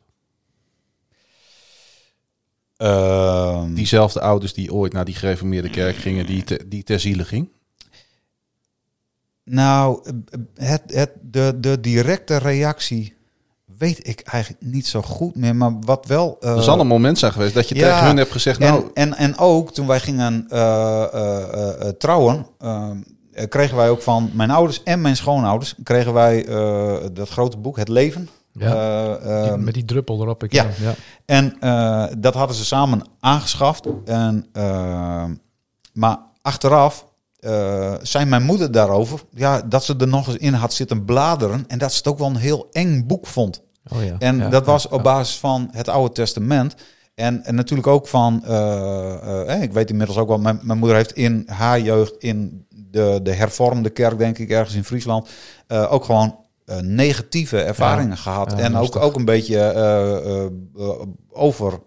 Ehm, 2.77 3.73
Diezelfde 3.73 4.21
ouders 4.21 4.53
die 4.53 4.73
ooit 4.73 4.93
naar 4.93 5.05
die 5.05 5.15
gereformeerde 5.15 5.69
kerk 5.69 5.95
gingen, 5.95 6.25
die, 6.25 6.43
te- 6.43 6.65
die 6.67 6.83
ter 6.83 6.99
ziele 6.99 7.25
ging? 7.25 7.49
Nou, 9.43 10.11
het, 10.55 10.81
het, 10.85 11.11
de, 11.21 11.57
de 11.59 11.79
directe 11.79 12.37
reactie 12.37 13.15
weet 13.81 14.07
ik 14.07 14.21
eigenlijk 14.21 14.63
niet 14.65 14.87
zo 14.87 15.01
goed 15.01 15.35
meer. 15.35 15.55
Maar 15.55 15.79
wat 15.79 16.05
wel... 16.05 16.37
eh, 16.39 16.55
er 16.55 16.63
zal 16.63 16.79
een 16.79 16.87
moment 16.87 17.19
zijn 17.19 17.31
geweest 17.31 17.53
dat 17.53 17.69
je 17.69 17.75
ja, 17.75 17.91
tegen 17.93 18.05
hun 18.07 18.17
hebt 18.17 18.31
gezegd, 18.31 18.59
en, 18.59 18.67
nou, 18.71 18.89
en, 18.93 19.15
en 19.17 19.37
ook 19.37 19.73
toen 19.73 19.87
wij 19.87 19.99
gingen 19.99 20.45
eh, 20.49 21.03
eh, 21.03 21.53
eh, 21.53 21.81
eh, 21.81 21.87
trouwen... 21.97 22.45
eh, 22.59 22.89
eh, 23.33 23.47
kregen 23.49 23.77
wij 23.77 23.89
ook 23.89 24.01
van 24.01 24.29
mijn 24.33 24.51
ouders 24.51 24.83
en 24.83 25.01
mijn 25.01 25.15
schoonouders... 25.15 25.75
kregen 25.83 26.13
wij 26.13 26.45
eh, 26.45 26.95
dat 27.13 27.29
grote 27.29 27.57
boek, 27.57 27.77
Het 27.77 27.87
Leven. 27.87 28.29
Ja. 28.53 28.65
Eh, 29.15 29.23
Die- 29.23 29.31
ehm, 29.51 29.63
met 29.63 29.73
die 29.73 29.85
druppel 29.85 30.21
erop. 30.21 30.43
Ik, 30.43 30.51
ja. 30.53 30.65
eh, 30.65 30.79
ja. 30.81 30.93
en 31.25 31.55
eh, 31.59 32.15
dat 32.17 32.33
hadden 32.33 32.55
ze 32.55 32.65
samen 32.65 33.01
aangeschaft. 33.19 33.85
En, 34.05 34.45
eh, 34.53 35.23
maar 35.93 36.17
achteraf 36.41 37.05
eh, 37.39 37.93
zei 38.01 38.25
mijn 38.25 38.43
moeder 38.43 38.71
daarover... 38.71 39.19
Ja, 39.33 39.61
dat 39.61 39.83
ze 39.83 39.95
er 39.97 40.07
nog 40.07 40.27
eens 40.27 40.37
in 40.37 40.53
had 40.53 40.73
zitten 40.73 41.05
bladeren... 41.05 41.63
en 41.67 41.77
dat 41.77 41.91
ze 41.91 41.97
het 41.97 42.07
ook 42.07 42.17
wel 42.17 42.27
een 42.27 42.35
heel 42.35 42.67
eng 42.71 43.05
boek 43.07 43.27
vond. 43.27 43.61
Oh, 43.89 44.03
ja. 44.03 44.15
En 44.19 44.37
Ja, 44.37 44.49
dat 44.49 44.65
was 44.65 44.87
op 44.87 45.03
basis 45.03 45.37
van 45.37 45.69
het 45.71 45.89
Oude 45.89 46.13
Testament. 46.13 46.75
En, 47.15 47.43
en 47.43 47.55
natuurlijk 47.55 47.87
ook 47.87 48.07
van, 48.07 48.45
eh, 48.45 49.53
eh, 49.53 49.61
ik 49.61 49.73
weet 49.73 49.89
inmiddels 49.89 50.17
ook 50.17 50.27
wel, 50.27 50.39
mijn, 50.39 50.59
mijn 50.61 50.77
moeder 50.77 50.97
heeft 50.97 51.11
in 51.11 51.43
haar 51.45 51.79
jeugd 51.79 52.15
in 52.17 52.65
de, 52.69 53.19
de 53.23 53.33
hervormde 53.33 53.89
kerk, 53.89 54.17
denk 54.17 54.37
ik, 54.37 54.49
ergens 54.49 54.75
in 54.75 54.83
Friesland, 54.83 55.29
eh, 55.67 55.93
ook 55.93 56.03
gewoon 56.03 56.39
negatieve 56.81 57.61
ervaringen 57.61 58.17
gehad. 58.17 58.53
En 58.53 58.75
ook, 58.75 58.95
ook 58.95 59.15
een 59.15 59.25
beetje 59.25 60.51
over 61.29 61.79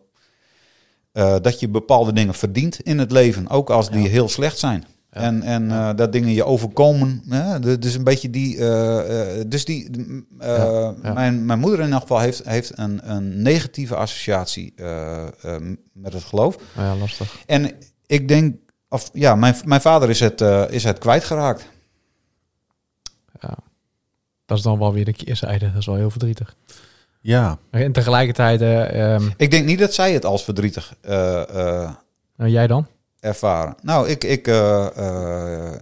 dat 1.40 1.60
je 1.60 1.68
bepaalde 1.68 2.12
dingen 2.12 2.34
verdient 2.34 2.80
in 2.80 2.98
het 2.98 3.10
leven, 3.12 3.48
ook 3.48 3.70
als 3.70 3.90
die 3.90 4.08
heel 4.08 4.28
slecht 4.28 4.58
zijn. 4.58 4.84
Ja. 5.14 5.20
En, 5.20 5.42
en 5.42 5.70
eh, 5.70 5.90
dat 5.96 6.12
dingen 6.12 6.32
je 6.32 6.44
overkomen. 6.44 7.22
Hè? 7.28 7.78
Dus 7.78 7.94
een 7.94 8.04
beetje 8.04 8.30
die. 8.30 8.58
eh, 8.58 9.38
eh, 9.40 9.44
dus 9.48 9.64
die. 9.64 9.90
eh, 10.38 10.48
Ja, 10.56 10.94
ja. 11.02 11.12
Mijn, 11.12 11.44
mijn 11.46 11.58
moeder 11.58 11.80
in 11.80 11.92
elk 11.92 12.00
geval 12.00 12.18
heeft, 12.20 12.44
heeft 12.48 12.78
een, 12.78 13.10
een 13.10 13.42
negatieve 13.42 13.96
associatie 13.96 14.74
met 15.92 16.12
het 16.12 16.22
geloof. 16.24 16.56
Ja, 16.76 16.96
lastig. 16.96 17.36
En 17.46 17.70
ik 18.06 18.28
denk. 18.28 18.56
Of 18.88 19.10
ja, 19.12 19.34
mijn, 19.34 19.54
mijn 19.64 19.80
vader 19.80 20.10
is 20.10 20.20
het, 20.20 20.40
eh, 20.40 20.64
is 20.70 20.84
het 20.84 20.98
kwijtgeraakt. 20.98 21.68
Ja. 23.40 23.56
Dat 24.46 24.58
is 24.58 24.64
dan 24.64 24.78
wel 24.78 24.92
weer 24.92 25.04
de 25.04 25.12
keerzijde. 25.12 25.66
Dat 25.70 25.80
is 25.80 25.86
wel 25.86 25.94
heel 25.96 26.10
verdrietig. 26.10 26.54
ja, 27.20 27.58
En 27.70 27.92
tegelijkertijd, 27.92 28.60
eh, 28.60 29.14
ehm, 29.14 29.28
Ik 29.36 29.50
denk 29.50 29.66
niet 29.66 29.78
dat 29.78 29.94
zij 29.94 30.12
het 30.12 30.24
als 30.24 30.44
verdrietig 30.44 30.94
eh, 31.00 31.40
eh, 31.82 31.90
nou, 32.36 32.50
jij 32.50 32.66
dan? 32.66 32.86
Ervaren. 33.24 33.74
Nou, 33.82 34.08
ik, 34.08 34.24
ik, 34.24 34.46
eh, 34.48 34.96
eh, 34.96 35.80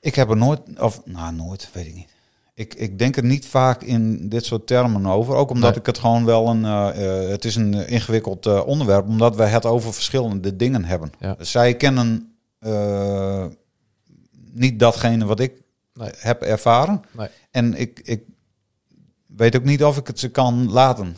ik 0.00 0.14
heb 0.14 0.30
er 0.30 0.36
nooit, 0.36 0.60
of 0.80 1.02
nou 1.04 1.34
nooit, 1.34 1.68
weet 1.72 1.86
ik 1.86 1.94
niet. 1.94 2.08
Ik, 2.54 2.74
ik 2.74 2.98
denk 2.98 3.16
er 3.16 3.24
niet 3.24 3.46
vaak 3.46 3.82
in 3.82 4.28
dit 4.28 4.44
soort 4.44 4.66
termen 4.66 5.06
over. 5.06 5.34
Ook 5.34 5.50
omdat 5.50 5.70
Nee. 5.70 5.78
ik 5.78 5.86
het 5.86 5.98
gewoon 5.98 6.24
wel 6.24 6.48
een, 6.48 6.64
eh, 6.64 7.28
het 7.28 7.44
is 7.44 7.56
een 7.56 7.88
ingewikkeld 7.88 8.64
onderwerp, 8.64 9.06
omdat 9.06 9.36
we 9.36 9.42
het 9.42 9.64
over 9.64 9.92
verschillende 9.92 10.56
dingen 10.56 10.84
hebben. 10.84 11.10
Ja. 11.18 11.36
Zij 11.38 11.74
kennen 11.76 12.30
niet 14.52 14.78
datgene 14.78 15.24
wat 15.24 15.40
ik 15.40 15.62
Nee. 15.94 16.10
heb 16.16 16.42
ervaren. 16.42 17.02
Nee. 17.16 17.28
En 17.50 17.74
ik, 17.74 18.00
ik 18.04 18.22
weet 19.26 19.56
ook 19.56 19.64
niet 19.64 19.84
of 19.84 19.96
ik 19.96 20.06
het 20.06 20.18
ze 20.18 20.30
kan 20.30 20.70
laten 20.70 21.16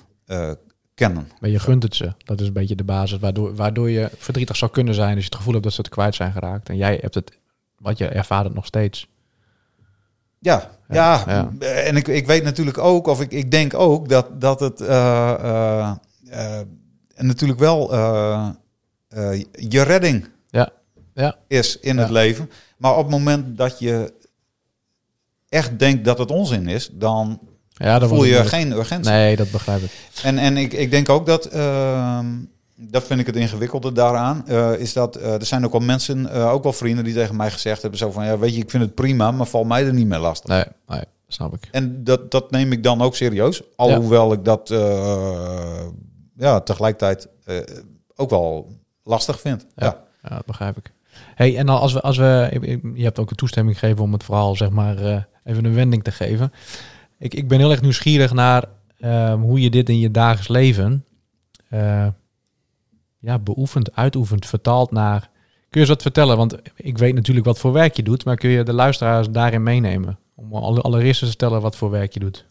kennen. 0.99 1.31
Maar 1.41 1.51
je 1.51 1.59
gunt 1.59 1.83
het 1.83 1.95
ze. 1.95 2.13
Dat 2.25 2.41
is 2.41 2.47
een 2.47 2.53
beetje 2.53 2.75
de 2.75 2.85
basis 2.85 3.19
waardoor, 3.19 3.55
waardoor 3.55 3.91
je 3.91 4.11
verdrietig 4.17 4.57
zou 4.57 4.71
kunnen 4.71 4.95
zijn 4.95 5.15
als 5.15 5.19
je 5.19 5.25
het 5.25 5.35
gevoel 5.35 5.53
hebt 5.53 5.65
dat 5.65 5.75
ze 5.75 5.81
het 5.81 5.91
kwijt 5.91 6.15
zijn 6.15 6.33
geraakt. 6.33 6.69
En 6.69 6.77
jij 6.77 6.99
hebt 7.01 7.15
het, 7.15 7.39
wat 7.79 7.99
je 7.99 8.09
ervaart 8.09 8.45
het 8.45 8.55
nog 8.55 8.67
steeds. 8.67 9.09
Ja, 10.39 10.71
Ja, 10.89 11.25
ja. 11.27 11.51
En 11.61 11.97
ik, 11.97 12.09
ik 12.09 12.27
weet 12.27 12.45
natuurlijk 12.45 12.79
ook, 12.79 13.07
of 13.07 13.21
ik, 13.21 13.33
ik 13.33 13.51
denk 13.51 13.75
ook 13.75 14.09
dat, 14.09 14.41
dat 14.41 14.61
het 14.61 14.81
eh, 14.81 15.35
eh, 15.41 15.91
eh, 16.29 16.67
natuurlijk 17.17 17.59
wel 17.59 17.95
je 19.53 19.83
redding 19.83 20.29
Ja, 20.51 20.71
ja. 21.15 21.37
is 21.47 21.79
in 21.79 21.99
het 21.99 22.11
leven. 22.11 22.51
Maar 22.77 22.97
op 22.97 23.03
het 23.03 23.11
moment 23.11 23.59
dat 23.59 23.79
je 23.79 24.13
echt 25.49 25.79
denkt 25.79 26.05
dat 26.05 26.19
het 26.19 26.31
onzin 26.31 26.69
is, 26.69 26.91
dan 26.93 27.41
Ja, 27.79 27.99
dan 27.99 28.09
voel 28.09 28.25
je 28.25 28.45
geen 28.45 28.73
urgentie. 28.73 29.13
Nee, 29.13 29.37
dat 29.37 29.51
begrijp 29.51 29.83
ik. 29.83 29.91
En, 30.23 30.39
en 30.39 30.57
ik, 30.57 30.73
ik 30.73 30.91
denk 30.91 31.09
ook 31.09 31.27
dat, 31.27 31.45
ehm, 31.45 32.27
dat 32.81 33.05
vind 33.05 33.21
ik 33.21 33.27
het 33.27 33.37
ingewikkelde 33.37 33.93
daaraan, 33.93 34.47
eh, 34.47 34.73
is 34.79 34.93
dat 34.93 35.17
eh, 35.17 35.33
er 35.33 35.47
zijn 35.47 35.65
ook 35.65 35.73
wel 35.73 35.81
mensen, 35.81 36.31
eh, 36.31 36.53
ook 36.53 36.63
wel 36.63 36.73
vrienden 36.73 37.05
die 37.05 37.15
tegen 37.15 37.37
mij 37.37 37.51
gezegd 37.51 37.83
hebben 37.83 37.99
zo 37.99 38.11
van, 38.11 38.25
ja 38.25 38.39
weet 38.39 38.55
je, 38.55 38.61
ik 38.61 38.71
vind 38.71 38.83
het 38.83 38.95
prima, 38.95 39.31
maar 39.31 39.47
val 39.47 39.65
mij 39.65 39.87
er 39.87 39.93
niet 39.93 40.07
meer 40.07 40.19
lastig. 40.19 40.49
Nee, 40.49 40.65
nee, 40.87 41.05
snap 41.29 41.55
ik. 41.55 41.69
En 41.71 42.05
dat, 42.05 42.31
dat 42.31 42.51
neem 42.51 42.73
ik 42.73 42.83
dan 42.83 43.03
ook 43.03 43.17
serieus. 43.17 43.63
Alhoewel 43.77 44.33
ik 44.33 44.45
dat 44.45 44.69
ja, 46.37 46.61
tegelijkertijd 46.61 47.29
ook 48.17 48.31
wel 48.31 48.73
lastig 49.03 49.41
vind. 49.41 49.67
Ja. 49.77 49.87
Ja. 49.87 50.07
Ja, 50.23 50.35
dat 50.37 50.47
begrijp 50.47 50.77
ik. 50.77 50.93
Hey, 51.35 51.57
en 51.57 51.67
dan 51.67 51.81
als 51.81 51.93
we, 51.93 52.01
als 52.01 52.17
we, 52.17 52.59
je 52.95 53.05
hebt 53.05 53.19
ook 53.19 53.31
een 53.31 53.37
toestemming 53.37 53.79
gegeven 53.79 54.03
om 54.03 54.13
het 54.13 54.25
verhaal, 54.25 54.57
zeg 54.57 54.71
maar, 54.71 55.27
even 55.45 55.65
een 55.65 55.75
wending 55.75 56.05
te 56.05 56.11
geven. 56.11 56.53
Ik, 57.19 57.35
ik 57.35 57.49
ben 57.49 57.59
heel 57.59 57.71
erg 57.71 57.81
nieuwsgierig 57.83 58.33
naar 58.33 58.65
ehm, 59.01 59.39
hoe 59.41 59.61
je 59.61 59.71
dit 59.71 59.89
in 59.89 59.99
je 59.99 60.11
dagelijks 60.11 60.49
leven 60.49 61.05
eh, 61.69 62.07
ja, 63.19 63.39
beoefent, 63.39 63.95
uitoefent, 63.97 64.47
vertaalt 64.47 64.91
naar. 64.91 65.21
Kun 65.71 65.81
je 65.81 65.81
eens 65.81 65.89
wat 65.89 66.03
vertellen? 66.03 66.37
Want 66.37 66.57
ik 66.77 66.99
weet 66.99 67.15
natuurlijk 67.15 67.47
wat 67.47 67.59
voor 67.59 67.73
werk 67.73 67.97
je 67.97 68.03
doet, 68.03 68.25
maar 68.25 68.37
kun 68.37 68.51
je 68.51 68.63
de 68.63 68.73
luisteraars 68.73 69.31
daarin 69.31 69.63
meenemen? 69.63 70.19
Om 70.35 70.55
alle- 70.55 70.81
allereerst 70.81 71.21
te 71.21 71.27
stellen 71.27 71.61
wat 71.61 71.77
voor 71.77 71.91
werk 71.91 72.13
je 72.13 72.21
doet. 72.21 72.47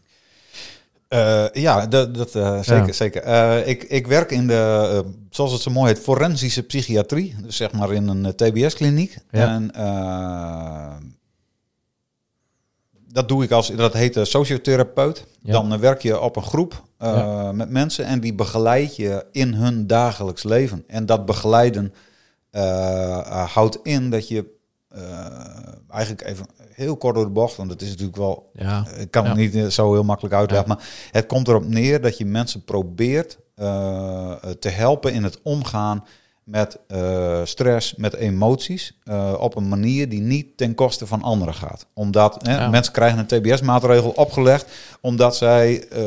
Eh, 1.08 1.46
ja, 1.54 1.88
dat, 1.88 2.16
dat 2.16 2.36
eh, 2.36 2.62
zeker. 2.62 2.86
Ja. 2.86 2.92
zeker. 2.94 3.68
Ik, 3.68 3.84
ik 3.84 4.08
werk 4.08 4.32
in 4.32 4.48
de, 4.48 5.04
zoals 5.30 5.52
het 5.52 5.62
zo 5.62 5.72
mooi 5.72 5.94
heet, 5.94 6.04
forensische 6.04 6.64
psychiatrie. 6.64 7.36
Dus 7.44 7.56
zeg 7.56 7.72
maar 7.72 7.94
in 7.94 8.08
een 8.08 8.36
TBS-kliniek. 8.36 9.18
Ja. 9.32 9.48
En 9.54 9.72
dat 13.12 13.28
doe 13.28 13.44
ik 13.44 13.52
als, 13.52 13.68
dat 13.68 13.94
heet 13.94 14.18
eh, 14.18 14.24
sociotherapeut. 14.24 15.26
Ja. 15.42 15.52
Dan 15.52 15.74
eh, 15.74 15.80
werk 15.80 16.02
je 16.02 16.20
op 16.20 16.36
een 16.36 16.44
groep 16.44 16.84
eh, 16.98 17.14
Ja. 17.14 17.52
met 17.52 17.70
mensen 17.70 18.06
en 18.06 18.20
die 18.20 18.34
begeleid 18.34 18.96
je 18.96 19.26
in 19.32 19.54
hun 19.54 19.88
dagelijks 19.88 20.44
leven. 20.44 20.84
En 20.88 21.06
dat 21.06 21.26
begeleiden 21.26 21.94
houdt 23.48 23.80
in 23.84 24.10
dat 24.10 24.28
je 24.28 24.56
eigenlijk 25.90 26.28
even 26.28 26.46
heel 26.72 26.98
kort 26.98 27.16
door 27.16 27.26
de 27.26 27.32
bocht, 27.32 27.56
want 27.56 27.72
het 27.72 27.82
is 27.82 27.90
natuurlijk 27.90 28.18
wel 28.18 28.50
Ja, 28.54 28.86
ik 28.98 29.12
kan 29.12 29.26
het 29.26 29.36
niet 29.36 29.74
zo 29.74 29.94
heel 29.94 30.04
makkelijk 30.04 30.36
uitleggen, 30.36 30.68
maar 30.68 31.10
het 31.12 31.26
komt 31.26 31.48
erop 31.48 31.68
neer 31.68 32.02
dat 32.02 32.18
je 32.18 32.26
mensen 32.26 32.64
probeert 32.64 33.38
te 34.60 34.70
helpen 34.70 35.14
in 35.14 35.24
het 35.24 35.40
omgaan 35.42 36.04
met 36.48 36.78
eh, 36.88 37.42
stress, 37.44 37.96
met 37.96 38.16
emoties, 38.16 38.98
eh, 39.04 39.34
op 39.40 39.56
een 39.56 39.68
manier 39.68 40.10
die 40.10 40.22
niet 40.22 40.58
ten 40.58 40.76
koste 40.76 41.08
van 41.08 41.22
anderen 41.22 41.54
gaat. 41.54 41.86
Omdat 41.94 42.38
hè, 42.42 42.56
Ja. 42.58 42.70
mensen 42.70 42.94
krijgen 42.94 43.20
een 43.20 43.26
TBS-maatregel 43.26 44.10
opgelegd, 44.10 44.72
omdat 45.02 45.36
zij 45.36 45.88
eh, 45.88 46.02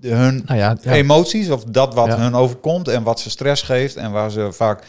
hun 0.00 0.42
nou 0.46 0.58
ja, 0.58 0.76
ja. 0.80 0.92
emoties 0.92 1.50
of 1.50 1.64
dat 1.64 1.94
wat 1.94 2.14
hun 2.14 2.34
overkomt 2.34 2.88
en 2.88 3.02
wat 3.02 3.20
ze 3.20 3.30
stress 3.30 3.62
geeft 3.62 3.96
en 3.96 4.12
waar 4.12 4.30
ze 4.30 4.52
vaak, 4.52 4.84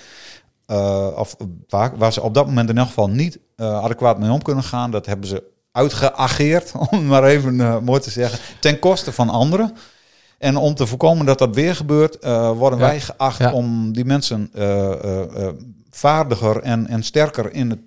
of 1.16 1.36
vaak 1.68 1.96
waar 1.96 2.14
ze 2.14 2.22
op 2.22 2.34
dat 2.34 2.46
moment 2.46 2.70
in 2.70 2.78
elk 2.78 2.88
geval 2.88 3.10
niet 3.10 3.40
adequaat 3.58 4.20
mee 4.20 4.32
om 4.32 4.42
kunnen 4.42 4.64
gaan, 4.64 4.92
dat 4.92 5.06
hebben 5.06 5.28
ze 5.28 5.44
uitgeageerd, 5.72 6.72
om 6.92 7.06
maar 7.06 7.24
even 7.24 7.84
mooi 7.84 8.02
te 8.02 8.10
zeggen, 8.10 8.40
ten 8.60 8.80
koste 8.80 9.12
van 9.12 9.30
anderen. 9.30 9.76
En 10.38 10.58
om 10.58 10.76
te 10.76 10.88
voorkomen 10.88 11.26
dat 11.26 11.40
dat 11.40 11.56
weer 11.56 11.76
gebeurt, 11.76 12.20
eh, 12.20 12.52
worden 12.52 12.80
Ja. 12.80 12.86
wij 12.86 13.00
geacht 13.00 13.38
Ja. 13.40 13.54
om 13.54 13.92
die 13.94 14.06
mensen 14.06 14.50
eh, 14.54 14.92
eh, 15.24 15.54
vaardiger 15.90 16.62
en, 16.62 16.88
en 16.88 17.04
sterker 17.04 17.54
in 17.54 17.70
het 17.70 17.80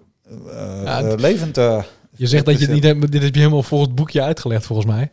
eh, 0.52 0.82
Ja, 0.84 1.14
leven 1.14 1.52
te. 1.52 1.82
je 2.16 2.26
zegt 2.26 2.44
dat 2.44 2.54
je 2.58 2.64
het 2.64 2.74
niet 2.74 2.82
hebt, 2.82 3.12
dit 3.12 3.22
heb 3.22 3.34
je 3.34 3.40
helemaal 3.40 3.62
volgens 3.62 3.90
het 3.90 3.98
boekje 3.98 4.22
uitgelegd 4.22 4.66
volgens 4.66 4.88
mij. 4.88 5.10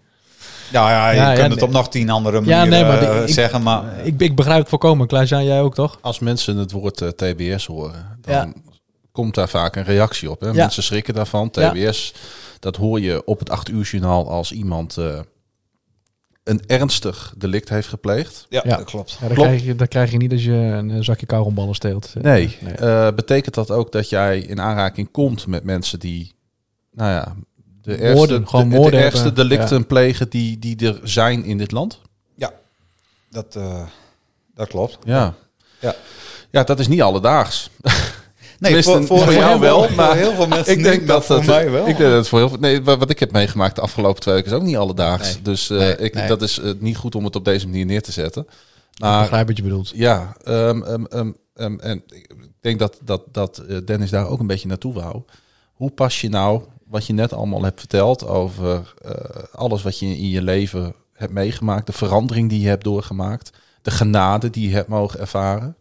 Nou 0.71 0.89
ja, 0.89 1.09
je 1.09 1.15
Ja, 1.17 1.25
kunt 1.25 1.37
ja, 1.37 1.43
het 1.43 1.55
nee. 1.55 1.63
op 1.63 1.71
nog 1.71 1.89
tien 1.89 2.09
andere 2.09 2.35
Ja, 2.35 2.41
manieren 2.41 2.69
nee, 2.69 2.83
maar 2.83 3.15
eh, 3.17 3.21
ik- 3.27 3.33
zeggen, 3.33 3.63
maar 3.63 3.83
Ik, 4.05 4.21
ik 4.21 4.35
begrijp 4.35 4.59
het 4.59 4.69
voorkomen. 4.69 5.07
Klaas-Jan, 5.07 5.45
jij 5.45 5.61
ook 5.61 5.73
toch? 5.75 5.97
Als 6.01 6.19
mensen 6.19 6.57
het 6.57 6.71
woord 6.71 6.97
TBS 7.17 7.65
horen, 7.65 8.17
dan 8.21 8.33
Ja. 8.33 8.51
komt 9.11 9.35
daar 9.35 9.49
vaak 9.49 9.75
een 9.75 9.83
reactie 9.83 10.31
op. 10.31 10.39
Hè? 10.41 10.47
Ja. 10.47 10.53
Mensen 10.53 10.83
schrikken 10.83 11.13
daarvan. 11.13 11.49
Ja. 11.51 11.71
TBS, 11.71 12.13
dat 12.59 12.75
hoor 12.75 12.99
je 13.01 13.25
op 13.25 13.39
het 13.39 13.49
8 13.49 13.69
uur 13.69 13.83
journaal 13.83 14.29
als 14.29 14.51
iemand 14.51 14.97
eh, 14.97 15.19
een 16.47 16.61
ernstig 16.67 17.33
delict 17.37 17.69
heeft 17.69 17.87
gepleegd. 17.87 18.45
ja, 18.49 18.61
Ja. 18.65 18.77
dat 18.77 18.85
klopt. 18.85 19.11
Ja, 19.11 19.17
dat, 19.27 19.33
Klopt. 19.33 19.49
krijg 19.49 19.63
je, 19.63 19.75
dat 19.75 19.87
krijg 19.87 20.11
je 20.11 20.17
niet 20.17 20.31
als 20.31 20.43
je 20.43 20.51
een 20.51 20.91
eh, 20.91 20.97
zakje 21.01 21.25
kauwgomballen 21.25 21.75
steelt. 21.75 22.13
Nee. 22.21 22.57
nee. 22.61 22.73
Eh, 22.73 23.07
betekent 23.15 23.55
dat 23.55 23.71
ook 23.71 23.91
dat 23.91 24.09
jij 24.09 24.39
in 24.39 24.61
aanraking 24.61 25.11
komt 25.11 25.47
met 25.47 25.63
mensen 25.63 25.99
die, 25.99 26.33
nou 26.91 27.11
ja, 27.11 27.35
de 27.81 27.97
Moorden, 28.13 28.35
ergste, 28.37 28.45
gewoon 28.49 28.69
de, 28.69 28.75
de 28.75 28.81
moorden 28.81 28.99
ergste 28.99 29.23
hebben, 29.23 29.49
delicten 29.49 29.85
plegen 29.87 30.29
die, 30.29 30.59
die 30.59 30.87
er 30.87 30.99
zijn 31.03 31.43
in 31.43 31.57
dit 31.57 31.71
land? 31.71 31.99
Dat, 33.29 33.55
eh, 33.55 33.85
dat 34.55 34.67
klopt. 34.67 34.97
Ja. 35.03 35.33
Ja. 35.79 35.95
Ja, 36.49 36.63
dat 36.63 36.79
is 36.79 36.87
niet 36.87 37.01
alledaags. 37.01 37.69
Nee, 38.59 38.83
voor, 38.83 39.05
voor, 39.05 39.33
jou 39.33 39.59
wel, 39.59 39.89
maar 39.89 40.15
heel 40.15 40.33
veel 40.33 40.47
mensen 40.57 40.73
ik 40.73 40.83
denk 40.83 40.99
niet, 40.99 41.07
dat 41.07 41.17
maar 41.17 41.37
voor 41.37 41.45
dat 41.45 41.55
mij 41.55 41.71
wel. 41.71 41.87
Ik 41.87 41.97
denk 41.97 42.09
dat 42.09 42.17
het 42.17 42.27
voor 42.27 42.39
heel 42.39 42.49
veel. 42.49 42.57
Nee, 42.57 42.81
wat 42.81 43.09
ik 43.09 43.19
heb 43.19 43.31
meegemaakt 43.31 43.75
de 43.75 43.81
afgelopen 43.81 44.21
twee 44.21 44.35
weken 44.35 44.51
is 44.51 44.57
ook 44.57 44.63
niet 44.63 44.77
alledaags. 44.77 45.33
Nee. 45.33 45.41
Dus 45.41 45.69
eh, 45.69 45.77
Nee, 45.77 45.97
ik, 45.97 46.13
nee. 46.13 46.27
dat 46.27 46.41
is 46.41 46.59
eh, 46.59 46.71
niet 46.79 46.97
goed 46.97 47.15
om 47.15 47.23
het 47.23 47.35
op 47.35 47.45
deze 47.45 47.65
manier 47.65 47.85
neer 47.85 48.01
te 48.01 48.11
zetten. 48.11 48.47
Ik 48.93 48.99
Maar 48.99 49.21
begrijp 49.21 49.47
wat 49.47 49.57
je 49.57 49.63
bedoelt. 49.63 49.91
ja, 49.95 50.35
ehm, 50.43 50.81
ehm, 50.83 51.31
ehm, 51.53 51.79
en 51.79 52.03
ik 52.07 52.35
denk 52.61 52.79
dat, 52.79 52.99
dat, 53.03 53.23
dat 53.31 53.57
eh, 53.57 53.77
Dennis 53.85 54.09
daar 54.09 54.27
ook 54.27 54.39
een 54.39 54.47
beetje 54.47 54.67
naartoe 54.67 54.93
wou. 54.93 55.21
Hoe 55.73 55.91
pas 55.91 56.21
je 56.21 56.29
nou 56.29 56.61
wat 56.87 57.05
je 57.05 57.13
net 57.13 57.33
allemaal 57.33 57.63
hebt 57.63 57.79
verteld 57.79 58.27
over 58.27 58.93
eh, 59.01 59.11
alles 59.51 59.83
wat 59.83 59.99
je 59.99 60.05
in 60.05 60.29
je 60.29 60.41
leven 60.41 60.95
hebt 61.13 61.33
meegemaakt, 61.33 61.85
de 61.85 61.93
verandering 61.93 62.49
die 62.49 62.61
je 62.61 62.67
hebt 62.67 62.83
doorgemaakt, 62.83 63.49
de 63.81 63.91
genade 63.91 64.49
die 64.49 64.69
je 64.69 64.75
hebt 64.75 64.87
mogen 64.87 65.19
ervaren 65.19 65.75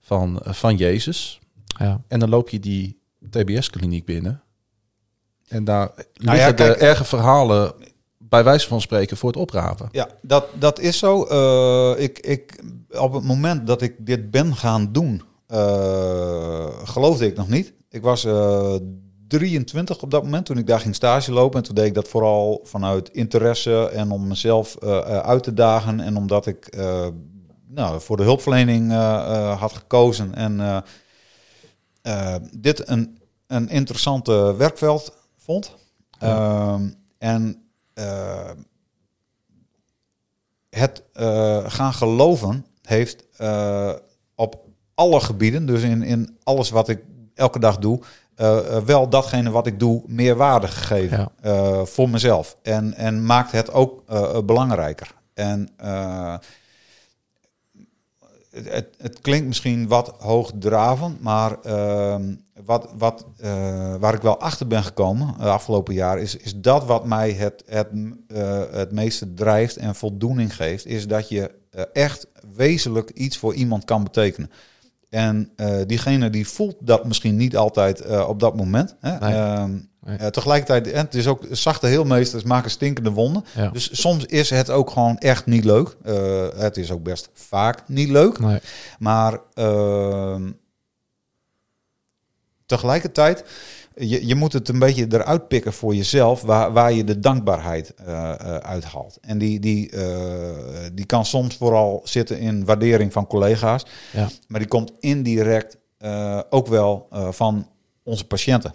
van, 0.00 0.40
van 0.44 0.76
Jezus. 0.76 1.40
Ja. 1.84 2.00
En 2.08 2.18
dan 2.20 2.28
loop 2.28 2.48
je 2.48 2.58
die 2.60 3.00
TBS-kliniek 3.30 4.04
binnen. 4.04 4.42
En 5.48 5.64
daar 5.64 5.90
Nou 5.94 6.06
liggen 6.14 6.36
ja, 6.36 6.52
kijk- 6.52 6.78
de 6.78 6.84
erge 6.86 7.04
verhalen, 7.04 7.72
bij 8.18 8.44
wijze 8.44 8.68
van 8.68 8.80
spreken, 8.80 9.16
voor 9.16 9.28
het 9.30 9.38
oprapen. 9.38 9.88
Ja, 9.92 10.08
dat, 10.22 10.46
dat 10.58 10.78
is 10.78 10.98
zo. 10.98 11.24
Eh, 11.24 12.02
ik, 12.02 12.18
ik, 12.18 12.62
op 12.90 13.12
het 13.12 13.24
moment 13.24 13.66
dat 13.66 13.82
ik 13.82 13.94
dit 13.98 14.30
ben 14.30 14.56
gaan 14.56 14.92
doen, 14.92 15.22
eh, 15.46 16.66
geloofde 16.84 17.26
ik 17.26 17.36
nog 17.36 17.48
niet. 17.48 17.72
Ik 17.88 18.02
was 18.02 18.24
eh 18.24 18.74
23 19.28 20.02
op 20.02 20.10
dat 20.10 20.22
moment 20.22 20.46
toen 20.46 20.58
ik 20.58 20.66
daar 20.66 20.80
ging 20.80 20.94
stage 20.94 21.32
lopen. 21.32 21.58
En 21.58 21.64
toen 21.64 21.74
deed 21.74 21.86
ik 21.86 21.94
dat 21.94 22.08
vooral 22.08 22.60
vanuit 22.64 23.08
interesse 23.08 23.88
en 23.88 24.10
om 24.10 24.26
mezelf 24.28 24.74
eh, 24.76 24.98
eh, 24.98 25.18
uit 25.18 25.42
te 25.42 25.54
dagen. 25.54 26.00
En 26.00 26.16
omdat 26.16 26.46
ik 26.46 26.66
eh, 26.66 27.06
nou, 27.68 28.00
voor 28.00 28.16
de 28.16 28.22
hulpverlening 28.22 28.90
eh, 28.90 28.96
eh, 28.96 29.60
had 29.60 29.72
gekozen. 29.72 30.34
En 30.34 30.84
eh, 32.02 32.34
dit 32.56 32.88
een, 32.88 33.18
een 33.46 33.68
interessante 33.68 34.54
werkveld 34.56 35.16
vond. 35.36 35.74
Ehm, 36.18 36.88
en 37.18 37.62
eh, 37.94 38.50
het 40.70 41.02
eh, 41.12 41.64
gaan 41.66 41.92
geloven 41.92 42.66
heeft 42.82 43.24
op 44.34 44.64
alle 44.94 45.20
gebieden, 45.20 45.66
dus 45.66 45.82
in, 45.82 46.02
in 46.02 46.38
alles 46.42 46.70
wat 46.70 46.88
ik 46.88 47.02
elke 47.34 47.58
dag 47.58 47.78
doe, 47.78 48.00
wel 48.84 49.08
datgene 49.08 49.50
wat 49.50 49.66
ik 49.66 49.78
doe 49.78 50.02
meer 50.06 50.36
waarde 50.36 50.68
gegeven 50.68 51.28
Ja. 51.42 51.84
voor 51.84 52.08
mezelf. 52.10 52.56
En, 52.62 52.94
en 52.94 53.26
maakt 53.26 53.52
het 53.52 53.72
ook 53.72 54.04
belangrijker. 54.46 55.14
En 55.34 55.68
het, 58.50 58.88
het, 58.98 59.20
klinkt 59.20 59.46
misschien 59.46 59.88
wat 59.88 60.14
hoogdravend, 60.18 61.20
maar 61.20 61.60
ehm, 61.62 62.34
wat, 62.64 62.88
wat, 62.98 63.26
eh, 63.38 63.94
waar 63.96 64.14
ik 64.14 64.22
wel 64.22 64.40
achter 64.40 64.66
ben 64.66 64.84
gekomen 64.84 65.34
de 65.38 65.44
afgelopen 65.44 65.94
jaar, 65.94 66.18
is, 66.18 66.36
is 66.36 66.56
dat 66.56 66.84
wat 66.84 67.04
mij 67.04 67.32
het, 67.32 67.62
het, 67.66 67.88
eh, 68.28 68.62
het 68.70 68.92
meeste 68.92 69.34
drijft 69.34 69.76
en 69.76 69.94
voldoening 69.94 70.56
geeft, 70.56 70.86
is 70.86 71.06
dat 71.06 71.28
je 71.28 71.50
eh, 71.70 71.82
echt 71.92 72.26
wezenlijk 72.56 73.10
iets 73.10 73.38
voor 73.38 73.54
iemand 73.54 73.84
kan 73.84 74.02
betekenen. 74.02 74.50
En 75.10 75.52
eh, 75.56 75.76
diegene 75.86 76.30
die 76.30 76.48
voelt 76.48 76.76
dat 76.80 77.04
misschien 77.04 77.36
niet 77.36 77.56
altijd 77.56 78.00
eh, 78.00 78.28
op 78.28 78.40
dat 78.40 78.56
moment. 78.56 78.96
Hè? 79.00 79.18
Nee. 79.18 79.88
Nee. 80.00 80.16
eh, 80.16 80.26
tegelijkertijd, 80.26 80.92
en 80.92 81.04
het 81.04 81.14
is 81.14 81.26
ook 81.26 81.46
zachte 81.50 81.86
heelmeesters 81.86 82.42
maken 82.42 82.70
stinkende 82.70 83.10
wonden. 83.10 83.44
Ja. 83.54 83.68
Dus 83.68 84.00
soms 84.00 84.24
is 84.24 84.50
het 84.50 84.70
ook 84.70 84.90
gewoon 84.90 85.18
echt 85.18 85.46
niet 85.46 85.64
leuk. 85.64 85.96
Het 86.56 86.76
is 86.76 86.90
ook 86.90 87.02
best 87.02 87.30
vaak 87.32 87.82
niet 87.88 88.08
leuk. 88.08 88.38
Nee. 88.38 88.60
Maar 88.98 89.40
ehm, 89.54 90.50
tegelijkertijd, 92.66 93.44
je, 94.08 94.26
je 94.26 94.34
moet 94.34 94.52
het 94.52 94.68
een 94.68 94.78
beetje 94.78 95.06
eruit 95.08 95.48
pikken 95.48 95.72
voor 95.72 95.94
jezelf, 95.94 96.42
waar, 96.42 96.72
waar 96.72 96.92
je 96.92 97.04
de 97.04 97.18
dankbaarheid 97.18 97.94
eh, 97.94 98.32
uithaalt. 98.56 99.18
En 99.20 99.38
die, 99.38 99.60
die, 99.60 99.90
eh, 99.90 100.90
die 100.92 101.04
kan 101.04 101.24
soms 101.24 101.56
vooral 101.56 102.00
zitten 102.04 102.38
in 102.38 102.64
waardering 102.64 103.12
van 103.12 103.26
collega's, 103.26 103.86
Ja. 104.12 104.28
maar 104.48 104.60
die 104.60 104.68
komt 104.68 104.92
indirect 105.00 105.78
ook 106.50 106.66
wel 106.66 107.08
van 107.30 107.66
onze 108.02 108.26
patiënten. 108.26 108.74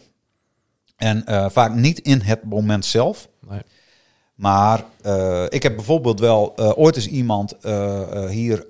En 0.96 1.24
vaak 1.52 1.74
niet 1.74 2.00
in 2.00 2.22
het 2.22 2.44
moment 2.44 2.86
zelf, 2.86 3.28
Nee. 3.48 3.62
maar 4.36 4.84
ik 5.50 5.64
heb 5.64 5.76
bijvoorbeeld 5.76 6.20
wel 6.20 6.58
ooit 6.76 6.96
eens 6.96 7.08
iemand 7.08 7.56
hier, 8.30 8.68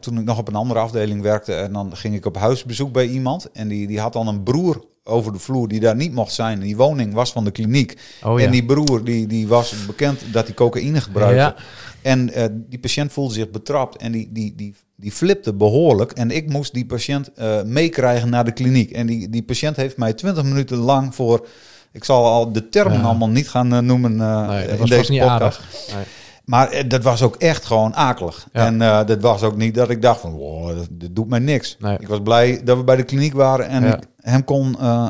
toen 0.00 0.18
ik 0.18 0.24
nog 0.24 0.38
op 0.38 0.48
een 0.48 0.54
andere 0.54 0.80
afdeling 0.80 1.22
werkte, 1.22 1.54
en 1.54 1.72
dan 1.72 1.96
ging 1.96 2.14
ik 2.14 2.26
op 2.26 2.36
huisbezoek 2.36 2.92
bij 2.92 3.06
iemand. 3.06 3.50
En 3.52 3.68
die, 3.68 3.86
die 3.86 4.00
had 4.00 4.12
dan 4.12 4.28
een 4.28 4.42
broer 4.42 4.84
over 5.08 5.32
de 5.32 5.38
vloer 5.38 5.68
die 5.68 5.80
daar 5.80 5.96
niet 5.96 6.12
mocht 6.12 6.32
zijn. 6.32 6.60
Die 6.60 6.76
woning 6.76 7.14
was 7.14 7.32
van 7.32 7.44
de 7.44 7.50
kliniek. 7.50 7.98
Oh 8.24 8.38
ja. 8.38 8.44
En 8.46 8.52
die 8.52 8.64
broer 8.64 9.04
die, 9.04 9.26
die 9.26 9.48
was 9.48 9.74
bekend 9.86 10.20
dat 10.32 10.44
hij 10.46 10.54
cocaïne 10.54 11.00
gebruikte. 11.00 11.36
Ja. 11.36 11.54
En 12.02 12.32
eh, 12.32 12.44
die 12.52 12.78
patiënt 12.78 13.12
voelde 13.12 13.34
zich 13.34 13.50
betrapt 13.50 13.96
en 13.96 14.12
die, 14.12 14.28
die, 14.32 14.54
die, 14.56 14.74
die 14.96 15.12
flipte 15.12 15.54
behoorlijk. 15.54 16.12
En 16.12 16.30
ik 16.30 16.48
moest 16.48 16.74
die 16.74 16.86
patiënt 16.86 17.32
eh, 17.34 17.62
meekrijgen 17.62 18.30
naar 18.30 18.44
de 18.44 18.52
kliniek. 18.52 18.90
En 18.90 19.06
die, 19.06 19.28
die 19.30 19.42
patiënt 19.42 19.76
heeft 19.76 19.96
mij 19.96 20.12
20 20.12 20.44
minuten 20.44 20.76
lang 20.76 21.14
voor. 21.14 21.46
Ik 21.92 22.04
zal 22.04 22.24
al 22.24 22.52
de 22.52 22.68
termen 22.68 22.98
Ja. 22.98 23.04
allemaal 23.04 23.28
niet 23.28 23.48
gaan 23.48 23.72
eh, 23.72 23.78
noemen 23.78 24.16
Nee, 24.16 24.66
in 24.66 24.84
deze 24.86 25.10
niet 25.10 25.20
podcast. 25.20 25.30
aardig. 25.42 25.64
Nee. 25.94 26.04
Maar 26.48 26.70
eh, 26.70 26.88
dat 26.88 27.02
was 27.02 27.22
ook 27.22 27.36
echt 27.36 27.64
gewoon 27.64 27.94
akelig. 27.94 28.48
Ja. 28.52 28.66
En 28.66 28.82
eh, 28.82 29.06
dat 29.06 29.20
was 29.20 29.42
ook 29.42 29.56
niet 29.56 29.74
dat 29.74 29.90
ik 29.90 30.02
dacht 30.02 30.20
van, 30.20 30.32
wow, 30.32 30.76
dat, 30.76 31.14
doet 31.14 31.28
mij 31.28 31.38
niks. 31.38 31.76
Nee. 31.78 31.96
Ik 31.98 32.08
was 32.08 32.22
blij 32.22 32.60
dat 32.64 32.76
we 32.76 32.84
bij 32.84 32.96
de 32.96 33.02
kliniek 33.02 33.32
waren 33.34 33.68
en 33.68 33.84
Ja. 33.84 33.96
ik 33.96 34.02
hem 34.20 34.44
kon 34.44 34.78
eh, 34.80 35.08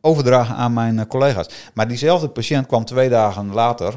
overdragen 0.00 0.54
aan 0.54 0.72
mijn 0.72 1.06
collega's. 1.06 1.48
Maar 1.74 1.88
diezelfde 1.88 2.28
patiënt 2.28 2.66
kwam 2.66 2.84
twee 2.84 3.08
dagen 3.08 3.52
later 3.52 3.94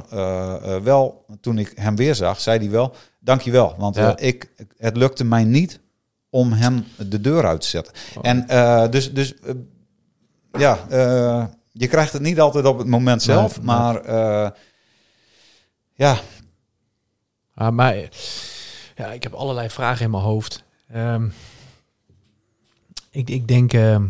wel, 0.83 1.25
toen 1.41 1.57
ik 1.57 1.71
hem 1.75 1.95
weer 1.95 2.15
zag, 2.15 2.39
zei 2.39 2.59
hij 2.59 2.69
wel, 2.69 2.93
dankjewel. 3.19 3.75
Want 3.77 3.95
Ja. 3.95 4.17
ik, 4.17 4.51
het 4.77 4.97
lukte 4.97 5.23
mij 5.23 5.43
niet 5.43 5.79
om 6.29 6.51
hem 6.51 6.85
de 6.97 7.21
deur 7.21 7.45
uit 7.45 7.61
te 7.61 7.67
zetten. 7.67 7.93
Oh. 8.17 8.23
En 8.29 8.45
dus, 8.91 9.13
dus 9.13 9.33
ja, 10.51 10.77
je 11.71 11.87
krijgt 11.87 12.13
het 12.13 12.21
niet 12.21 12.39
altijd 12.39 12.65
op 12.65 12.77
het 12.77 12.87
moment 12.87 13.21
zelf, 13.21 13.57
Nee, 13.57 13.65
maar 13.65 14.01
ja, 15.93 16.17
Ah, 17.55 17.71
maar 17.73 17.95
ja, 18.95 19.05
ik 19.11 19.23
heb 19.23 19.33
allerlei 19.33 19.69
vragen 19.69 20.05
in 20.05 20.11
mijn 20.11 20.23
hoofd. 20.23 20.63
Ehm, 20.93 21.27
ik, 23.11 23.29
ik 23.29 23.47
denk, 23.47 23.73
ehm, 23.73 24.03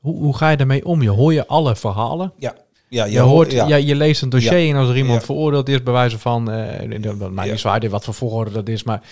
hoe, 0.00 0.16
hoe 0.22 0.36
ga 0.36 0.50
je 0.50 0.56
daarmee 0.56 0.84
om? 0.84 1.02
Je 1.02 1.10
hoor 1.10 1.32
je 1.32 1.46
alle 1.46 1.76
verhalen. 1.76 2.32
Ja, 2.38 2.54
ja, 2.88 3.04
Je, 3.04 3.18
hoort, 3.20 3.52
ja. 3.52 3.66
ja. 3.66 3.76
je 3.76 3.94
leest 3.94 4.22
een 4.22 4.28
dossier 4.28 4.58
Ja. 4.58 4.70
en 4.74 4.76
als 4.80 4.88
er 4.88 4.96
iemand 4.96 5.20
Ja. 5.20 5.26
veroordeeld 5.26 5.68
is, 5.68 5.82
bij 5.82 5.92
wijze 5.92 6.18
van, 6.18 6.50
eh 6.50 7.00
dat 7.18 7.30
maakt 7.30 7.48
Ja. 7.48 7.54
niet 7.54 7.64
uit 7.66 7.86
wat 7.90 8.04
voor 8.04 8.14
volgorde 8.14 8.50
dat 8.50 8.68
is, 8.68 8.82
maar 8.82 9.02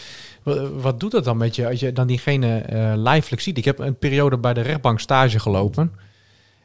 wa- 0.43 0.69
wat 0.71 1.01
doet 1.01 1.11
dat 1.11 1.25
dan 1.25 1.37
met 1.37 1.57
je 1.57 1.69
als 1.69 1.81
je 1.81 1.93
dan 1.93 2.07
diegene 2.07 2.59
eh 2.59 2.93
lijfelijk 2.97 3.43
ziet? 3.43 3.59
Ik 3.59 3.65
heb 3.65 3.79
een 3.79 3.99
periode 3.99 4.39
bij 4.39 4.55
de 4.55 4.61
rechtbank 4.61 5.01
stage 5.01 5.39
gelopen 5.39 5.93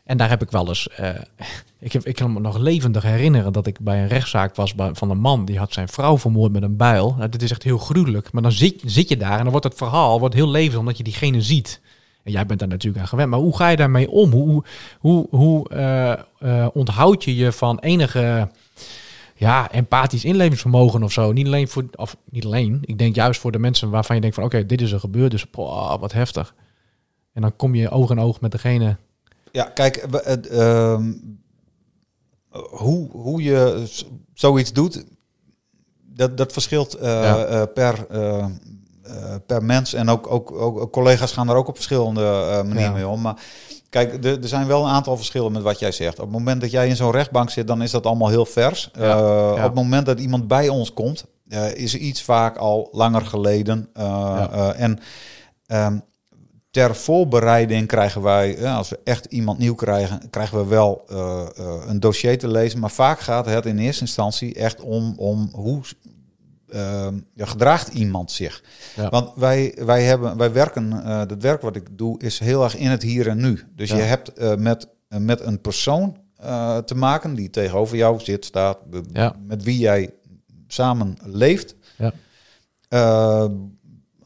en 0.10 0.18
daar 0.18 0.30
heb 0.30 0.42
ik 0.42 0.52
wel 0.52 0.68
eens, 0.68 0.88
eh, 0.88 1.10
ik, 1.80 1.92
heb, 1.92 2.06
ik 2.06 2.16
kan 2.16 2.34
me 2.34 2.40
nog 2.40 2.58
levendig 2.58 3.04
herinneren 3.04 3.54
dat 3.54 3.68
ik 3.68 3.80
bij 3.80 4.02
een 4.02 4.08
rechtszaak 4.08 4.56
was 4.56 4.74
van 4.94 5.10
een 5.10 5.20
man 5.20 5.46
die 5.46 5.58
had 5.58 5.74
zijn 5.74 5.88
vrouw 5.88 6.18
vermoord 6.18 6.52
met 6.52 6.64
een 6.64 6.78
bijl. 6.78 7.16
Nou, 7.18 7.30
dit 7.30 7.42
is 7.42 7.52
echt 7.52 7.64
heel 7.64 7.78
gruwelijk, 7.78 8.32
maar 8.32 8.42
dan 8.42 8.52
zit, 8.52 8.82
zit 8.86 9.10
je 9.10 9.18
daar 9.18 9.38
en 9.38 9.42
dan 9.42 9.50
wordt 9.50 9.66
het 9.66 9.78
verhaal 9.78 10.20
wordt 10.20 10.36
heel 10.36 10.50
levendig 10.50 10.80
omdat 10.80 10.98
je 10.98 11.04
diegene 11.04 11.42
ziet. 11.42 11.82
En 12.24 12.32
jij 12.32 12.46
bent 12.46 12.60
daar 12.60 12.68
natuurlijk 12.68 13.02
aan 13.02 13.08
gewend. 13.08 13.30
Maar 13.30 13.40
hoe 13.40 13.56
ga 13.56 13.68
je 13.68 13.76
daarmee 13.76 14.10
om? 14.10 14.32
Hoe, 14.32 14.64
hoe, 15.00 15.28
hoe 15.30 15.70
eh, 16.40 16.68
onthoud 16.74 17.24
je 17.24 17.36
je 17.36 17.52
van 17.52 17.80
enige 17.80 18.50
ja, 19.36 19.72
empathisch 19.72 20.26
inlevingsvermogen 20.26 21.04
of 21.04 21.12
zo? 21.12 21.32
Niet 21.32 21.46
alleen 21.46 21.68
voor, 21.68 21.86
of 21.96 22.18
niet 22.30 22.46
alleen. 22.46 22.80
Ik 22.82 22.98
denk 22.98 23.16
juist 23.16 23.40
voor 23.40 23.52
de 23.52 23.60
mensen 23.60 23.90
waarvan 23.90 24.16
je 24.16 24.22
denkt 24.22 24.36
van 24.36 24.46
oké, 24.46 24.66
dit 24.66 24.82
is 24.82 24.92
er 24.92 25.00
gebeurd, 25.00 25.32
dus 25.32 25.46
wat 26.00 26.12
heftig. 26.14 26.54
En 27.34 27.42
dan 27.42 27.56
kom 27.56 27.76
je 27.76 27.90
oog 27.90 28.10
in 28.10 28.20
oog 28.20 28.42
met 28.42 28.52
degene. 28.52 28.98
Ja, 29.52 29.64
kijk, 29.64 29.96
ehm, 29.98 31.14
hoe, 32.70 33.12
hoe 33.12 33.44
je 33.44 33.88
zoiets 34.34 34.74
doet, 34.74 35.06
dat, 36.20 36.38
dat 36.38 36.54
verschilt 36.54 36.94
eh, 36.94 37.08
Ja. 37.10 37.44
eh, 37.46 37.64
per, 37.74 38.06
eh, 38.10 38.46
per 39.46 39.64
mens. 39.64 39.94
En 39.94 40.10
ook, 40.10 40.32
ook, 40.32 40.52
ook 40.52 40.92
collega's 40.92 41.32
gaan 41.32 41.50
er 41.50 41.56
ook 41.56 41.68
op 41.68 41.76
verschillende 41.76 42.22
manieren 42.66 42.82
Ja. 42.82 42.92
mee 42.92 43.08
om. 43.08 43.22
Maar 43.22 43.42
kijk, 43.90 44.26
er, 44.26 44.38
zijn 44.48 44.68
wel 44.68 44.84
een 44.84 44.90
aantal 44.92 45.16
verschillen 45.18 45.52
met 45.52 45.62
wat 45.62 45.80
jij 45.80 45.92
zegt. 45.92 46.20
Op 46.20 46.26
het 46.26 46.34
moment 46.38 46.62
dat 46.62 46.72
jij 46.72 46.88
in 46.88 46.96
zo'n 46.96 47.12
rechtbank 47.12 47.50
zit, 47.50 47.68
dan 47.68 47.82
is 47.82 47.92
dat 47.92 48.06
allemaal 48.06 48.30
heel 48.30 48.46
vers. 48.46 48.90
Ja. 48.94 49.04
Ja. 49.18 49.52
Op 49.54 49.62
het 49.62 49.74
moment 49.74 50.06
dat 50.06 50.20
iemand 50.20 50.48
bij 50.48 50.70
ons 50.70 50.94
komt, 50.94 51.26
is 51.74 51.96
iets 51.96 52.24
vaak 52.24 52.58
al 52.58 52.90
langer 52.92 53.26
geleden. 53.26 53.90
Ja. 53.94 54.74
en 54.74 55.00
ehm, 55.66 56.00
ter 56.72 56.96
voorbereiding 56.96 57.88
krijgen 57.88 58.22
wij, 58.22 58.58
eh, 58.58 58.78
als 58.78 58.90
we 58.90 59.00
echt 59.04 59.26
iemand 59.26 59.58
nieuw 59.58 59.76
krijgen, 59.76 60.30
krijgen 60.30 60.58
we 60.58 60.66
wel 60.66 61.04
eh, 61.08 61.48
eh, 61.58 61.84
een 61.88 62.00
dossier 62.00 62.38
te 62.38 62.48
lezen. 62.48 62.80
Maar 62.80 62.90
vaak 62.92 63.20
gaat 63.20 63.46
het 63.46 63.66
in 63.66 63.78
eerste 63.80 64.02
instantie 64.02 64.54
echt 64.56 64.82
om, 64.82 65.14
om 65.18 65.50
hoe 65.54 65.82
ja, 67.34 67.46
gedraagt 67.46 67.94
iemand 67.94 68.32
zich. 68.32 68.64
Ja. 68.96 69.10
Want 69.10 69.32
wij, 69.36 69.78
wij, 69.86 70.04
hebben, 70.04 70.38
wij 70.38 70.52
werken, 70.52 70.92
het 70.92 71.42
werk 71.42 71.62
wat 71.62 71.76
ik 71.76 71.98
doe, 71.98 72.20
is 72.20 72.40
heel 72.40 72.64
erg 72.64 72.76
in 72.78 72.90
het 72.90 73.02
hier 73.02 73.28
en 73.28 73.38
nu. 73.38 73.64
Dus 73.76 73.90
Ja. 73.90 73.96
je 73.96 74.02
hebt 74.02 74.58
met, 74.58 74.88
met 75.08 75.42
een 75.42 75.62
persoon 75.62 76.18
te 76.86 76.96
maken 76.96 77.34
die 77.36 77.50
tegenover 77.50 77.98
jou 77.98 78.20
zit, 78.20 78.46
staat, 78.46 78.78
Ja. 79.14 79.36
met 79.46 79.64
wie 79.64 79.78
jij 79.78 80.14
samen 80.68 81.18
leeft 81.24 81.76
Ja. 81.98 82.14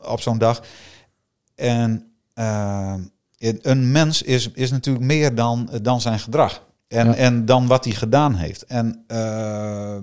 op 0.01 0.21
zo'n 0.21 0.37
dag. 0.37 0.63
En 1.55 2.12
eh, 2.33 2.93
een 3.61 3.91
mens 3.91 4.21
is, 4.21 4.51
is 4.51 4.71
natuurlijk 4.71 5.05
meer 5.05 5.35
dan, 5.35 5.69
dan 5.81 6.01
zijn 6.01 6.19
gedrag. 6.19 6.63
En, 6.87 7.07
Ja. 7.07 7.15
en 7.15 7.45
dan 7.45 7.67
wat 7.67 7.83
hij 7.85 7.93
gedaan 7.93 8.35
heeft. 8.35 8.63
En 8.65 9.03
eh, 9.07 9.97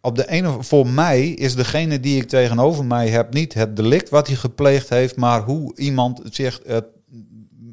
op 0.00 0.16
de 0.16 0.28
ene, 0.28 0.62
voor 0.62 0.86
mij 0.86 1.28
is 1.28 1.54
degene 1.54 2.00
die 2.00 2.20
ik 2.20 2.28
tegenover 2.28 2.84
mij 2.84 3.08
heb 3.08 3.32
niet 3.34 3.54
het 3.54 3.76
delict 3.76 4.08
wat 4.08 4.26
hij 4.26 4.36
gepleegd 4.36 4.88
heeft, 4.88 5.16
maar 5.16 5.42
hoe 5.42 5.76
iemand 5.76 6.20
zich 6.30 6.60
eh, 6.62 6.76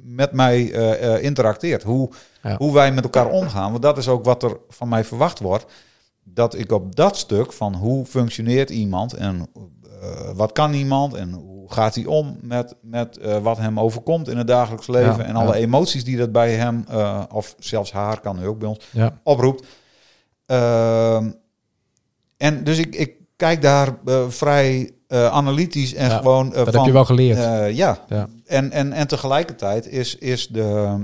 met 0.03 0.31
mij 0.31 0.71
eh, 0.73 1.23
interacteert. 1.23 1.83
Hoe, 1.83 2.09
Ja. 2.43 2.57
hoe 2.57 2.73
wij 2.73 2.91
met 2.91 3.03
elkaar 3.03 3.29
omgaan. 3.29 3.71
Want 3.71 3.83
dat 3.83 3.97
is 3.97 4.07
ook 4.07 4.25
wat 4.25 4.43
er 4.43 4.57
van 4.69 4.89
mij 4.89 5.03
verwacht 5.03 5.39
wordt. 5.39 5.65
Dat 6.23 6.57
ik 6.57 6.71
op 6.71 6.95
dat 6.95 7.17
stuk 7.17 7.53
van 7.53 7.75
hoe 7.75 8.05
functioneert 8.05 8.69
iemand 8.69 9.13
en 9.13 9.47
wat 10.35 10.51
kan 10.51 10.73
iemand 10.73 11.13
en 11.13 11.31
hoe 11.33 11.71
gaat 11.73 11.95
hij 11.95 12.05
om 12.05 12.37
met, 12.41 12.75
met 12.81 13.17
eh, 13.17 13.37
wat 13.37 13.57
hem 13.57 13.79
overkomt 13.79 14.27
in 14.29 14.37
het 14.37 14.47
dagelijks 14.47 14.87
leven 14.87 15.17
Ja, 15.17 15.23
en 15.23 15.35
alle 15.35 15.53
ja. 15.55 15.59
emoties 15.65 16.03
die 16.03 16.17
dat 16.17 16.31
bij 16.31 16.53
hem, 16.53 16.85
eh, 16.89 17.21
of 17.31 17.55
zelfs 17.59 17.91
haar 17.91 18.19
kan 18.19 18.39
nu 18.39 18.47
ook 18.47 18.59
bij 18.59 18.67
ons, 18.67 18.79
Ja. 18.91 19.19
oproept. 19.23 19.65
Ehm, 20.45 21.31
en 22.37 22.63
dus 22.63 22.77
ik, 22.77 22.95
ik 22.95 23.13
kijk 23.35 23.61
daar 23.61 23.97
eh, 24.05 24.23
vrij 24.29 24.89
eh, 25.07 25.27
analytisch 25.27 25.93
en 25.93 26.09
Ja, 26.09 26.17
gewoon 26.17 26.47
eh, 26.53 26.55
Dat 26.55 26.65
van... 26.65 26.73
heb 26.75 26.85
je 26.85 26.91
wel 26.91 27.05
geleerd. 27.05 27.37
eh, 27.37 27.71
ja. 27.75 27.97
Ja. 28.09 28.27
En, 28.45 28.71
en, 28.71 28.93
en 28.93 29.07
tegelijkertijd 29.07 29.87
is, 29.87 30.15
is 30.15 30.47
de, 30.47 30.95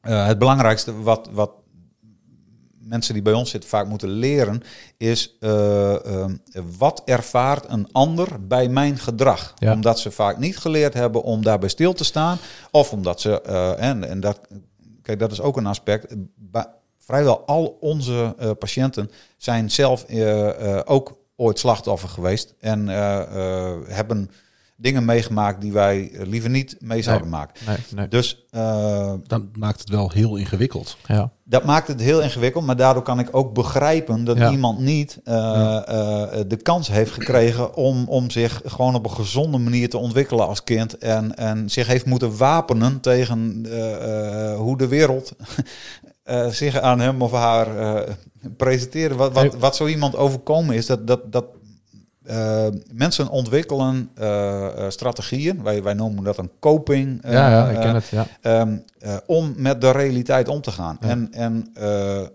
eh, 0.00 0.26
het 0.26 0.38
belangrijkste 0.38 1.02
wat, 1.02 1.28
wat 1.32 1.50
mensen 2.86 3.14
die 3.14 3.22
bij 3.22 3.32
ons 3.32 3.50
zitten 3.50 3.70
vaak 3.70 3.86
moeten 3.86 4.08
leren, 4.08 4.62
is 4.96 5.36
eh, 5.40 6.06
ehm, 6.06 6.36
wat 6.78 7.02
ervaart 7.04 7.64
een 7.68 7.88
ander 7.92 8.46
bij 8.46 8.68
mijn 8.68 8.98
gedrag? 8.98 9.54
Ja. 9.56 9.72
Omdat 9.72 9.98
ze 9.98 10.10
vaak 10.10 10.38
niet 10.38 10.58
geleerd 10.58 10.94
hebben 10.94 11.22
om 11.22 11.42
daarbij 11.42 11.68
stil 11.68 11.92
te 11.92 12.04
staan, 12.04 12.38
of 12.70 12.92
omdat 12.92 13.20
ze, 13.20 13.40
eh, 13.40 13.82
en, 13.82 14.08
en 14.08 14.20
dat, 14.20 14.40
kijk, 15.02 15.18
dat 15.18 15.32
is 15.32 15.40
ook 15.40 15.56
een 15.56 15.66
aspect. 15.66 16.14
Vrijwel 16.98 17.46
al 17.46 17.76
onze 17.80 18.34
eh, 18.38 18.50
patiënten 18.58 19.10
zijn 19.36 19.70
zelf 19.70 20.06
ook 20.84 21.18
ooit 21.36 21.58
slachtoffer 21.58 22.08
geweest 22.08 22.54
en 22.60 22.88
hebben 23.88 24.30
dingen 24.76 25.04
meegemaakt 25.04 25.60
die 25.60 25.72
wij 25.72 26.10
eh, 26.12 26.26
liever 26.26 26.50
niet 26.50 26.76
mee 26.80 27.02
zouden 27.02 27.28
maken. 27.28 27.66
Nee, 27.66 27.76
nee. 27.94 28.08
Dus 28.08 28.44
eh, 28.50 29.12
Dan 29.26 29.48
maakt 29.58 29.80
het 29.80 29.88
wel 29.88 30.10
heel 30.10 30.36
ingewikkeld. 30.36 30.96
Ja. 31.06 31.30
dat 31.44 31.64
maakt 31.64 31.88
het 31.88 32.00
heel 32.00 32.20
ingewikkeld, 32.20 32.64
maar 32.66 32.76
daardoor 32.76 33.02
kan 33.02 33.18
ik 33.18 33.28
ook 33.30 33.54
begrijpen 33.54 34.24
dat 34.24 34.36
Ja. 34.38 34.50
iemand 34.50 34.78
niet 34.78 35.20
eh, 35.24 35.76
eh, 35.76 36.44
de 36.48 36.56
kans 36.62 36.88
heeft 36.88 37.10
gekregen 37.12 37.74
om, 37.74 38.08
om 38.08 38.30
zich 38.30 38.60
gewoon 38.64 38.94
op 38.94 39.04
een 39.04 39.10
gezonde 39.10 39.58
manier 39.58 39.88
te 39.90 39.98
ontwikkelen 39.98 40.46
als 40.46 40.64
kind. 40.64 40.98
En, 40.98 41.36
en 41.36 41.70
zich 41.70 41.86
heeft 41.86 42.06
moeten 42.06 42.36
wapenen 42.36 43.00
tegen 43.00 43.66
eh, 43.70 44.50
eh, 44.52 44.56
hoe 44.58 44.76
de 44.78 44.88
wereld 44.88 45.32
eh, 46.22 46.46
zich 46.48 46.80
aan 46.80 47.00
hem 47.00 47.22
of 47.22 47.32
haar 47.32 47.76
eh 47.76 48.12
presenteert. 48.56 49.14
Wat, 49.16 49.32
wat, 49.32 49.54
wat 49.54 49.76
zo 49.76 49.86
iemand 49.86 50.16
overkomen 50.16 50.74
is, 50.74 50.86
dat, 50.86 51.06
dat, 51.06 51.32
dat 51.32 51.44
eh, 52.24 52.66
mensen 52.92 53.28
ontwikkelen 53.28 54.10
eh, 54.14 54.66
eh, 54.66 54.90
strategieën. 54.90 55.62
Wij, 55.62 55.82
wij 55.82 55.94
noemen 55.94 56.24
dat 56.24 56.38
een 56.38 56.50
coping. 56.60 57.20
ja, 57.22 57.50
ja, 57.50 57.68
ik 57.68 57.80
ken 57.80 57.94
het. 57.94 58.08
Ja. 58.08 58.26
Ehm, 58.40 58.76
eh, 58.98 59.16
om 59.26 59.54
met 59.56 59.80
de 59.80 59.90
realiteit 59.90 60.48
om 60.48 60.60
te 60.60 60.70
gaan. 60.70 60.96
Ja. 61.00 61.08
En, 61.08 61.28
en 61.32 61.72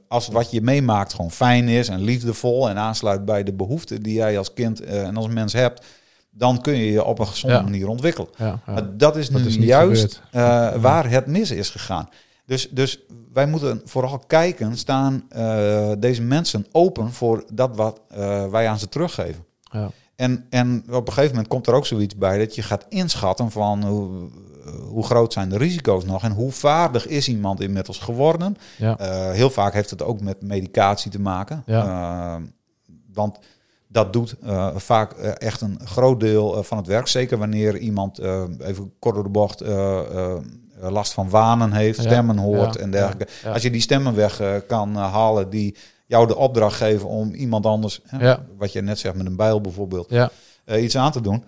als 0.08 0.28
wat 0.28 0.52
je 0.52 0.62
meemaakt 0.62 1.14
gewoon 1.14 1.32
fijn 1.32 1.68
is 1.68 1.88
en 1.88 2.02
liefdevol 2.02 2.70
en 2.70 2.78
aansluit 2.78 3.26
bij 3.26 3.44
de 3.44 3.54
behoeften 3.54 4.02
die 4.02 4.14
jij 4.14 4.38
als 4.38 4.54
kind 4.54 4.82
en 4.82 5.18
als 5.18 5.28
mens 5.28 5.54
hebt, 5.54 5.86
dan 6.32 6.62
kun 6.62 6.76
je 6.76 6.92
je 6.92 7.04
op 7.04 7.20
een 7.20 7.28
gezonde 7.28 7.56
Ja. 7.56 7.62
manier 7.62 7.88
ontwikkelen. 7.88 8.30
Ja. 8.38 8.60
Maar 8.66 8.98
dat 8.98 9.18
is 9.18 9.30
Dat 9.30 9.42
nu 9.42 9.48
is 9.48 9.58
niet 9.58 9.68
juist 9.68 10.22
waar 10.82 11.10
het 11.10 11.26
mis 11.26 11.52
is 11.52 11.70
gegaan. 11.70 12.10
Dus, 12.46 12.70
dus 12.72 13.00
wij 13.34 13.46
moeten 13.48 13.82
vooral 13.86 14.20
kijken, 14.28 14.78
staan 14.78 15.24
deze 16.00 16.22
mensen 16.22 16.66
open 16.72 17.12
voor 17.12 17.44
dat 17.54 17.76
wat 17.76 18.02
wij 18.52 18.68
aan 18.68 18.80
ze 18.80 18.90
teruggeven. 18.90 19.48
Ja. 19.72 19.92
En, 20.16 20.46
en 20.50 20.84
op 20.90 21.08
een 21.08 21.14
gegeven 21.14 21.36
moment 21.36 21.48
komt 21.48 21.68
er 21.68 21.74
ook 21.74 21.86
zoiets 21.86 22.16
bij 22.16 22.38
dat 22.38 22.56
je 22.56 22.62
gaat 22.62 22.86
inschatten 22.90 23.52
van 23.52 23.84
hoe, 23.84 24.30
hoe 24.88 25.04
groot 25.04 25.34
zijn 25.34 25.50
de 25.50 25.58
risico's 25.58 26.06
nog 26.06 26.24
en 26.24 26.32
hoe 26.32 26.52
vaardig 26.52 27.08
is 27.08 27.28
iemand 27.28 27.62
inmiddels 27.62 28.00
geworden. 28.00 28.58
Ja. 28.78 28.98
Eh, 28.98 29.32
heel 29.32 29.50
vaak 29.50 29.74
heeft 29.74 29.90
het 29.90 30.04
ook 30.04 30.22
met 30.22 30.42
medicatie 30.42 31.12
te 31.12 31.20
maken. 31.20 31.64
Eh, 31.66 32.36
want 33.14 33.40
dat 33.88 34.14
doet 34.14 34.36
eh, 34.44 34.76
vaak 34.76 35.12
echt 35.12 35.62
een 35.62 35.80
groot 35.84 36.20
deel 36.20 36.64
van 36.64 36.78
het 36.78 36.88
werk. 36.88 37.08
Zeker 37.08 37.38
wanneer 37.38 37.78
iemand, 37.78 38.20
even 38.60 38.94
kort 39.00 39.16
door 39.16 39.24
de 39.24 39.30
bocht, 39.30 39.64
last 40.80 41.14
van 41.14 41.30
wanen 41.30 41.74
heeft, 41.74 42.00
stemmen 42.00 42.38
hoort 42.38 42.74
ja, 42.74 42.80
en 42.80 42.92
dergelijke. 42.92 43.28
Als 43.54 43.62
je 43.62 43.72
die 43.72 43.82
stemmen 43.82 44.16
weg 44.16 44.42
kan 44.68 44.96
halen 44.96 45.50
die 45.50 45.76
jou 46.10 46.28
de 46.28 46.36
opdracht 46.36 46.76
geven 46.76 47.08
om 47.10 47.34
iemand 47.34 47.66
anders, 47.66 48.00
hè, 48.08 48.26
Ja. 48.26 48.40
wat 48.58 48.72
je 48.72 48.82
net 48.82 49.00
zegt 49.00 49.16
met 49.16 49.26
een 49.26 49.36
bijl 49.36 49.62
bijvoorbeeld, 49.62 50.10
Ja. 50.10 50.30
eh, 50.66 50.84
iets 50.84 50.98
aan 50.98 51.12
te 51.12 51.22
doen. 51.22 51.44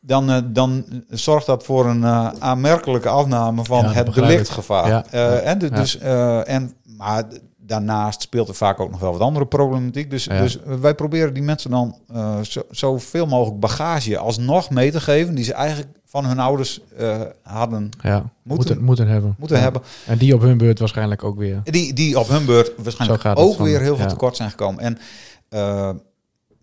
Dan, 0.00 0.30
eh, 0.30 0.38
dan 0.46 0.84
zorgt 1.08 1.46
dat 1.46 1.64
voor 1.64 1.86
een 1.86 2.04
eh, 2.04 2.28
aanmerkelijke 2.38 3.08
afname 3.08 3.64
van 3.64 3.82
Ja, 3.84 3.92
het 3.92 4.14
delictgevaar. 4.14 5.04
En 5.42 5.58
de- 5.58 5.70
dus, 5.70 5.98
en, 5.98 6.72
maar 6.96 7.24
daarnaast 7.70 8.22
speelt 8.22 8.48
er 8.48 8.54
vaak 8.54 8.80
ook 8.80 8.90
nog 8.90 9.00
wel 9.00 9.12
wat 9.12 9.20
andere 9.20 9.46
problematiek. 9.46 10.10
Dus, 10.10 10.24
Ja. 10.24 10.40
dus 10.40 10.58
wij 10.80 10.94
proberen 10.94 11.34
die 11.34 11.42
mensen 11.42 11.70
dan 11.70 11.96
eh, 12.12 12.40
zo, 12.40 12.62
zoveel 12.70 13.26
mogelijk 13.26 13.60
bagage 13.60 14.18
alsnog 14.18 14.70
mee 14.70 14.90
te 14.90 15.00
geven... 15.00 15.34
die 15.34 15.44
ze 15.44 15.54
eigenlijk 15.54 15.88
van 16.06 16.24
hun 16.24 16.38
ouders 16.38 16.80
eh, 16.96 17.20
hadden 17.42 17.88
ja. 18.02 18.14
Moeten, 18.14 18.32
Moeten- 18.42 18.84
moeten, 18.84 19.08
hebben. 19.08 19.34
moeten 19.38 19.56
Ja. 19.56 19.62
hebben. 19.62 19.82
En 20.06 20.18
die 20.18 20.34
op 20.34 20.40
hun 20.40 20.58
beurt 20.58 20.78
waarschijnlijk 20.78 21.24
ook 21.24 21.36
weer. 21.38 21.60
Die, 21.64 21.92
die 21.92 22.18
op 22.18 22.28
hun 22.28 22.44
beurt 22.44 22.72
waarschijnlijk 22.82 23.24
ook 23.38 23.56
van- 23.56 23.64
weer 23.64 23.80
heel 23.80 23.96
veel 23.96 24.06
tekort 24.08 24.36
zijn 24.36 24.50
gekomen. 24.50 24.82
En 24.82 24.98
eh, 25.48 25.90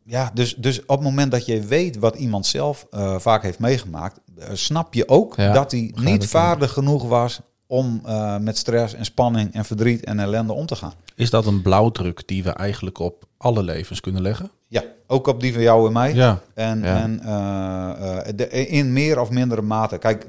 ja, 0.04 0.32
dus, 0.34 0.56
dus 0.56 0.82
op 0.82 0.88
het 0.88 1.02
moment 1.02 1.32
dat 1.32 1.46
je 1.46 1.62
weet 1.62 1.98
wat 1.98 2.16
iemand 2.16 2.46
zelf 2.46 2.86
vaak 3.18 3.44
heeft 3.44 3.60
meegemaakt, 3.60 4.20
snap 4.54 4.94
je 4.94 5.08
ook 5.10 5.36
dat 5.36 5.72
hij 5.72 5.94
niet 5.96 6.26
vaardig 6.28 6.72
genoeg 6.74 7.04
was 7.08 7.42
om 7.68 8.02
eh, 8.06 8.38
met 8.38 8.58
stress 8.58 8.94
en 8.94 9.06
spanning 9.06 9.54
en 9.54 9.66
verdriet 9.66 10.04
en 10.04 10.20
ellende 10.20 10.54
om 10.54 10.66
te 10.66 10.76
gaan. 10.76 10.94
Is 11.16 11.30
dat 11.30 11.46
een 11.46 11.62
blauwdruk 11.62 12.28
die 12.28 12.44
we 12.44 12.50
eigenlijk 12.50 13.00
op 13.00 13.24
alle 13.38 13.64
levens 13.64 14.00
kunnen 14.00 14.22
leggen? 14.22 14.50
Ja, 14.68 14.84
ook 15.08 15.28
op 15.28 15.40
die 15.42 15.54
van 15.54 15.62
jou 15.62 15.88
en 15.88 15.94
mij. 15.94 16.14
Ja. 16.14 16.40
En, 16.54 16.80
Ja. 16.80 17.02
en 17.02 17.20
eh, 17.20 18.18
eh, 18.28 18.34
de, 18.36 18.50
in 18.68 18.94
meer 18.94 19.20
of 19.20 19.30
mindere 19.30 19.62
mate. 19.62 19.98
Kijk, 19.98 20.28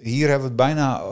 hier 0.00 0.28
hebben 0.28 0.42
we 0.56 0.62
het 0.62 0.74
bijna 0.74 1.02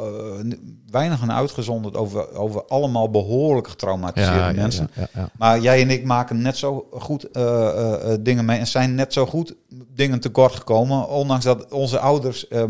weinig 0.90 1.22
aan 1.22 1.32
uitgezonderd 1.32 1.96
over, 1.96 2.34
over 2.34 2.64
allemaal 2.64 3.10
behoorlijk 3.10 3.68
getraumatiseerde 3.68 4.38
Ja, 4.38 4.52
mensen. 4.52 4.90
ja. 5.14 5.28
Maar 5.38 5.60
jij 5.60 5.80
en 5.82 5.90
ik 5.90 6.04
maken 6.04 6.42
net 6.42 6.56
zo 6.56 6.86
goed 6.90 7.28
dingen 8.20 8.44
mee 8.44 8.58
en 8.58 8.66
zijn 8.66 8.94
net 8.94 9.12
zo 9.12 9.26
goed 9.26 9.54
dingen 9.94 10.20
tekort 10.20 10.54
gekomen. 10.54 11.08
Ondanks 11.08 11.44
dat 11.44 11.72
onze 11.72 11.98
ouders 11.98 12.48
eh, 12.48 12.64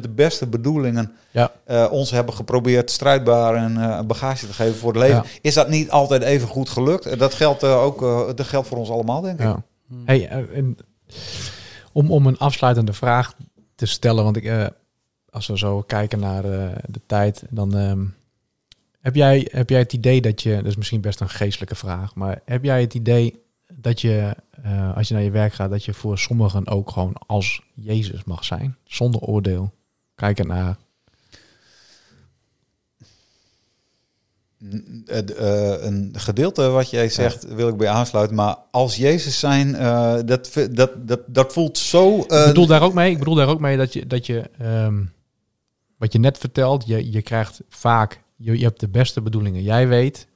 met 0.00 0.10
de 0.16 0.22
beste 0.22 0.46
bedoelingen 0.46 1.12
Ja. 1.30 1.52
eh, 1.64 1.86
ons 1.90 2.10
hebben 2.10 2.34
geprobeerd 2.34 2.90
strijdbaar 2.90 3.54
en 3.54 3.76
eh, 3.76 4.00
bagage 4.02 4.46
te 4.46 4.52
geven 4.52 4.74
voor 4.74 4.92
het 4.92 5.02
leven. 5.02 5.16
Ja. 5.16 5.24
Is 5.40 5.54
dat 5.54 5.68
niet 5.68 5.90
altijd 5.90 6.22
even 6.22 6.48
goed 6.48 6.68
gelukt? 6.68 7.18
Dat 7.18 7.34
geldt 7.34 7.62
eh, 7.62 7.82
ook 7.82 8.00
dat 8.36 8.46
geldt 8.46 8.68
voor 8.68 8.78
ons 8.78 8.90
allemaal, 8.90 9.20
denk 9.20 9.38
ik. 9.38 9.44
Ja. 9.46 9.62
Hey, 10.04 10.28
en 10.28 10.76
om, 11.92 12.10
om 12.10 12.26
een 12.26 12.38
afsluitende 12.38 12.92
vraag 12.92 13.34
te 13.74 13.86
stellen, 13.86 14.24
want 14.24 14.36
ik, 14.36 14.72
als 15.30 15.46
we 15.46 15.58
zo 15.58 15.82
kijken 15.82 16.18
naar 16.18 16.42
de 16.86 17.00
tijd, 17.06 17.42
dan 17.50 17.76
ehm, 17.76 18.04
Heb 19.00 19.14
jij, 19.14 19.48
heb 19.50 19.70
jij 19.70 19.78
het 19.78 19.92
idee 19.92 20.20
dat 20.20 20.42
je, 20.42 20.56
dat 20.56 20.66
is 20.66 20.76
misschien 20.76 21.00
best 21.00 21.20
een 21.20 21.28
geestelijke 21.28 21.74
vraag, 21.74 22.14
maar 22.14 22.40
heb 22.44 22.64
jij 22.64 22.80
het 22.80 22.94
idee 22.94 23.42
dat 23.72 24.00
je, 24.00 24.34
als 24.94 25.08
je 25.08 25.14
naar 25.14 25.22
je 25.22 25.30
werk 25.30 25.52
gaat, 25.52 25.70
dat 25.70 25.84
je 25.84 25.94
voor 25.94 26.18
sommigen 26.18 26.66
ook 26.66 26.90
gewoon 26.90 27.12
als 27.26 27.62
Jezus 27.74 28.24
mag 28.24 28.44
zijn, 28.44 28.76
zonder 28.84 29.20
oordeel? 29.20 29.72
Kijk 30.18 30.46
naar. 30.46 30.76
Eh, 35.06 35.82
een 35.82 36.14
gedeelte 36.16 36.68
wat 36.68 36.90
jij 36.90 37.08
zegt 37.08 37.54
wil 37.54 37.68
ik 37.68 37.76
bij 37.76 37.88
aansluiten. 37.88 38.36
Maar 38.36 38.56
als 38.70 38.96
Jezus 38.96 39.38
zijn, 39.38 39.74
eh, 39.74 40.16
dat, 40.24 40.68
dat, 40.70 41.08
dat, 41.08 41.20
dat 41.26 41.52
voelt 41.52 41.78
zo... 41.78 42.22
eh, 42.22 42.40
ik 42.40 42.46
bedoel 42.46 42.66
daar 42.66 42.82
ook 42.82 42.94
mee. 42.94 43.10
Ik 43.10 43.18
bedoel 43.18 43.34
daar 43.34 43.48
ook 43.48 43.60
mee 43.60 43.76
dat 43.76 43.92
je, 43.92 44.06
dat 44.06 44.26
je 44.26 44.50
ehm, 44.58 45.04
wat 45.96 46.12
je 46.12 46.18
net 46.18 46.38
vertelt, 46.38 46.86
je, 46.86 47.12
je 47.12 47.22
krijgt 47.22 47.60
vaak, 47.68 48.22
je, 48.36 48.58
je 48.58 48.64
hebt 48.64 48.80
de 48.80 48.88
beste 48.88 49.20
bedoelingen. 49.20 49.62
Jij 49.62 49.88
weet, 49.88 50.26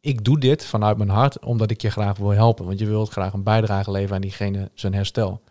ik 0.00 0.24
doe 0.24 0.38
dit 0.38 0.64
vanuit 0.64 0.96
mijn 0.96 1.10
hart 1.10 1.38
omdat 1.38 1.70
ik 1.70 1.80
je 1.80 1.90
graag 1.90 2.16
wil 2.16 2.30
helpen. 2.30 2.64
Want 2.66 2.78
je 2.78 2.86
wilt 2.86 3.10
graag 3.10 3.32
een 3.32 3.42
bijdrage 3.42 3.90
leveren 3.90 4.14
aan 4.14 4.20
diegene 4.20 4.70
zijn 4.74 4.94
herstel. 4.94 5.42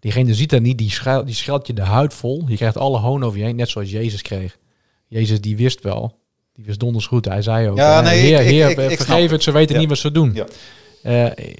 Diegene 0.00 0.34
ziet 0.34 0.50
dat 0.50 0.60
niet, 0.62 0.78
die, 0.78 0.90
schuil, 0.90 1.24
die 1.24 1.34
scheldt 1.34 1.66
je 1.66 1.72
de 1.72 1.82
huid 1.82 2.14
vol. 2.14 2.44
Je 2.48 2.56
krijgt 2.56 2.76
alle 2.76 2.98
hoon 2.98 3.24
over 3.24 3.38
je 3.38 3.44
heen, 3.44 3.56
net 3.56 3.68
zoals 3.68 3.90
Jezus 3.90 4.22
kreeg. 4.22 4.58
Jezus 5.08 5.40
die 5.40 5.56
wist 5.56 5.82
wel, 5.82 6.18
die 6.54 6.64
wist 6.64 6.80
donders 6.80 7.06
goed. 7.06 7.24
Hij 7.24 7.42
zei 7.42 7.68
ook, 7.68 7.76
Ja, 7.76 7.98
eh, 7.98 8.04
nee, 8.04 8.20
heer, 8.20 8.40
ik- 8.40 8.46
heer, 8.46 8.70
ik- 8.70 8.78
ik 8.78 8.84
snap 8.96 9.06
vergeef 9.06 9.30
het. 9.30 9.42
ze 9.42 9.52
weten 9.52 9.74
Ja. 9.74 9.80
niet 9.80 9.88
wat 9.88 9.98
ze 9.98 10.10
doen. 10.12 10.34
Ja. 10.34 10.46
Eh, 11.02 11.54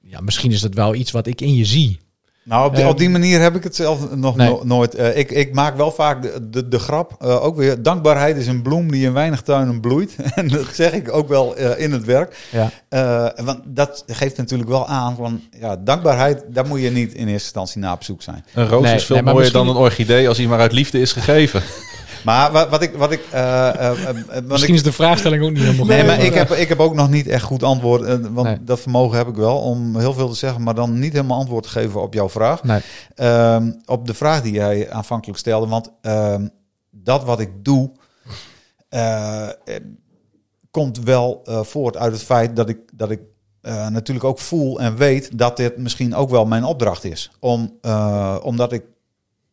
ja, 0.00 0.20
misschien 0.20 0.52
is 0.52 0.60
dat 0.60 0.74
wel 0.74 0.94
iets 0.94 1.10
wat 1.10 1.26
ik 1.26 1.40
in 1.40 1.54
je 1.54 1.64
zie. 1.64 1.98
Nou, 2.44 2.66
op 2.66 2.76
die, 2.76 2.86
op 2.88 2.98
die 2.98 3.10
manier 3.10 3.40
heb 3.40 3.56
ik 3.56 3.62
het 3.64 3.76
zelf 3.76 4.14
nog 4.14 4.36
Nee. 4.36 4.48
no- 4.48 4.60
nooit. 4.64 4.94
Eh, 4.94 5.16
ik, 5.18 5.30
ik 5.30 5.54
maak 5.54 5.76
wel 5.76 5.90
vaak 5.90 6.22
de, 6.22 6.48
de, 6.50 6.68
de 6.68 6.78
grap, 6.78 7.16
eh, 7.20 7.44
ook 7.44 7.56
weer, 7.56 7.82
dankbaarheid 7.82 8.36
is 8.36 8.46
een 8.46 8.62
bloem 8.62 8.90
die 8.90 9.04
in 9.06 9.12
weinig 9.12 9.42
tuinen 9.42 9.80
bloeit. 9.80 10.16
en 10.34 10.48
dat 10.48 10.66
zeg 10.72 10.92
ik 10.92 11.12
ook 11.12 11.28
wel 11.28 11.56
eh, 11.56 11.84
in 11.84 11.92
het 11.92 12.04
werk. 12.04 12.48
Ja. 12.50 12.70
Eh, 12.88 13.44
want 13.44 13.60
dat 13.64 14.04
geeft 14.06 14.36
natuurlijk 14.36 14.70
wel 14.70 14.86
aan 14.88 15.16
van, 15.16 15.40
ja, 15.60 15.76
dankbaarheid, 15.76 16.44
daar 16.48 16.66
moet 16.66 16.80
je 16.80 16.90
niet 16.90 17.08
in 17.12 17.18
eerste 17.20 17.32
instantie 17.32 17.80
naar 17.80 17.92
op 17.92 18.04
zoek 18.04 18.22
zijn. 18.22 18.44
Een 18.54 18.68
roos 18.68 18.82
Nee, 18.82 18.94
is 18.94 19.04
veel 19.04 19.14
nee, 19.16 19.24
mooier 19.24 19.40
misschien- 19.40 19.64
dan 19.66 19.76
een 19.76 19.82
orchidee 19.82 20.28
als 20.28 20.38
hij 20.38 20.46
maar 20.46 20.60
uit 20.60 20.72
liefde 20.72 21.00
is 21.00 21.12
gegeven. 21.12 21.62
Maar 22.24 22.52
wat, 22.52 22.68
wat 22.68 22.82
ik, 22.82 22.94
wat 22.94 23.12
ik, 23.12 23.22
eh, 23.30 23.68
eh, 23.68 23.90
eh, 23.90 24.08
eh, 24.08 24.24
want 24.26 24.48
Misschien 24.48 24.68
ik, 24.74 24.78
is 24.78 24.82
de 24.82 24.92
vraagstelling 24.92 25.42
ook 25.44 25.50
niet 25.50 25.62
helemaal 25.62 25.86
Nee, 25.86 26.04
maar 26.04 26.20
ik 26.20 26.34
heb, 26.34 26.50
ik 26.50 26.68
heb 26.68 26.80
ook 26.80 26.94
nog 26.94 27.10
niet 27.10 27.26
echt 27.26 27.44
goed 27.44 27.62
antwoord. 27.62 28.00
Want 28.28 28.48
Nee. 28.48 28.64
dat 28.64 28.80
vermogen 28.80 29.18
heb 29.18 29.28
ik 29.28 29.34
wel 29.34 29.58
om 29.58 29.98
heel 29.98 30.12
veel 30.12 30.28
te 30.28 30.34
zeggen, 30.36 30.62
maar 30.62 30.74
dan 30.74 30.98
niet 30.98 31.12
helemaal 31.12 31.38
antwoord 31.38 31.62
te 31.62 31.68
geven 31.70 32.02
op 32.02 32.14
jouw 32.14 32.28
vraag. 32.28 32.62
Nee. 32.62 32.80
Ehm, 33.14 33.72
op 33.86 34.06
de 34.06 34.14
vraag 34.14 34.42
die 34.42 34.52
jij 34.52 34.90
aanvankelijk 34.92 35.38
stelde. 35.38 35.66
Want 35.66 35.90
ehm, 36.00 36.48
dat 36.90 37.24
wat 37.24 37.40
ik 37.40 37.50
doe, 37.64 37.90
komt 40.70 40.98
wel 40.98 41.40
voort 41.44 41.96
uit 41.96 42.12
het 42.12 42.22
feit 42.22 42.56
dat 42.56 42.68
ik, 42.68 42.78
dat 42.92 43.10
ik 43.10 43.20
natuurlijk 43.88 44.24
ook 44.24 44.38
voel 44.38 44.80
en 44.80 44.96
weet 44.96 45.38
dat 45.38 45.56
dit 45.56 45.76
misschien 45.76 46.14
ook 46.14 46.30
wel 46.30 46.44
mijn 46.46 46.64
opdracht 46.64 47.04
is. 47.04 47.30
Om, 47.40 47.78
omdat 48.42 48.72
ik 48.72 48.82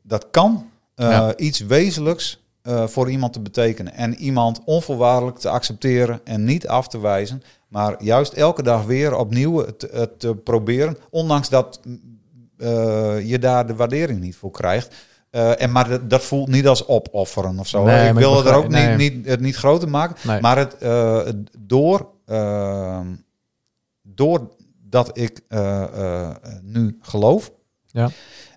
dat 0.03 0.28
kan, 0.32 0.65
Ja. 0.95 1.36
iets 1.38 1.59
wezenlijks 1.59 2.43
eh, 2.70 2.88
voor 2.88 3.09
iemand 3.09 3.34
te 3.34 3.39
betekenen. 3.39 3.93
En 3.93 4.15
iemand 4.15 4.61
onvoorwaardelijk 4.65 5.38
te 5.38 5.49
accepteren 5.49 6.22
en 6.24 6.43
niet 6.43 6.67
af 6.67 6.88
te 6.88 6.99
wijzen. 6.99 7.43
Maar 7.67 8.03
juist 8.03 8.34
elke 8.34 8.63
dag 8.63 8.86
weer 8.86 9.15
opnieuw 9.15 9.57
het, 9.65 9.88
het 9.91 10.20
te 10.20 10.36
proberen. 10.36 10.97
Ondanks 11.09 11.49
dat 11.49 11.80
eh, 12.57 13.30
je 13.30 13.39
daar 13.39 13.67
de 13.67 13.76
waardering 13.76 14.20
niet 14.20 14.36
voor 14.36 14.51
krijgt. 14.51 14.95
Eh, 15.30 15.61
en 15.61 15.72
maar 15.72 15.89
dat, 15.89 16.09
dat 16.09 16.24
voelt 16.24 16.47
niet 16.47 16.67
als 16.67 16.88
opofferen 16.88 17.59
of 17.59 17.67
zo. 17.67 17.84
Nee, 17.84 18.09
ik 18.09 18.15
wil 18.15 18.39
ik 18.39 18.45
er 18.45 18.53
ook 18.53 18.67
niet, 18.67 18.97
niet, 18.97 19.26
het 19.26 19.39
niet 19.39 19.55
groter 19.55 19.89
maken. 19.89 20.15
Nee. 20.28 20.41
Maar 20.41 20.57
het, 20.57 20.76
door, 21.59 22.07
uh, 22.28 22.99
doordat 24.01 25.17
ik 25.17 25.41
nu 26.61 26.97
geloof, 27.01 27.51
Ja. 27.88 28.09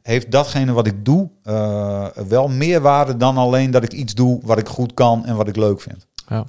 Heeft 0.03 0.31
datgene 0.31 0.73
wat 0.73 0.87
ik 0.87 1.05
doe 1.05 1.31
eh, 1.43 2.07
wel 2.29 2.49
meer 2.49 2.81
waarde 2.81 3.17
dan 3.17 3.37
alleen 3.37 3.71
dat 3.71 3.83
ik 3.83 3.93
iets 3.93 4.15
doe 4.15 4.41
wat 4.45 4.59
ik 4.59 4.69
goed 4.69 4.95
kan 4.95 5.25
en 5.27 5.37
wat 5.37 5.49
ik 5.49 5.57
leuk 5.57 5.81
vind. 5.81 6.07
Ja. 6.29 6.45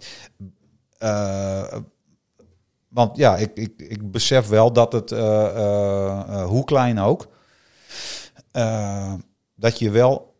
Eh, 0.97 1.79
want 2.87 3.17
ja, 3.17 3.37
ik, 3.37 3.51
ik, 3.53 3.73
ik 3.77 4.11
besef 4.11 4.47
wel 4.47 4.73
dat 4.73 4.93
het, 4.93 5.11
eh, 5.11 5.45
eh, 5.45 6.19
eh, 6.19 6.45
hoe 6.45 6.63
klein 6.63 6.99
ook, 6.99 7.27
eh, 8.51 9.13
dat 9.55 9.79
je 9.79 9.89
wel 9.89 10.31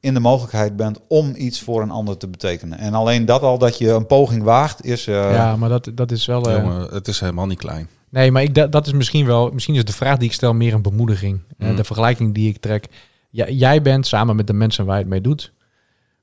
in 0.00 0.14
de 0.14 0.20
mogelijkheid 0.20 0.76
bent 0.76 0.98
om 1.08 1.32
iets 1.36 1.60
voor 1.60 1.82
een 1.82 1.90
ander 1.90 2.16
te 2.16 2.28
betekenen. 2.28 2.78
En 2.78 2.94
alleen 2.94 3.24
dat 3.24 3.42
al, 3.42 3.58
dat 3.58 3.78
je 3.78 3.90
een 3.90 4.06
poging 4.06 4.42
waagt, 4.42 4.84
is... 4.84 5.06
eh, 5.06 5.32
ja, 5.32 5.56
maar 5.56 5.68
dat, 5.68 5.90
dat 5.94 6.10
is 6.10 6.26
wel... 6.26 6.50
eh, 6.50 6.56
Jongen, 6.56 6.94
het 6.94 7.08
is 7.08 7.20
helemaal 7.20 7.46
niet 7.46 7.58
klein. 7.58 7.88
Nee, 8.10 8.30
maar 8.30 8.42
ik, 8.42 8.54
dat, 8.54 8.72
dat 8.72 8.86
is 8.86 8.92
misschien 8.92 9.26
wel... 9.26 9.50
Misschien 9.52 9.74
is 9.74 9.84
de 9.84 9.92
vraag 9.92 10.16
die 10.18 10.28
ik 10.28 10.34
stel 10.34 10.54
meer 10.54 10.74
een 10.74 10.82
bemoediging. 10.82 11.40
Eh, 11.58 11.68
Mm. 11.68 11.76
de 11.76 11.84
vergelijking 11.84 12.34
die 12.34 12.48
ik 12.48 12.58
trek. 12.58 12.86
Ja, 13.30 13.48
jij 13.48 13.82
bent 13.82 14.06
samen 14.06 14.36
met 14.36 14.46
de 14.46 14.52
mensen 14.52 14.84
waar 14.84 14.94
je 14.96 15.00
het 15.00 15.10
mee 15.10 15.20
doet... 15.20 15.52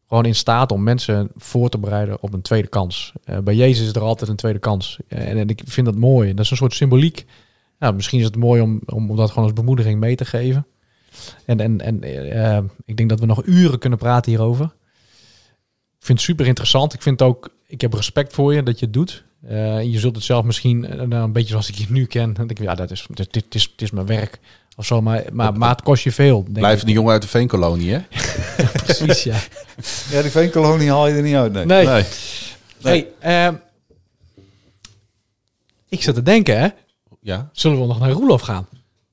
gewoon 0.08 0.26
in 0.26 0.36
staat 0.36 0.72
om 0.72 0.84
mensen 0.84 1.30
voor 1.36 1.70
te 1.70 1.78
bereiden 1.78 2.22
op 2.22 2.34
een 2.34 2.42
tweede 2.42 2.68
kans. 2.68 3.14
Eh, 3.24 3.38
bij 3.40 3.56
Jezus 3.56 3.88
is 3.88 3.94
er 3.94 4.02
altijd 4.02 4.30
een 4.30 4.36
tweede 4.36 4.60
kans. 4.60 5.00
Eh, 5.08 5.30
en, 5.30 5.38
en 5.38 5.48
ik 5.48 5.62
vind 5.66 5.86
dat 5.86 5.96
mooi. 5.96 6.34
Dat 6.34 6.46
is 6.46 6.52
een 6.52 6.58
soort 6.58 6.74
symboliek. 6.74 7.26
Nou, 7.80 7.96
misschien 7.96 8.20
is 8.20 8.26
het 8.26 8.36
mooi 8.36 8.62
om, 8.62 8.82
om 8.86 9.16
dat 9.16 9.30
gewoon 9.30 9.44
als 9.44 9.54
bemoediging 9.54 10.00
mee 10.00 10.16
te 10.16 10.26
geven. 10.26 10.68
En, 11.46 11.60
en, 11.60 11.82
en 11.82 12.04
ik 12.86 12.98
denk 12.98 13.10
dat 13.10 13.20
we 13.20 13.26
nog 13.26 13.46
uren 13.46 13.80
kunnen 13.80 14.00
praten 14.00 14.32
hierover. 14.32 14.66
Ik 16.00 16.06
vind 16.10 16.18
het 16.18 16.28
super 16.28 16.46
interessant. 16.48 16.94
Ik 16.94 17.02
vind 17.02 17.22
ook, 17.22 17.56
ik 17.68 17.82
heb 17.82 17.94
respect 17.94 18.34
voor 18.34 18.54
je 18.54 18.64
dat 18.64 18.80
je 18.80 18.86
het 18.86 18.94
doet. 18.94 19.24
Eh, 19.48 19.84
je 19.84 20.00
zult 20.00 20.16
het 20.16 20.24
zelf 20.24 20.46
misschien 20.46 20.86
eh, 20.86 21.02
nou, 21.02 21.24
een 21.24 21.32
beetje 21.32 21.50
zoals 21.50 21.70
ik 21.70 21.76
je 21.76 21.86
nu 21.90 22.06
ken. 22.06 22.34
Dan 22.34 22.48
denk 22.48 22.60
ik, 22.60 22.66
ja, 22.66 22.76
dat 22.76 22.92
is, 22.92 23.06
dit, 23.10 23.34
dit, 23.34 23.56
is, 23.56 23.64
dit 23.64 23.82
is 23.82 23.92
mijn 23.92 24.06
werk. 24.06 24.40
Of 24.76 24.86
zo, 24.86 25.02
maar, 25.02 25.24
maar, 25.32 25.54
maar 25.54 25.70
het 25.70 25.82
kost 25.82 26.04
je 26.04 26.12
veel. 26.12 26.44
Denk 26.44 26.58
Blijven 26.58 26.80
ik. 26.80 26.86
die 26.86 26.96
jongen 26.96 27.12
uit 27.12 27.22
de 27.22 27.28
veenkolonie, 27.28 27.92
hè? 27.92 28.00
Precies, 28.84 29.24
ja. 29.24 29.38
ja, 30.10 30.22
die 30.22 30.32
veenkolonie 30.32 30.90
haal 30.90 31.08
je 31.08 31.14
er 31.14 31.22
niet 31.22 31.36
uit, 31.36 31.54
nee. 31.54 31.66
Nee. 31.66 31.86
Nee. 31.86 32.04
Hey, 32.82 33.08
ehm, 33.20 33.56
ik 35.90 36.02
zit 36.02 36.16
te 36.16 36.24
denken, 36.24 36.60
hè. 36.60 36.68
Ja? 37.20 37.50
Zullen 37.52 37.82
we 37.82 37.88
nog 37.88 38.00
naar 38.00 38.12
Roelof 38.12 38.42
gaan? 38.42 38.68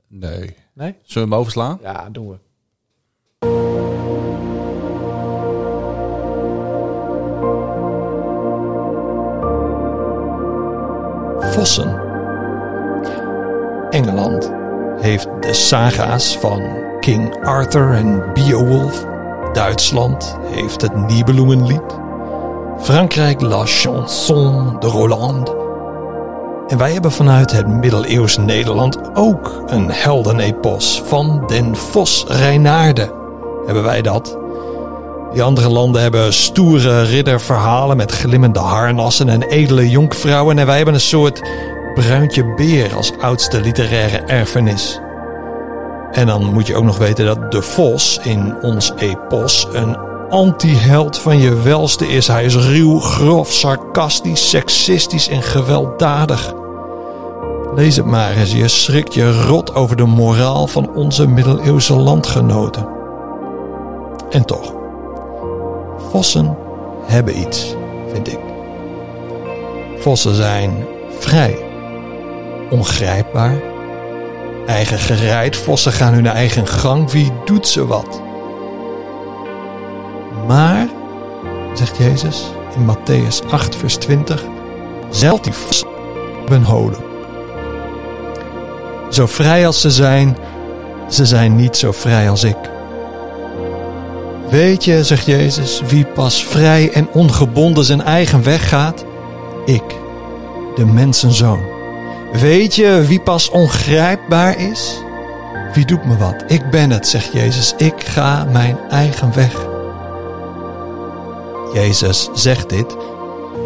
Nee. 0.08 0.54
Nee? 0.74 0.94
Zullen 1.02 1.28
we 1.28 1.34
hem 1.34 1.40
overslaan? 1.40 1.78
Ja, 1.82 2.08
doen 2.10 2.28
we. 2.28 2.36
Engeland 13.90 14.52
heeft 15.00 15.28
de 15.40 15.52
saga's 15.52 16.36
van 16.36 16.62
King 17.00 17.44
Arthur 17.44 17.92
en 17.92 18.24
Beowulf. 18.34 19.06
Duitsland 19.52 20.36
heeft 20.42 20.82
het 20.82 20.94
Nibelungenlied. 20.94 21.98
Frankrijk 22.78 23.40
La 23.40 23.64
Chanson 23.64 24.76
de 24.78 24.86
Roland. 24.86 25.54
En 26.68 26.78
wij 26.78 26.92
hebben 26.92 27.12
vanuit 27.12 27.52
het 27.52 27.68
middeleeuws 27.68 28.36
Nederland 28.36 28.98
ook 29.14 29.62
een 29.66 29.90
heldenepos 29.90 31.02
van 31.04 31.42
den 31.46 31.76
Vos 31.76 32.24
Reinaarde. 32.28 33.12
Hebben 33.66 33.84
wij 33.84 34.02
dat? 34.02 34.39
Die 35.32 35.42
andere 35.42 35.68
landen 35.68 36.02
hebben 36.02 36.32
stoere 36.32 37.02
ridderverhalen 37.02 37.96
met 37.96 38.12
glimmende 38.12 38.58
harnassen 38.58 39.28
en 39.28 39.42
edele 39.42 39.90
jonkvrouwen. 39.90 40.58
En 40.58 40.66
wij 40.66 40.76
hebben 40.76 40.94
een 40.94 41.00
soort 41.00 41.42
bruintje 41.94 42.54
beer 42.54 42.94
als 42.94 43.12
oudste 43.20 43.60
literaire 43.60 44.16
erfenis. 44.16 45.00
En 46.12 46.26
dan 46.26 46.52
moet 46.52 46.66
je 46.66 46.76
ook 46.76 46.84
nog 46.84 46.98
weten 46.98 47.24
dat 47.24 47.52
de 47.52 47.62
vos 47.62 48.18
in 48.22 48.54
ons 48.62 48.92
epos 48.96 49.66
een 49.72 49.96
anti-held 50.28 51.18
van 51.18 51.38
je 51.38 51.62
welste 51.62 52.08
is. 52.08 52.26
Hij 52.26 52.44
is 52.44 52.56
ruw, 52.56 53.00
grof, 53.00 53.52
sarcastisch, 53.52 54.50
seksistisch 54.50 55.28
en 55.28 55.42
gewelddadig. 55.42 56.54
Lees 57.74 57.96
het 57.96 58.06
maar 58.06 58.36
eens, 58.36 58.52
je 58.52 58.68
schrikt 58.68 59.14
je 59.14 59.42
rot 59.42 59.74
over 59.74 59.96
de 59.96 60.04
moraal 60.04 60.66
van 60.66 60.94
onze 60.94 61.26
middeleeuwse 61.26 61.94
landgenoten. 61.94 62.88
En 64.30 64.44
toch, 64.44 64.79
vossen 66.10 66.56
hebben 67.04 67.38
iets, 67.38 67.76
vind 68.12 68.32
ik. 68.32 68.38
Vossen 69.98 70.34
zijn 70.34 70.86
vrij, 71.18 71.58
ongrijpbaar, 72.70 73.60
eigen 74.66 74.98
gereid. 74.98 75.56
Vossen 75.56 75.92
gaan 75.92 76.14
hun 76.14 76.26
eigen 76.26 76.66
gang. 76.66 77.10
Wie 77.10 77.32
doet 77.44 77.68
ze 77.68 77.86
wat? 77.86 78.22
Maar, 80.46 80.88
zegt 81.74 81.96
Jezus 81.96 82.50
in 82.76 82.96
Matthäus 82.96 83.50
8, 83.50 83.76
vers 83.76 83.96
20, 83.96 84.44
zelf 85.10 85.40
die 85.40 85.52
vossen 85.52 85.88
hebben 86.38 86.62
holen. 86.62 86.98
Zo 89.08 89.26
vrij 89.26 89.66
als 89.66 89.80
ze 89.80 89.90
zijn, 89.90 90.36
ze 91.08 91.26
zijn 91.26 91.56
niet 91.56 91.76
zo 91.76 91.92
vrij 91.92 92.30
als 92.30 92.44
ik. 92.44 92.56
Weet 94.50 94.84
je, 94.84 95.04
zegt 95.04 95.26
Jezus, 95.26 95.82
wie 95.88 96.06
pas 96.06 96.44
vrij 96.44 96.90
en 96.92 97.08
ongebonden 97.12 97.84
zijn 97.84 98.02
eigen 98.02 98.42
weg 98.42 98.68
gaat? 98.68 99.04
Ik, 99.64 99.82
de 100.74 100.86
mensenzoon. 100.86 101.60
Weet 102.32 102.74
je 102.74 103.04
wie 103.06 103.20
pas 103.20 103.50
ongrijpbaar 103.50 104.58
is? 104.58 105.02
Wie 105.74 105.84
doet 105.84 106.04
me 106.04 106.16
wat? 106.16 106.44
Ik 106.46 106.70
ben 106.70 106.90
het, 106.90 107.08
zegt 107.08 107.32
Jezus. 107.32 107.74
Ik 107.76 107.94
ga 108.04 108.44
mijn 108.52 108.78
eigen 108.90 109.34
weg. 109.34 109.66
Jezus 111.72 112.28
zegt 112.34 112.68
dit 112.68 112.96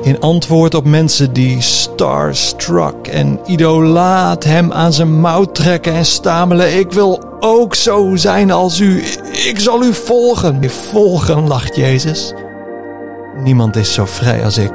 in 0.03 0.20
antwoord 0.20 0.74
op 0.74 0.85
mensen 0.85 1.32
die 1.32 1.61
starstruck 1.61 3.07
en 3.07 3.41
idolaat 3.47 4.45
hem 4.45 4.72
aan 4.72 4.93
zijn 4.93 5.20
mouw 5.20 5.45
trekken 5.45 5.93
en 5.93 6.07
stamelen: 6.07 6.78
Ik 6.78 6.93
wil 6.93 7.22
ook 7.41 7.74
zo 7.74 8.16
zijn 8.16 8.51
als 8.51 8.80
u. 8.80 9.03
Ik 9.35 9.59
zal 9.59 9.82
u 9.82 9.95
volgen. 9.95 10.70
Volgen, 10.70 11.49
lacht 11.49 11.76
Jezus. 11.76 12.32
Niemand 13.43 13.76
is 13.76 13.93
zo 13.93 14.05
vrij 14.05 14.45
als 14.45 14.59
ik. 14.59 14.72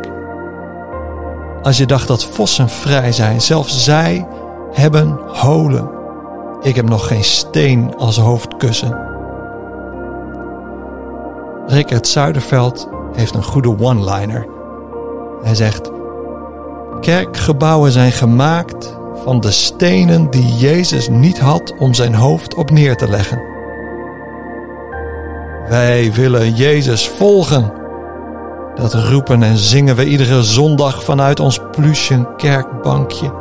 Als 1.61 1.77
je 1.77 1.85
dacht 1.85 2.07
dat 2.07 2.25
vossen 2.25 2.69
vrij 2.69 3.11
zijn, 3.11 3.41
zelfs 3.41 3.83
zij 3.83 4.27
hebben 4.71 5.19
holen. 5.27 5.89
Ik 6.61 6.75
heb 6.75 6.89
nog 6.89 7.07
geen 7.07 7.23
steen 7.23 7.93
als 7.97 8.17
hoofdkussen. 8.17 8.97
Rickert 11.67 12.07
Zuiderveld 12.07 12.89
heeft 13.13 13.35
een 13.35 13.43
goede 13.43 13.79
one-liner. 13.79 14.47
Hij 15.41 15.55
zegt: 15.55 15.91
Kerkgebouwen 17.01 17.91
zijn 17.91 18.11
gemaakt 18.11 18.97
van 19.23 19.39
de 19.39 19.51
stenen 19.51 20.29
die 20.29 20.55
Jezus 20.55 21.09
niet 21.09 21.39
had 21.39 21.73
om 21.77 21.93
zijn 21.93 22.15
hoofd 22.15 22.55
op 22.55 22.71
neer 22.71 22.95
te 22.95 23.09
leggen. 23.09 23.48
Wij 25.69 26.13
willen 26.13 26.55
Jezus 26.55 27.07
volgen. 27.07 27.73
Dat 28.75 28.93
roepen 28.93 29.43
en 29.43 29.57
zingen 29.57 29.95
we 29.95 30.05
iedere 30.05 30.43
zondag 30.43 31.03
vanuit 31.03 31.39
ons 31.39 31.59
plusje 31.71 32.27
kerkbankje. 32.37 33.31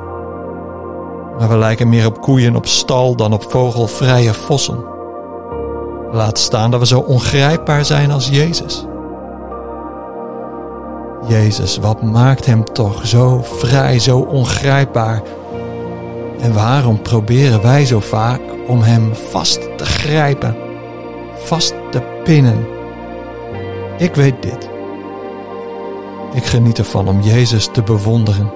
Maar 1.39 1.49
we 1.49 1.57
lijken 1.57 1.89
meer 1.89 2.07
op 2.07 2.21
koeien 2.21 2.57
op 2.57 2.67
stal 2.67 3.15
dan 3.17 3.33
op 3.33 3.51
vogelvrije 3.51 4.35
vossen. 4.35 4.85
Laat 6.13 6.39
staan 6.39 6.71
dat 6.71 6.81
we 6.81 6.87
zo 6.87 6.99
ongrijpbaar 6.99 7.85
zijn 7.85 8.11
als 8.11 8.29
Jezus. 8.29 8.85
Jezus, 11.27 11.79
wat 11.79 12.03
maakt 12.03 12.47
hem 12.47 12.65
toch 12.65 13.07
zo 13.07 13.41
vrij, 13.43 13.99
zo 13.99 14.19
ongrijpbaar? 14.19 15.23
En 16.41 16.55
waarom 16.55 17.03
proberen 17.03 17.63
wij 17.63 17.87
zo 17.87 18.01
vaak 18.01 18.41
om 18.67 18.81
hem 18.81 19.15
vast 19.31 19.77
te 19.77 19.85
grijpen, 19.85 20.57
vast 21.35 21.75
te 21.91 22.17
pinnen? 22.29 22.67
Ik 23.99 24.15
weet 24.15 24.43
dit. 24.43 24.69
Ik 26.35 26.45
geniet 26.45 26.79
ervan 26.79 27.09
om 27.09 27.21
Jezus 27.21 27.69
te 27.73 27.83
bewonderen. 27.83 28.51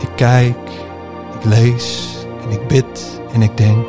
Ik 0.00 0.08
kijk, 0.16 0.70
ik 1.38 1.44
lees 1.44 2.16
en 2.44 2.50
ik 2.50 2.66
bid 2.66 3.20
en 3.32 3.42
ik 3.42 3.56
denk 3.56 3.88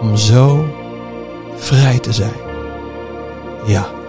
om 0.00 0.16
zo 0.16 0.64
vrij 1.54 1.98
te 1.98 2.12
zijn. 2.12 2.40
Ja. 3.66 4.01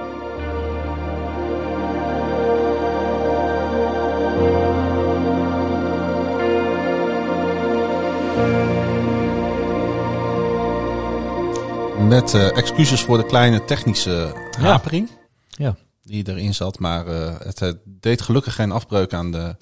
Met 12.14 12.34
eh, 12.34 12.58
excuses 12.58 13.02
voor 13.02 13.18
de 13.18 13.26
kleine 13.26 13.66
technische 13.66 14.36
hapering 14.60 15.10
Ja. 15.50 15.76
die 16.04 16.28
erin 16.28 16.54
zat. 16.54 16.80
Maar 16.80 17.08
eh, 17.08 17.40
het 17.40 17.62
eh, 17.62 17.72
deed 17.84 18.22
gelukkig 18.22 18.56
geen 18.56 18.72
afbreuk 18.72 19.14
aan 19.14 19.32
de, 19.32 19.56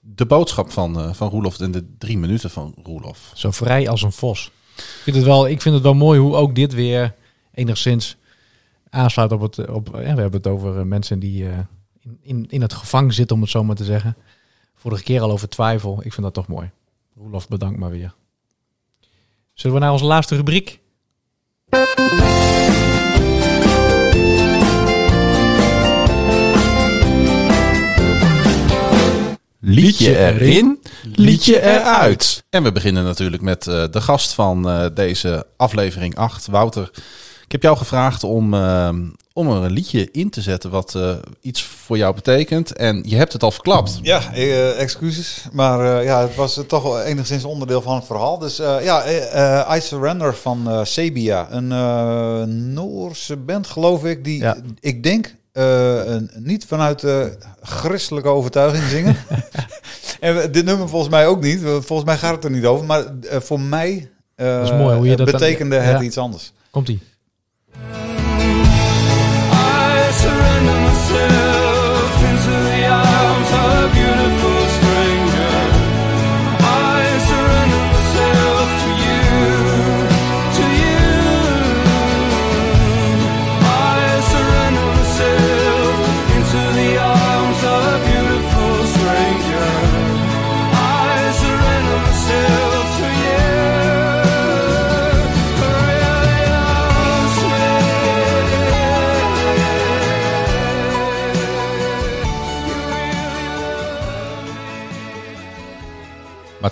de 0.00 0.26
boodschap 0.26 0.70
van, 0.70 1.14
van 1.14 1.28
Roelof 1.28 1.60
en 1.60 1.70
de 1.70 1.94
drie 1.98 2.18
minuten 2.18 2.50
van 2.50 2.74
Roelof. 2.82 3.30
Zo 3.34 3.50
vrij 3.50 3.88
als 3.88 4.02
een 4.02 4.12
vos. 4.12 4.50
Ik 4.76 4.82
vind 5.02 5.16
het 5.16 5.24
wel, 5.24 5.48
ik 5.48 5.62
vind 5.62 5.74
het 5.74 5.84
wel 5.84 5.94
mooi 5.94 6.20
hoe 6.20 6.34
ook 6.34 6.54
dit 6.54 6.72
weer 6.74 7.14
enigszins 7.54 8.16
aansluit 8.90 9.32
op 9.32 9.40
het. 9.40 9.68
Op, 9.68 9.88
ja, 9.92 10.00
we 10.00 10.20
hebben 10.20 10.32
het 10.32 10.46
over 10.46 10.86
mensen 10.86 11.18
die 11.18 11.44
in, 12.00 12.18
in, 12.22 12.46
in 12.48 12.62
het 12.62 12.72
gevangen 12.72 13.12
zitten, 13.12 13.36
om 13.36 13.42
het 13.42 13.50
zo 13.50 13.64
maar 13.64 13.76
te 13.76 13.84
zeggen. 13.84 14.16
Vorige 14.74 15.02
keer 15.02 15.20
al 15.20 15.30
over 15.30 15.48
twijfel. 15.48 15.96
Ik 16.02 16.12
vind 16.12 16.22
dat 16.22 16.34
toch 16.34 16.48
mooi. 16.48 16.70
Roelof, 17.16 17.48
bedankt 17.48 17.78
maar 17.78 17.90
weer. 17.90 18.14
Zullen 19.54 19.76
we 19.76 19.82
naar 19.82 19.92
onze 19.92 20.04
laatste 20.04 20.36
rubriek? 20.36 20.82
Liedje 29.66 30.18
erin, 30.18 30.80
liedje 31.14 31.62
eruit. 31.62 32.44
En 32.50 32.62
we 32.62 32.72
beginnen 32.72 33.04
natuurlijk 33.04 33.42
met 33.42 33.66
eh, 33.66 33.84
de 33.90 34.00
gast 34.00 34.32
van 34.32 34.68
eh, 34.68 34.86
deze 34.94 35.46
aflevering 35.56 36.16
8, 36.16 36.46
Wouter. 36.46 36.90
Ik 37.44 37.52
heb 37.52 37.62
jou 37.62 37.76
gevraagd 37.76 38.24
om, 38.24 38.54
eh, 38.54 38.88
om 39.32 39.50
er 39.50 39.62
een 39.62 39.70
liedje 39.72 40.08
in 40.10 40.30
te 40.30 40.40
zetten 40.40 40.70
wat 40.70 40.94
eh, 40.94 41.14
iets 41.40 41.62
voor 41.62 41.96
jou 41.96 42.14
betekent. 42.14 42.72
En 42.72 43.02
je 43.06 43.16
hebt 43.16 43.32
het 43.32 43.42
al 43.42 43.50
verklapt. 43.50 43.98
Ja, 44.02 44.32
eh, 44.34 44.80
excuses. 44.80 45.44
Maar 45.52 45.98
eh, 45.98 46.04
ja, 46.04 46.20
het 46.22 46.34
was 46.34 46.60
toch 46.66 46.82
wel 46.82 47.00
enigszins 47.02 47.44
onderdeel 47.44 47.82
van 47.82 47.94
het 47.94 48.04
verhaal. 48.06 48.38
Dus 48.38 48.56
ja, 48.56 49.04
I 49.76 49.80
Surrender 49.80 50.34
van 50.34 50.86
Sebia. 50.86 51.46
Een 51.50 52.72
Noorse 52.72 53.36
band, 53.36 53.66
geloof 53.66 54.04
ik. 54.04 54.24
Die, 54.24 54.40
Ja. 54.40 54.56
ik 54.80 55.02
denk, 55.02 55.34
een, 55.52 56.30
niet 56.34 56.64
vanuit 56.64 57.00
de 57.00 57.38
christelijke 57.62 58.28
overtuiging 58.28 58.84
zingen. 58.84 59.16
en 60.20 60.52
dit 60.52 60.64
nummer 60.64 60.88
volgens 60.88 61.10
mij 61.10 61.26
ook 61.26 61.42
niet. 61.42 61.60
Volgens 61.60 62.04
mij 62.04 62.16
gaat 62.16 62.34
het 62.34 62.44
er 62.44 62.50
niet 62.50 62.64
over. 62.64 62.86
Maar 62.86 63.04
voor 63.22 63.60
mij 63.60 64.10
is 64.36 64.70
mooi 64.70 64.96
hoe 64.96 65.06
je 65.08 65.16
dat 65.16 65.26
dan- 65.26 65.38
betekende 65.38 65.76
het 65.76 65.98
ja. 65.98 66.04
iets 66.04 66.18
anders. 66.18 66.52
Komt 66.70 66.88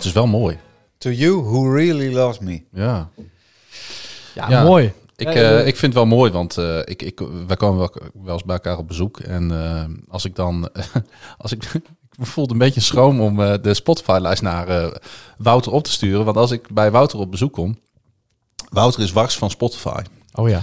het 0.03 0.11
is 0.11 0.13
wel 0.13 0.27
mooi. 0.27 0.59
To 0.99 1.11
you 1.11 1.43
who 1.43 1.73
really 1.75 2.15
loves 2.15 2.39
me. 2.39 2.63
Ja. 2.73 3.09
Ja, 4.35 4.49
Ja. 4.51 4.63
mooi. 4.65 4.93
Ik, 5.17 5.29
eh, 5.29 5.59
ik 5.67 5.77
vind 5.77 5.81
het 5.81 5.95
wel 5.95 6.07
mooi, 6.17 6.31
want 6.33 6.57
eh, 6.59 6.79
ik, 6.85 7.03
ik, 7.03 7.21
wij 7.47 7.57
komen 7.57 7.79
wel, 7.79 7.93
wel 8.25 8.33
eens 8.33 8.45
bij 8.45 8.55
elkaar 8.55 8.79
op 8.79 8.89
bezoek. 8.89 9.21
En 9.21 9.51
eh, 9.51 9.85
als 10.09 10.25
ik 10.25 10.37
dan... 10.37 10.69
als 11.39 11.53
ik, 11.53 11.65
ik 12.19 12.27
voelde 12.27 12.53
een 12.53 12.59
beetje 12.59 12.81
schroom 12.81 13.21
om 13.21 13.43
eh, 13.43 13.55
de 13.63 13.75
Spotify-lijst 13.75 14.43
naar 14.43 14.69
eh, 14.69 14.91
Wouter 15.39 15.73
op 15.73 15.85
te 15.85 15.91
sturen. 15.91 16.25
Want 16.25 16.37
als 16.37 16.51
ik 16.51 16.69
bij 16.71 16.91
Wouter 16.91 17.19
op 17.19 17.31
bezoek 17.31 17.53
kom... 17.53 17.79
Wouter 18.69 19.03
is 19.03 19.13
wars 19.13 19.35
van 19.37 19.51
Spotify. 19.51 20.03
Oh 20.35 20.49
ja. 20.49 20.63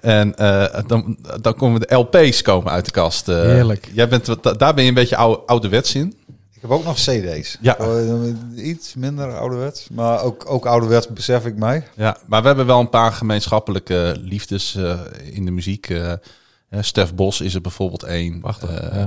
En 0.00 0.36
eh, 0.36 0.82
dan, 0.86 1.18
dan 1.40 1.54
komen 1.54 1.80
de 1.80 1.94
LP's 1.94 2.42
komen 2.42 2.72
uit 2.72 2.84
de 2.84 2.90
kast. 2.90 3.26
Heerlijk. 3.26 3.90
Jij 3.92 4.08
bent, 4.08 4.26
wat- 4.26 4.58
daar 4.58 4.74
ben 4.74 4.82
je 4.82 4.88
een 4.88 4.94
beetje 4.94 5.16
oude, 5.16 5.42
ouderwets 5.46 5.94
in. 5.94 6.14
Ik 6.56 6.62
heb 6.62 6.70
ook 6.70 6.84
nog 6.84 6.94
cd's. 6.96 7.58
Ja. 7.60 7.76
Eh, 7.78 8.66
iets 8.66 8.94
minder 8.94 9.36
ouderwets. 9.38 9.88
Maar 9.92 10.22
ook, 10.22 10.50
ook 10.50 10.66
ouderwets 10.66 11.06
besef 11.08 11.46
ik 11.46 11.56
mij. 11.56 11.86
Ja, 11.96 12.16
maar 12.26 12.40
we 12.40 12.46
hebben 12.46 12.66
wel 12.66 12.80
een 12.80 12.88
paar 12.88 13.12
gemeenschappelijke 13.12 14.16
liefdes 14.20 14.74
eh, 14.74 15.00
in 15.32 15.44
de 15.44 15.50
muziek. 15.50 15.88
eh 15.90 16.12
eh, 16.12 16.82
Stef 16.82 17.14
Bos 17.14 17.40
is 17.40 17.54
er 17.54 17.60
bijvoorbeeld 17.60 18.02
één. 18.02 18.42
Ja. 18.42 18.56
eh, 18.68 19.06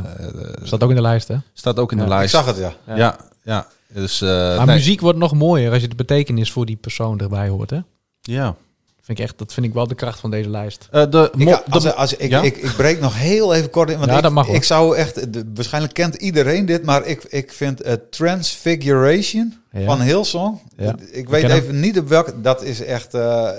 Staat 0.63 0.83
ook 0.83 0.89
in 0.89 0.95
de 0.95 1.01
lijst, 1.01 1.27
hè? 1.27 1.35
staat 1.53 1.79
ook 1.79 1.91
in 1.91 1.97
de 1.97 2.03
Ja, 2.03 2.09
Ik 2.09 2.15
lijst. 2.17 2.33
zag 2.33 2.45
het, 2.45 2.57
ja. 2.57 2.73
Ja, 2.87 2.95
ja. 2.95 3.17
ja. 3.43 3.67
Dus, 3.93 4.21
eh, 4.21 4.27
Maar 4.29 4.65
nee. 4.65 4.75
muziek 4.75 5.01
wordt 5.01 5.17
nog 5.19 5.33
mooier 5.33 5.71
als 5.71 5.81
je 5.81 5.87
de 5.87 5.95
betekenis 5.95 6.51
voor 6.51 6.65
die 6.65 6.75
persoon 6.75 7.19
erbij 7.19 7.47
hoort, 7.49 7.69
hè? 7.69 7.79
Ja. 8.21 8.55
Vind 9.10 9.22
ik 9.22 9.28
echt, 9.28 9.38
dat 9.38 9.53
vind 9.53 9.66
ik 9.66 9.74
wel 9.74 9.88
de 9.88 9.95
kracht 9.95 10.20
van 10.20 10.32
deze 10.32 10.49
lijst. 10.49 10.88
Eh, 10.91 11.03
de, 11.10 11.32
Ik, 11.38 11.62
als, 11.70 11.93
als, 11.95 12.14
ik, 12.16 12.30
ja? 12.30 12.41
ik, 12.41 12.57
ik 12.57 12.76
breek 12.76 12.99
nog 12.99 13.18
heel 13.18 13.53
even 13.53 13.70
kort 13.70 13.89
in. 13.89 13.97
Want 13.97 14.10
Ja, 14.10 14.18
ik, 14.18 14.24
dat 14.24 14.32
mag 14.32 14.45
wel. 14.47 14.55
ik 14.55 14.64
zou 14.64 14.95
echt... 14.95 15.34
de- 15.34 15.51
waarschijnlijk 15.53 15.93
kent 15.93 16.16
iedereen 16.16 16.66
dit. 16.66 16.84
Maar 16.86 17.05
ik, 17.05 17.24
ik 17.24 17.51
vind 17.53 17.82
eh, 17.82 17.93
Transfiguration 18.10 19.53
Ja. 19.72 19.86
van 19.86 20.01
Hillsong. 20.01 20.60
Ja. 20.78 20.95
Ik 21.12 21.30
weet 21.30 21.41
hem. 21.41 21.51
even 21.51 21.80
niet 21.80 21.99
op 21.99 22.07
welke... 22.07 22.41
Dat 22.41 22.64
is 22.64 22.84
echt... 22.84 23.14
eh, 23.14 23.49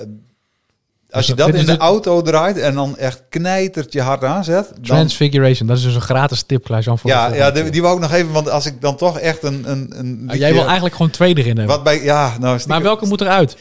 als 1.11 1.27
je 1.27 1.35
Dus 1.35 1.45
dat 1.47 1.55
in 1.55 1.65
de 1.65 1.71
het- 1.73 1.81
auto 1.81 2.23
draait 2.23 2.59
en 2.59 2.75
dan 2.75 2.97
echt 2.99 3.23
knijtert 3.29 3.93
je 3.93 4.01
hard 4.01 4.25
aanzet. 4.25 4.69
Dan, 4.69 4.83
Transfiguration, 4.83 5.69
dat 5.69 5.77
is 5.77 5.83
dus 5.83 5.95
een 5.95 6.01
gratis 6.01 6.43
tip, 6.43 6.67
voor 6.67 6.77
de 6.83 7.09
ja, 7.09 7.35
ja 7.35 7.51
die, 7.51 7.71
die 7.71 7.83
wou 7.83 7.95
ik 7.95 8.01
nog 8.01 8.13
even, 8.13 8.33
want 8.33 8.51
als 8.51 8.67
ik 8.67 8.81
dan 8.81 8.97
toch 8.97 9.19
echt 9.19 9.43
een... 9.43 9.71
een, 9.71 9.93
een 9.99 10.25
Ah, 10.29 10.37
jij 10.37 10.53
wil 10.53 10.65
eigenlijk 10.65 10.95
gewoon 10.95 11.11
twee 11.11 11.35
erin 11.35 11.57
hebben. 11.57 11.67
Wat 11.67 11.85
bij, 11.85 12.03
ja, 12.03 12.37
nou, 12.41 12.61
maar 12.67 12.83
welke 12.83 13.07
moet 13.07 13.21
eruit? 13.21 13.57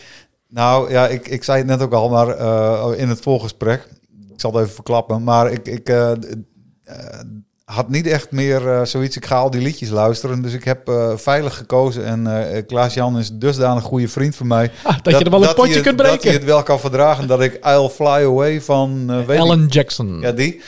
Nou 0.50 0.92
ja, 0.92 1.08
ik, 1.08 1.28
ik 1.28 1.44
zei 1.44 1.58
het 1.58 1.68
net 1.68 1.82
ook 1.82 1.94
al, 1.94 2.10
maar 2.10 2.28
eh, 2.30 2.92
in 2.96 3.10
het 3.10 3.20
voorgesprek. 3.22 3.88
Ik 4.34 4.40
zal 4.42 4.52
het 4.54 4.62
even 4.64 4.74
verklappen. 4.76 5.24
Maar 5.24 5.52
ik, 5.52 5.68
ik 5.68 5.90
eh, 5.90 6.12
eh, 6.12 7.20
had 7.66 7.90
niet 7.90 8.08
echt 8.08 8.32
meer 8.32 8.68
eh, 8.70 8.86
zoiets. 8.86 9.16
Ik 9.16 9.26
ga 9.26 9.38
al 9.38 9.50
die 9.50 9.62
liedjes 9.62 9.90
luisteren. 9.90 10.42
Dus 10.42 10.54
ik 10.54 10.64
heb 10.64 10.88
eh, 10.88 11.18
veilig 11.18 11.58
gekozen. 11.58 12.06
En 12.06 12.52
eh 12.54 12.66
Klaas-Jan 12.68 13.18
is 13.20 13.32
dusdanig 13.34 13.84
goede 13.84 14.08
vriend 14.08 14.36
van 14.36 14.48
mij. 14.48 14.72
Ah, 14.84 14.98
dat, 15.02 15.18
je 15.18 15.24
er 15.24 15.30
wel 15.32 15.44
een 15.44 15.54
potje 15.56 15.74
het- 15.74 15.84
kunt 15.84 15.98
Dat 15.98 16.08
hij 16.08 16.18
breken. 16.18 16.38
het 16.40 16.48
wel 16.48 16.64
kan 16.64 16.80
verdragen. 16.80 17.28
Dat 17.28 17.42
ik 17.42 17.66
I'll 17.66 17.90
Fly 17.90 18.06
Away 18.08 18.62
van... 18.62 19.06
eh 19.28 19.40
Alan 19.40 19.64
ik- 19.64 19.74
Jackson. 19.74 20.20
Ja, 20.22 20.32
die. 20.32 20.62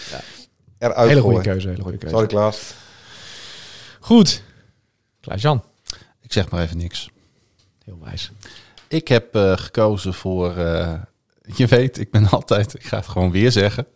Eruit 0.77 1.09
hele 1.09 1.21
goede 1.21 1.41
keuze, 1.41 1.67
hele 1.69 1.81
goede 1.81 1.97
keuze. 1.97 2.15
Sorry 2.15 2.29
Klaas. 2.29 2.73
Goed. 3.99 4.43
Klaas-Jan. 5.21 5.63
Ik 6.21 6.33
zeg 6.33 6.49
maar 6.49 6.61
even 6.61 6.77
niks. 6.77 7.09
Heel 7.85 7.97
wijs. 8.03 8.31
Ik 8.91 9.07
heb 9.07 9.35
eh, 9.35 9.57
gekozen 9.57 10.13
voor... 10.13 10.55
eh, 10.57 10.93
je 11.55 11.67
weet, 11.67 11.99
ik 11.99 12.11
ben 12.11 12.29
altijd... 12.37 12.73
Ik 12.73 12.83
ga 12.83 12.97
het 12.97 13.07
gewoon 13.07 13.31
weer 13.31 13.51
zeggen. 13.51 13.87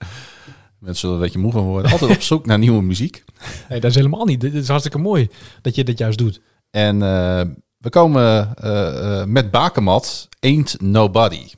Mensen 0.79 0.99
zullen 0.99 1.15
een 1.15 1.21
beetje 1.21 1.39
moe 1.39 1.51
van 1.51 1.63
worden. 1.63 1.91
Altijd 1.91 2.15
op 2.15 2.21
zoek 2.21 2.45
naar 2.45 2.57
nieuwe 2.57 2.81
muziek. 2.81 3.23
Nee, 3.69 3.79
dat 3.79 3.89
is 3.89 3.95
helemaal 3.95 4.25
niet. 4.25 4.41
Dit 4.41 4.53
is 4.53 4.67
hartstikke 4.67 4.97
mooi 4.97 5.29
dat 5.61 5.75
je 5.75 5.83
dit 5.83 5.97
juist 5.97 6.17
doet. 6.17 6.41
En 6.71 7.01
eh, 7.01 7.41
we 7.77 7.89
komen 7.89 8.53
met 9.31 9.51
Bakermat, 9.51 10.29
Ain't 10.39 10.81
Nobody. 10.81 11.51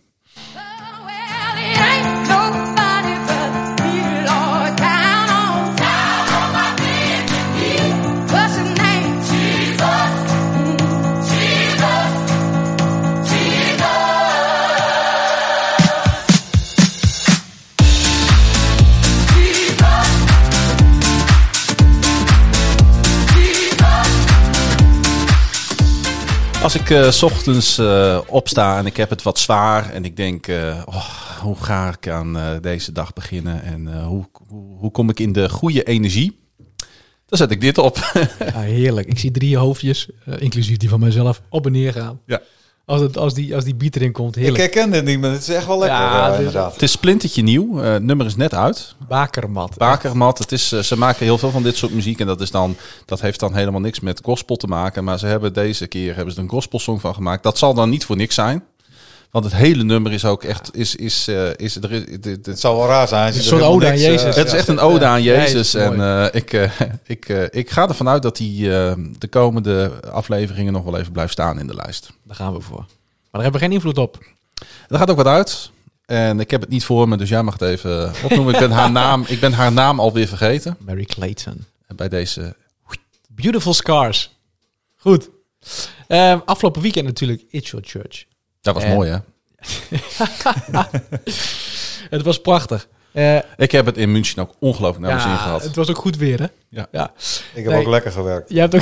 Als 26.68 26.76
ik 26.76 26.90
eh, 26.90 27.12
s 27.12 27.24
ochtends 27.24 27.78
eh, 27.78 28.20
opsta 28.28 28.78
en 28.78 28.86
ik 28.86 28.98
heb 28.98 29.10
het 29.10 29.22
wat 29.24 29.40
zwaar 29.40 29.90
en 29.90 30.06
ik 30.06 30.16
denk, 30.16 30.48
eh, 30.48 30.82
oh, 30.86 31.10
hoe 31.42 31.56
ga 31.56 31.90
ik 31.90 32.08
aan 32.08 32.60
deze 32.62 32.92
dag 32.92 33.14
beginnen 33.14 33.64
en 33.64 34.04
hoe, 34.04 34.26
hoe, 34.48 34.78
hoe 34.78 34.92
kom 34.92 35.10
ik 35.10 35.20
in 35.20 35.32
de 35.32 35.50
goede 35.50 35.84
energie? 35.84 36.40
Dan 37.26 37.38
zet 37.38 37.52
ik 37.52 37.62
dit 37.62 37.78
op. 37.78 37.98
Ja, 38.54 38.60
heerlijk. 38.60 39.08
Ik 39.08 39.20
zie 39.20 39.32
drie 39.32 39.58
hoofdjes, 39.58 40.10
inclusief 40.38 40.78
die 40.78 40.90
van 40.90 41.00
mezelf, 41.00 41.42
op 41.50 41.66
en 41.66 41.72
neer 41.72 41.94
gaan. 41.94 42.22
Ja. 42.26 42.42
Als, 42.90 43.02
het, 43.02 43.18
als, 43.18 43.34
die, 43.34 43.56
als 43.56 43.64
die 43.64 43.76
beat 43.76 43.96
erin 43.96 44.12
komt, 44.12 44.36
Ik 44.36 44.42
heerlijk. 44.42 44.64
herken 44.64 44.92
dit 44.92 45.06
niet, 45.06 45.20
maar 45.20 45.32
het 45.32 45.42
is 45.42 45.50
echt 45.50 45.66
wel 45.68 45.80
lekker. 45.80 45.98
Ja, 45.98 46.32
eh, 46.32 46.38
inderdaad. 46.38 46.74
het 46.74 46.82
is 46.82 46.92
splintertje 46.92 47.42
nieuw. 47.42 47.82
Eh, 47.82 47.92
het 47.92 48.04
nummer 48.04 48.26
is 48.26 48.36
net 48.36 48.54
uit. 48.54 48.96
Bakermat. 49.08 49.78
Bakermat, 49.78 50.38
het 50.38 50.52
is, 50.52 50.72
eh, 50.72 50.80
ze 50.80 50.98
maken 50.98 51.26
heel 51.26 51.38
veel 51.38 51.52
van 51.52 51.64
dit 51.64 51.76
soort 51.76 51.94
muziek 51.94 52.20
en 52.20 52.28
dat, 52.28 52.42
is 52.42 52.52
dan, 52.52 52.76
dat 53.06 53.22
heeft 53.22 53.40
dan 53.40 53.56
helemaal 53.56 53.80
niks 53.80 54.00
met 54.00 54.20
gospel 54.24 54.56
te 54.56 54.68
maken. 54.68 55.04
Maar 55.04 55.20
ze 55.20 55.26
hebben 55.26 55.54
deze 55.54 55.88
keer 55.88 56.16
hebben 56.16 56.34
ze 56.34 56.40
er 56.40 56.46
een 56.46 56.52
gospelsong 56.52 57.02
van 57.02 57.14
gemaakt. 57.14 57.44
Dat 57.44 57.58
zal 57.58 57.74
dan 57.74 57.90
niet 57.90 58.06
voor 58.06 58.16
niks 58.16 58.36
zijn. 58.36 58.64
Want 59.32 59.46
het 59.46 59.56
hele 59.56 59.84
nummer 59.84 60.12
is 60.12 60.26
ook 60.26 60.44
echt... 60.44 60.76
Is, 60.76 60.96
is, 60.96 61.28
eh, 61.28 61.50
is, 61.56 61.76
er 61.76 61.92
is, 61.92 62.06
dit- 62.06 62.24
dit- 62.24 62.46
Het 62.46 62.60
zou 62.60 62.78
wel 62.78 62.88
raar 62.88 63.08
zijn. 63.08 63.26
als 63.26 63.34
je 63.36 63.42
Een 63.42 63.48
soort 63.48 63.62
ode 63.62 63.86
aan 63.86 63.92
niks, 63.92 64.04
eh, 64.04 64.10
Jezus. 64.12 64.36
Het 64.36 64.48
is 64.48 64.54
echt 64.54 64.68
een 64.68 64.80
ode 64.80 65.06
aan 65.06 65.24
Jezus. 65.24 65.42
ja, 65.52 65.58
het 65.58 65.66
is 65.66 65.74
en 65.76 66.02
eh, 66.02 66.42
ik, 66.42 66.54
eh, 66.54 66.72
ik, 67.16 67.30
eh, 67.30 67.44
ik 67.50 67.70
ga 67.70 67.88
ervan 67.88 68.10
uit 68.10 68.22
dat 68.22 68.38
hij 68.38 68.48
eh, 68.48 68.94
de 69.18 69.28
komende 69.28 69.92
afleveringen 70.12 70.74
nog 70.74 70.84
wel 70.84 70.98
even 70.98 71.12
blijft 71.12 71.32
staan 71.32 71.60
in 71.60 71.68
de 71.68 71.74
lijst. 71.76 72.10
Daar 72.24 72.36
gaan 72.36 72.54
we 72.54 72.62
voor. 72.62 72.78
Maar 72.78 72.88
daar 73.32 73.42
hebben 73.42 73.60
we 73.62 73.66
geen 73.68 73.76
invloed 73.76 73.98
op. 73.98 74.20
Er 74.88 74.98
gaat 74.98 75.10
ook 75.10 75.18
wat 75.18 75.28
uit. 75.28 75.72
En 76.06 76.40
ik 76.40 76.52
heb 76.52 76.62
het 76.62 76.70
niet 76.70 76.84
voor 76.86 77.08
me, 77.10 77.18
dus 77.18 77.30
jij 77.30 77.44
mag 77.44 77.54
het 77.60 77.70
even 77.70 78.12
opnoemen. 78.24 78.54
ik, 78.54 78.60
ben 78.60 78.72
haar 78.72 78.92
naam, 79.02 79.24
ik 79.28 79.40
ben 79.40 79.54
haar 79.54 79.72
naam 79.72 80.00
alweer 80.00 80.28
vergeten. 80.28 80.78
Mary 80.80 81.06
Clayton. 81.06 81.66
En 81.88 81.96
bij 81.96 82.10
deze... 82.10 82.56
Beautiful 83.30 83.74
Scars. 83.74 84.36
Goed. 84.96 85.30
Ehm, 86.08 86.40
afgelopen 86.46 86.82
weekend 86.82 87.06
natuurlijk 87.06 87.44
It's 87.50 87.70
Your 87.72 87.86
Church. 87.88 88.26
Dat 88.68 88.76
was 88.76 88.84
En- 88.86 88.94
mooi, 88.96 89.10
hè? 89.12 89.18
Het 92.10 92.22
was 92.22 92.42
prachtig. 92.42 92.88
Eh, 93.12 93.38
Ik 93.58 93.72
heb 93.72 93.86
het 93.86 93.98
in 93.98 94.12
München 94.12 94.42
ook 94.42 94.54
ongelooflijk 94.60 95.06
naar 95.06 95.16
mijn 95.16 95.28
zin 95.30 95.38
gehad. 95.38 95.64
het 95.64 95.76
was 95.76 95.90
ook 95.90 95.98
goed 95.98 96.18
weer, 96.18 96.40
hè? 96.40 96.46
Ja. 96.70 96.88
ja. 96.92 97.12
Ik 97.54 97.64
heb 97.64 97.66
Nee. 97.66 97.80
ook 97.82 97.88
lekker 97.88 98.12
gewerkt. 98.12 98.50
Je 98.50 98.60
hebt 98.60 98.76
ook... 98.76 98.82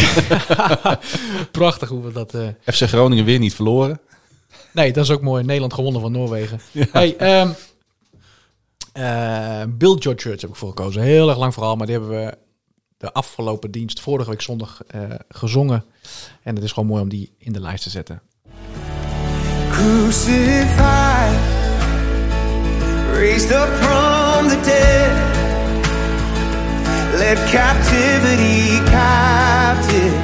prachtig 1.51 1.89
hoe 1.89 2.01
we 2.03 2.11
dat... 2.11 2.33
eh, 2.33 2.47
FC 2.63 2.81
Groningen 2.87 3.25
weer 3.25 3.39
niet 3.39 3.55
verloren. 3.55 3.99
Nee, 4.73 4.93
dat 4.93 5.03
is 5.03 5.11
ook 5.11 5.21
mooi. 5.21 5.43
Nederland 5.43 5.73
gewonnen 5.73 6.01
van 6.01 6.11
Noorwegen. 6.11 6.59
Hey, 6.91 7.15
ehm, 7.17 7.49
eh, 8.93 9.63
Bill 9.69 9.95
George 9.99 10.21
Church 10.21 10.41
heb 10.41 10.49
ik 10.49 10.55
voor 10.55 10.69
gekozen. 10.69 11.01
Heel 11.01 11.29
erg 11.29 11.37
lang 11.37 11.53
verhaal, 11.53 11.75
maar 11.75 11.87
die 11.87 11.95
hebben 11.99 12.25
we 12.25 12.37
de 12.97 13.13
afgelopen 13.13 13.71
dienst 13.71 13.99
vorige 13.99 14.29
week 14.29 14.41
zondag 14.41 14.81
eh, 14.87 15.01
gezongen. 15.29 15.85
En 16.43 16.55
het 16.55 16.63
is 16.63 16.71
gewoon 16.71 16.89
mooi 16.89 17.01
om 17.01 17.09
die 17.09 17.33
in 17.37 17.53
de 17.53 17.61
lijst 17.61 17.83
te 17.83 17.89
zetten. 17.89 18.21
Crucified, 19.75 21.35
raised 23.17 23.51
up 23.51 23.69
from 23.83 24.47
the 24.47 24.55
dead, 24.63 25.11
let 27.19 27.37
captivity 27.49 28.79
captive. 28.89 30.15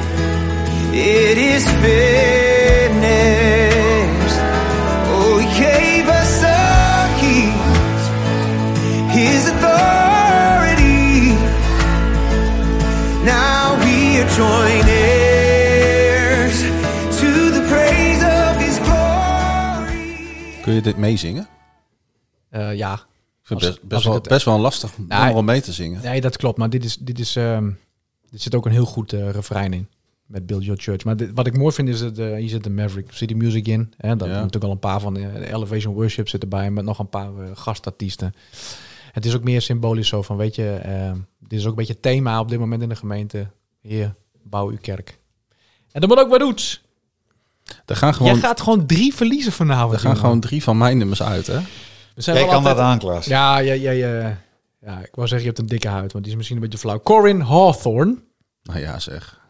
It 0.94 1.36
is 1.38 1.64
finished. 1.84 2.32
Oh, 5.14 5.38
he 5.42 5.46
gave 5.60 6.06
us 6.08 6.30
the 6.46 6.62
keys, 7.20 8.04
his 9.16 9.42
authority. 9.52 11.36
Now 13.24 13.62
we 13.84 13.96
are 14.20 14.30
joint 14.38 14.81
Kun 20.62 20.72
je 20.74 20.82
dit 20.82 20.96
meezingen? 20.96 21.48
Eh, 22.48 22.74
ja, 22.74 22.92
Ik 22.94 23.48
vind 23.48 23.60
Als- 23.60 23.68
best, 23.70 23.88
best, 23.88 24.04
wel, 24.04 24.14
het- 24.14 24.28
best 24.28 24.44
wel 24.44 24.54
een 24.54 24.60
lastig 24.60 24.94
om 25.34 25.44
mee 25.44 25.60
te 25.60 25.72
zingen. 25.72 26.02
nee, 26.02 26.20
dat 26.20 26.36
klopt. 26.36 26.58
Maar 26.58 26.70
dit 26.70 26.84
is, 26.84 26.96
dit 26.96 27.18
is, 27.18 27.36
ehm, 27.36 27.70
dit 28.30 28.42
zit 28.42 28.54
ook 28.54 28.66
een 28.66 28.72
heel 28.72 28.84
goed 28.84 29.12
eh 29.12 29.30
refrein 29.30 29.72
in. 29.72 29.88
Met 30.26 30.46
Bill 30.46 30.58
Your 30.58 30.80
Church. 30.80 31.04
Maar 31.04 31.16
dit- 31.16 31.30
wat 31.34 31.46
ik 31.46 31.56
mooi 31.56 31.72
vind 31.74 31.88
is 31.88 32.00
dat 32.00 32.18
eh, 32.18 32.34
hier 32.36 32.48
zit 32.48 32.64
de 32.64 32.70
Maverick 32.70 33.12
City 33.12 33.34
Music 33.34 33.66
in. 33.68 33.92
Hè, 33.96 34.16
dat 34.16 34.28
Ja. 34.28 34.34
natuurlijk 34.34 34.64
al 34.64 34.70
een 34.70 34.78
paar 34.78 35.00
van 35.00 35.14
de, 35.14 35.52
Elevation 35.52 35.94
Worship 35.94 36.28
zitten 36.28 36.50
erbij. 36.50 36.70
Met 36.70 36.84
nog 36.84 36.98
een 36.98 37.08
paar 37.08 37.30
gastartiesten. 37.54 38.34
Het 39.12 39.24
is 39.24 39.34
ook 39.36 39.44
meer 39.44 39.60
symbolisch 39.62 40.08
zo 40.08 40.22
van, 40.22 40.36
weet 40.36 40.54
je, 40.54 40.70
ehm, 40.74 41.16
dit 41.38 41.58
is 41.58 41.64
ook 41.64 41.70
een 41.70 41.76
beetje 41.76 42.00
thema 42.00 42.40
op 42.40 42.48
dit 42.48 42.58
moment 42.58 42.82
in 42.82 42.88
de 42.88 42.96
gemeente. 42.96 43.50
Heer, 43.80 44.14
bouw 44.42 44.68
uw 44.68 44.78
kerk. 44.80 45.18
En 45.92 46.00
dat 46.00 46.08
moet 46.10 46.18
ook 46.18 46.30
wat 46.30 46.40
doet. 46.40 46.82
Er 47.86 47.96
gaan 47.96 48.14
gewoon, 48.14 48.32
Jij 48.32 48.40
gaat 48.40 48.60
gewoon 48.60 48.86
drie 48.86 49.14
verliezen 49.14 49.52
vanavond. 49.52 49.92
er 49.92 49.98
gaan 49.98 50.06
jongen. 50.08 50.24
gewoon 50.24 50.40
drie 50.40 50.62
van 50.62 50.78
mijn 50.78 50.98
nummers 50.98 51.22
uit, 51.22 51.46
hè? 51.46 51.58
We 52.14 52.22
zijn 52.22 52.36
Jij 52.36 52.44
wel 52.46 52.54
kan 52.54 52.64
altijd- 52.66 52.76
dat 52.76 52.84
aan, 52.86 52.98
Klaas. 52.98 53.26
Ja, 53.26 53.58
ja, 53.58 53.72
ja, 53.72 53.90
ja, 53.90 54.38
ja, 54.80 54.98
ik 54.98 55.10
wou 55.14 55.28
zeggen, 55.28 55.38
je 55.38 55.46
hebt 55.46 55.58
een 55.58 55.66
dikke 55.66 55.88
huid, 55.88 56.12
want 56.12 56.24
die 56.24 56.32
is 56.32 56.36
misschien 56.38 56.56
een 56.56 56.62
beetje 56.62 56.78
flauw. 56.78 57.00
Corin 57.00 57.40
Hawthorne. 57.40 58.16
Nou 58.62 58.80
ja, 58.80 58.98
zeg. 58.98 59.40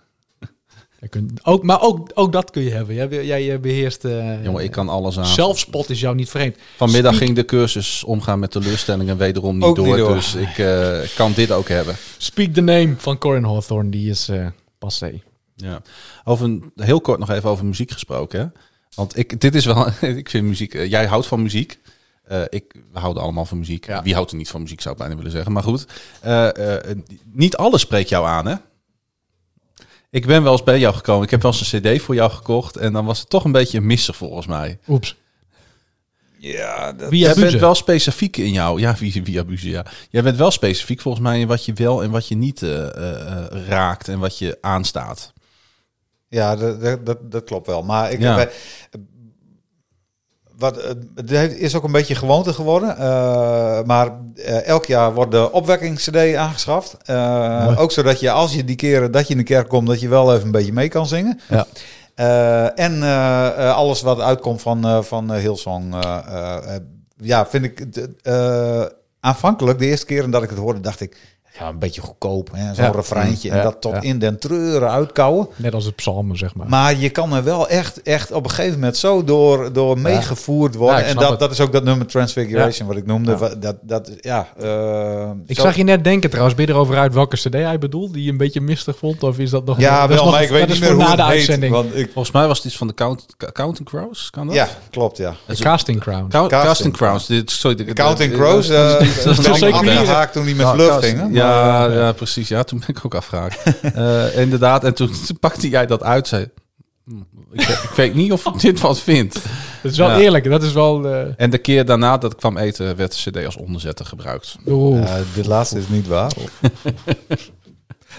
Kunt, 1.08 1.44
ook, 1.44 1.62
maar 1.62 1.80
ook, 1.80 2.10
ook 2.14 2.32
dat 2.32 2.50
kun 2.50 2.62
je 2.62 2.70
hebben. 2.70 2.94
Jij, 2.94 3.24
jij 3.26 3.52
eh, 3.52 3.58
beheerst... 3.58 4.04
eh, 4.04 4.44
Jongen, 4.44 4.64
ik 4.64 4.70
kan 4.70 4.88
alles 4.88 5.18
aan. 5.18 5.26
Zelfspot 5.26 5.90
is 5.90 6.00
jou 6.00 6.14
niet 6.14 6.30
vreemd. 6.30 6.56
Vanmiddag 6.76 7.14
Speak- 7.14 7.26
ging 7.26 7.36
de 7.38 7.44
cursus 7.44 8.04
omgaan 8.04 8.38
met 8.38 8.50
teleurstellingen 8.50 9.16
wederom 9.16 9.54
niet, 9.54 9.64
Ook 9.64 9.76
door, 9.76 9.86
niet 9.86 9.96
door. 9.96 10.14
Dus 10.14 10.34
ik 10.34 10.58
eh, 10.58 10.98
kan 11.16 11.32
dit 11.32 11.50
ook 11.52 11.68
hebben. 11.68 11.96
Speak 12.18 12.52
the 12.52 12.60
name 12.60 12.94
van 12.98 13.18
Corin 13.18 13.44
Hawthorne, 13.44 13.90
die 13.90 14.10
is 14.10 14.28
eh 14.28 14.46
passé. 14.78 15.22
Ja. 15.56 15.82
Over 16.24 16.44
een, 16.44 16.72
heel 16.76 17.00
kort 17.00 17.18
nog 17.18 17.30
even 17.30 17.50
over 17.50 17.64
muziek 17.64 17.90
gesproken. 17.90 18.40
Hè? 18.40 18.46
Want 18.94 19.18
ik, 19.18 19.40
dit 19.40 19.54
is 19.54 19.64
wel, 19.64 19.86
ik 20.20 20.30
vind 20.30 20.46
muziek, 20.46 20.74
eh, 20.74 20.90
jij 20.90 21.06
houdt 21.06 21.26
van 21.26 21.42
muziek. 21.42 21.78
Eh, 22.22 22.42
ik, 22.48 22.74
we 22.92 22.98
houden 22.98 23.22
allemaal 23.22 23.44
van 23.44 23.58
muziek. 23.58 23.86
Ja. 23.86 24.02
Wie 24.02 24.14
houdt 24.14 24.30
er 24.30 24.36
niet 24.36 24.48
van 24.48 24.62
muziek, 24.62 24.80
zou 24.80 24.94
ik 24.94 25.00
bijna 25.00 25.16
willen 25.16 25.30
zeggen. 25.30 25.52
Maar 25.52 25.62
goed, 25.62 25.86
eh, 26.20 26.48
niet 27.32 27.56
alles 27.56 27.80
spreekt 27.80 28.08
jou 28.08 28.26
aan, 28.26 28.46
hè? 28.46 28.54
Ik 30.10 30.26
ben 30.26 30.42
wel 30.42 30.52
eens 30.52 30.62
bij 30.62 30.78
jou 30.78 30.94
gekomen. 30.94 31.24
Ik 31.24 31.30
heb 31.30 31.42
wel 31.42 31.52
eens 31.52 31.72
een 31.72 31.80
cd 31.80 32.02
voor 32.02 32.14
jou 32.14 32.30
gekocht. 32.30 32.76
En 32.76 32.92
dan 32.92 33.04
was 33.04 33.18
het 33.18 33.28
toch 33.28 33.44
een 33.44 33.52
beetje 33.52 33.78
een 33.78 33.86
misser 33.86 34.14
volgens 34.14 34.46
mij. 34.46 34.78
Oeps. 34.88 35.16
Ja, 36.38 36.92
dat, 36.92 37.10
Jij 37.10 37.34
bent 37.34 37.52
wel 37.52 37.74
specifiek 37.74 38.36
in 38.36 38.52
jou. 38.52 38.80
Ja, 38.80 38.96
via, 38.96 39.22
via 39.24 39.44
Buze, 39.44 39.68
ja. 39.68 39.86
Jij 40.10 40.22
bent 40.22 40.36
wel 40.36 40.50
specifiek 40.50 41.00
volgens 41.00 41.24
mij 41.24 41.40
in 41.40 41.46
wat 41.46 41.64
je 41.64 41.72
wel 41.72 42.02
en 42.02 42.10
wat 42.10 42.28
je 42.28 42.34
niet 42.34 42.60
raakt. 43.68 44.08
En 44.08 44.18
wat 44.18 44.38
je 44.38 44.58
aanstaat. 44.60 45.32
Ja 46.32 46.56
dat, 46.56 47.06
dat, 47.06 47.18
dat, 47.32 47.44
klopt 47.44 47.66
wel. 47.66 47.82
Maar 47.82 48.12
ik 48.12 48.20
Ja. 48.20 48.38
heb, 48.38 48.52
wat, 50.56 50.76
eh, 50.76 50.90
het 51.14 51.30
is 51.58 51.76
ook 51.76 51.84
een 51.84 51.92
beetje 51.92 52.14
gewoonte 52.14 52.52
geworden. 52.52 52.96
eh, 52.96 53.82
maar 53.82 54.10
eh, 54.34 54.66
elk 54.66 54.86
jaar 54.86 55.14
wordt 55.14 55.30
de 55.30 55.52
opwekkings-cd 55.52 56.34
aangeschaft. 56.34 56.96
Ook 57.76 57.92
zodat 57.92 58.20
je 58.20 58.30
als 58.30 58.54
je 58.54 58.64
die 58.64 58.76
keren 58.76 59.10
dat 59.12 59.26
je 59.26 59.32
in 59.32 59.38
de 59.38 59.44
kerk 59.44 59.68
komt, 59.68 59.86
dat 59.86 60.00
je 60.00 60.08
wel 60.08 60.32
even 60.34 60.44
een 60.46 60.50
beetje 60.50 60.72
mee 60.72 60.88
kan 60.88 61.06
zingen. 61.06 61.40
Ja. 61.48 61.66
En 62.74 63.02
alles 63.74 64.02
wat 64.02 64.20
uitkomt 64.20 64.62
van, 64.62 65.04
van 65.04 65.32
Hillsong. 65.34 65.94
ja, 67.16 67.46
vind 67.46 67.64
ik... 67.64 67.78
het, 67.78 68.08
aanvankelijk, 69.20 69.78
de 69.78 69.86
eerste 69.86 70.06
keren 70.06 70.30
dat 70.30 70.42
ik 70.42 70.50
het 70.50 70.58
hoorde, 70.58 70.80
dacht 70.80 71.00
ik... 71.00 71.31
Ja, 71.58 71.68
een 71.68 71.78
beetje 71.78 72.00
goedkoop, 72.00 72.48
hè, 72.52 72.74
zo'n 72.74 72.84
Ja. 72.84 72.90
refreintje. 72.90 73.48
Ja, 73.48 73.54
En 73.56 73.62
dat 73.62 73.80
tot 73.80 73.92
ja. 73.92 74.00
in 74.00 74.18
den 74.18 74.38
treuren 74.38 74.90
uitkouwen. 74.90 75.48
Net 75.56 75.74
als 75.74 75.84
het 75.84 75.96
psalmen, 75.96 76.36
zeg 76.38 76.54
maar. 76.54 76.68
Maar 76.68 76.96
je 76.96 77.10
kan 77.10 77.32
er 77.34 77.44
wel 77.44 77.68
echt, 77.68 78.02
echt 78.02 78.32
op 78.32 78.44
een 78.44 78.50
gegeven 78.50 78.74
moment 78.78 78.96
zo 78.96 79.24
door, 79.24 79.72
door 79.72 79.98
meegevoerd 79.98 80.74
worden. 80.74 81.04
En 81.04 81.16
dat, 81.16 81.30
het. 81.30 81.38
dat 81.38 81.50
is 81.50 81.60
ook 81.60 81.72
dat 81.72 81.84
nummer 81.84 82.06
Transfiguration 82.06 82.88
wat 82.88 82.96
ik 82.96 83.06
noemde. 83.06 83.56
Dat, 83.58 83.76
dat, 83.82 84.10
ja, 84.20 84.48
eh, 84.60 85.30
ik 85.46 85.56
zo- 85.56 85.62
zag 85.62 85.76
je 85.76 85.84
net 85.84 86.04
denken 86.04 86.30
trouwens, 86.30 86.56
ben 86.56 86.68
erover 86.68 86.96
uit 86.98 87.14
welke 87.14 87.36
cd 87.36 87.52
hij 87.52 87.78
bedoelt? 87.78 88.12
Die 88.12 88.24
je 88.24 88.30
een 88.30 88.36
beetje 88.36 88.60
mistig 88.60 88.98
vond? 88.98 89.22
Of 89.22 89.38
is 89.38 89.50
dat 89.50 89.64
nog... 89.64 89.78
Ja, 89.80 90.08
wel, 90.08 90.16
nog- 90.24 90.30
maar 90.32 90.42
ik 90.42 90.48
weet 90.50 90.68
niet 90.68 90.80
meer 90.80 90.92
hoe 90.92 91.02
na 91.02 91.08
het 91.08 91.16
de 91.16 91.22
heet. 91.22 91.32
uitzending. 91.32 91.72
Want 91.72 91.96
ik, 91.96 92.10
Volgens 92.12 92.34
mij 92.34 92.46
was 92.46 92.56
het 92.56 92.66
iets 92.66 92.76
van 92.76 92.86
de 92.86 92.94
count, 92.94 93.26
Counting 93.52 93.88
Crows, 93.88 94.30
kan 94.30 94.46
dat? 94.46 94.54
ja, 94.56 94.68
klopt, 94.90 95.16
ja. 95.16 95.34
De 95.46 95.56
Casting 95.56 96.00
Crown. 96.00 96.28
Casting 96.48 96.92
Crowns. 96.92 97.30
Sorry, 97.44 97.76
de, 97.76 97.92
Counting 97.92 98.32
Crows, 98.32 98.68
eh 98.68 98.90
dat 98.92 99.00
is 99.00 99.58
zeker 99.58 99.82
niet. 99.84 100.32
toen 100.32 100.44
die 100.44 100.54
met 100.54 100.66
Cast- 100.76 101.04
gingen. 101.04 101.32
Ja, 101.42 101.78
maar, 101.78 101.92
ja, 101.92 102.12
precies. 102.12 102.48
Ja, 102.48 102.62
toen 102.62 102.78
ben 102.78 102.88
ik 102.88 103.04
ook 103.04 103.14
afgehaakt. 103.14 103.62
Eh, 103.94 104.38
inderdaad. 104.38 104.84
En 104.84 104.94
toen, 104.94 105.10
toen 105.26 105.38
pakte 105.38 105.68
jij 105.68 105.86
dat 105.86 106.02
uit. 106.02 106.28
Zei, 106.28 106.48
ik, 107.52 107.60
ik 107.68 107.90
weet 107.96 108.14
niet 108.14 108.32
of 108.32 108.46
ik 108.46 108.60
dit 108.60 108.80
wat 108.80 109.00
vind. 109.00 109.34
Dat 109.82 109.92
is 109.92 109.98
wel 109.98 110.08
Ja. 110.10 110.18
eerlijk. 110.18 110.44
Dat 110.50 110.62
is 110.62 110.72
wel... 110.72 111.06
eh 111.08 111.26
En 111.36 111.50
de 111.50 111.58
keer 111.58 111.84
daarna 111.84 112.18
dat 112.18 112.32
ik 112.32 112.38
kwam 112.38 112.56
eten, 112.56 112.96
werd 112.96 113.24
de 113.24 113.30
cd 113.30 113.44
als 113.44 113.56
onderzetter 113.56 114.06
gebruikt. 114.06 114.56
dit 115.34 115.46
laatste 115.46 115.78
is 115.78 115.88
niet 115.88 116.06
waar. 116.06 116.32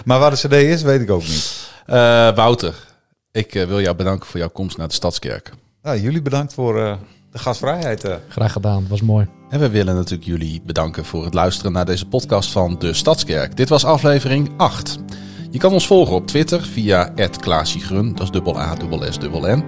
maar 0.04 0.18
waar 0.18 0.30
de 0.30 0.36
cd 0.36 0.52
is, 0.52 0.82
weet 0.82 1.00
ik 1.00 1.10
ook 1.10 1.20
niet. 1.26 1.68
Eh, 1.86 2.34
Wouter, 2.34 2.74
ik 3.32 3.52
wil 3.52 3.80
jou 3.80 3.96
bedanken 3.96 4.26
voor 4.26 4.40
jouw 4.40 4.48
komst 4.48 4.76
naar 4.76 4.88
de 4.88 4.94
Stadskerk. 4.94 5.50
Nou, 5.82 6.00
jullie 6.00 6.22
bedankt 6.22 6.54
voor 6.54 6.80
eh, 6.84 6.94
de 7.34 7.40
gastvrijheid. 7.40 8.04
eh. 8.04 8.14
Graag 8.28 8.52
gedaan. 8.52 8.86
Was 8.88 9.02
mooi. 9.02 9.26
En 9.48 9.60
we 9.60 9.68
willen 9.70 9.94
natuurlijk 9.94 10.24
jullie 10.24 10.62
bedanken 10.66 11.04
voor 11.04 11.24
het 11.24 11.34
luisteren 11.34 11.72
naar 11.72 11.84
deze 11.84 12.06
podcast 12.06 12.50
van 12.50 12.76
de 12.78 12.92
Stadskerk. 12.92 13.56
Dit 13.56 13.68
was 13.68 13.84
aflevering 13.84 14.50
8. 14.56 14.98
Je 15.50 15.58
kan 15.58 15.72
ons 15.72 15.86
volgen 15.86 16.14
op 16.14 16.26
Twitter 16.26 16.62
via 16.62 17.12
@klaasiegrun, 17.40 18.14
dat 18.14 18.22
is 18.22 18.30
dubbel 18.30 18.58
A, 18.60 18.74
dubbel 18.74 19.12
S, 19.12 19.18
dubbel 19.18 19.56
N. 19.56 19.64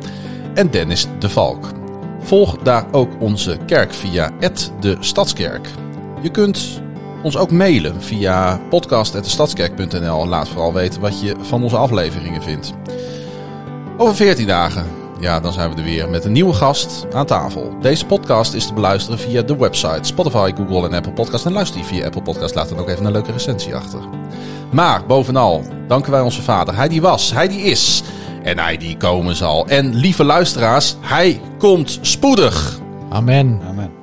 En 0.54 0.70
Dennis 0.70 1.06
de 1.18 1.28
Valk. 1.28 1.64
Volg 2.20 2.58
daar 2.58 2.86
ook 2.92 3.10
onze 3.20 3.58
kerk 3.66 3.94
via 3.94 4.30
de 4.80 4.96
Stadskerk. 5.00 5.68
Je 6.22 6.30
kunt 6.30 6.80
ons 7.22 7.36
ook 7.36 7.50
mailen 7.50 8.02
via 8.02 8.60
podcast.destadskerk.nl 8.70 10.22
en 10.22 10.28
laat 10.28 10.48
vooral 10.48 10.72
weten 10.72 11.00
wat 11.00 11.20
je 11.20 11.34
van 11.40 11.62
onze 11.62 11.76
afleveringen 11.76 12.42
vindt. 12.42 12.72
Over 13.96 14.14
14 14.14 14.46
dagen, 14.46 14.86
ja, 15.20 15.40
dan 15.40 15.52
zijn 15.52 15.70
we 15.70 15.76
er 15.76 15.84
weer 15.84 16.08
met 16.08 16.24
een 16.24 16.32
nieuwe 16.32 16.52
gast 16.52 17.06
aan 17.12 17.26
tafel. 17.26 17.76
Deze 17.80 18.06
podcast 18.06 18.54
is 18.54 18.66
te 18.66 18.72
beluisteren 18.72 19.18
via 19.18 19.42
de 19.42 19.56
website 19.56 19.98
Spotify, 20.02 20.52
Google 20.56 20.88
en 20.88 20.94
Apple 20.94 21.12
Podcast. 21.12 21.46
En 21.46 21.52
luister 21.52 21.78
je 21.78 21.84
via 21.84 22.04
Apple 22.04 22.22
Podcast, 22.22 22.54
laat 22.54 22.68
dan 22.68 22.78
ook 22.78 22.88
even 22.88 23.04
een 23.04 23.12
leuke 23.12 23.32
recensie 23.32 23.74
achter. 23.74 24.00
Maar 24.70 25.06
bovenal 25.06 25.64
danken 25.88 26.10
wij 26.10 26.20
onze 26.20 26.42
vader. 26.42 26.76
Hij 26.76 26.88
die 26.88 27.00
was, 27.00 27.32
hij 27.32 27.48
die 27.48 27.60
is 27.60 28.02
en 28.42 28.58
hij 28.58 28.76
die 28.76 28.96
komen 28.96 29.36
zal. 29.36 29.66
En 29.66 29.94
lieve 29.94 30.24
luisteraars, 30.24 30.96
hij 31.00 31.40
komt 31.58 31.98
spoedig. 32.00 32.78
Amen. 33.10 33.95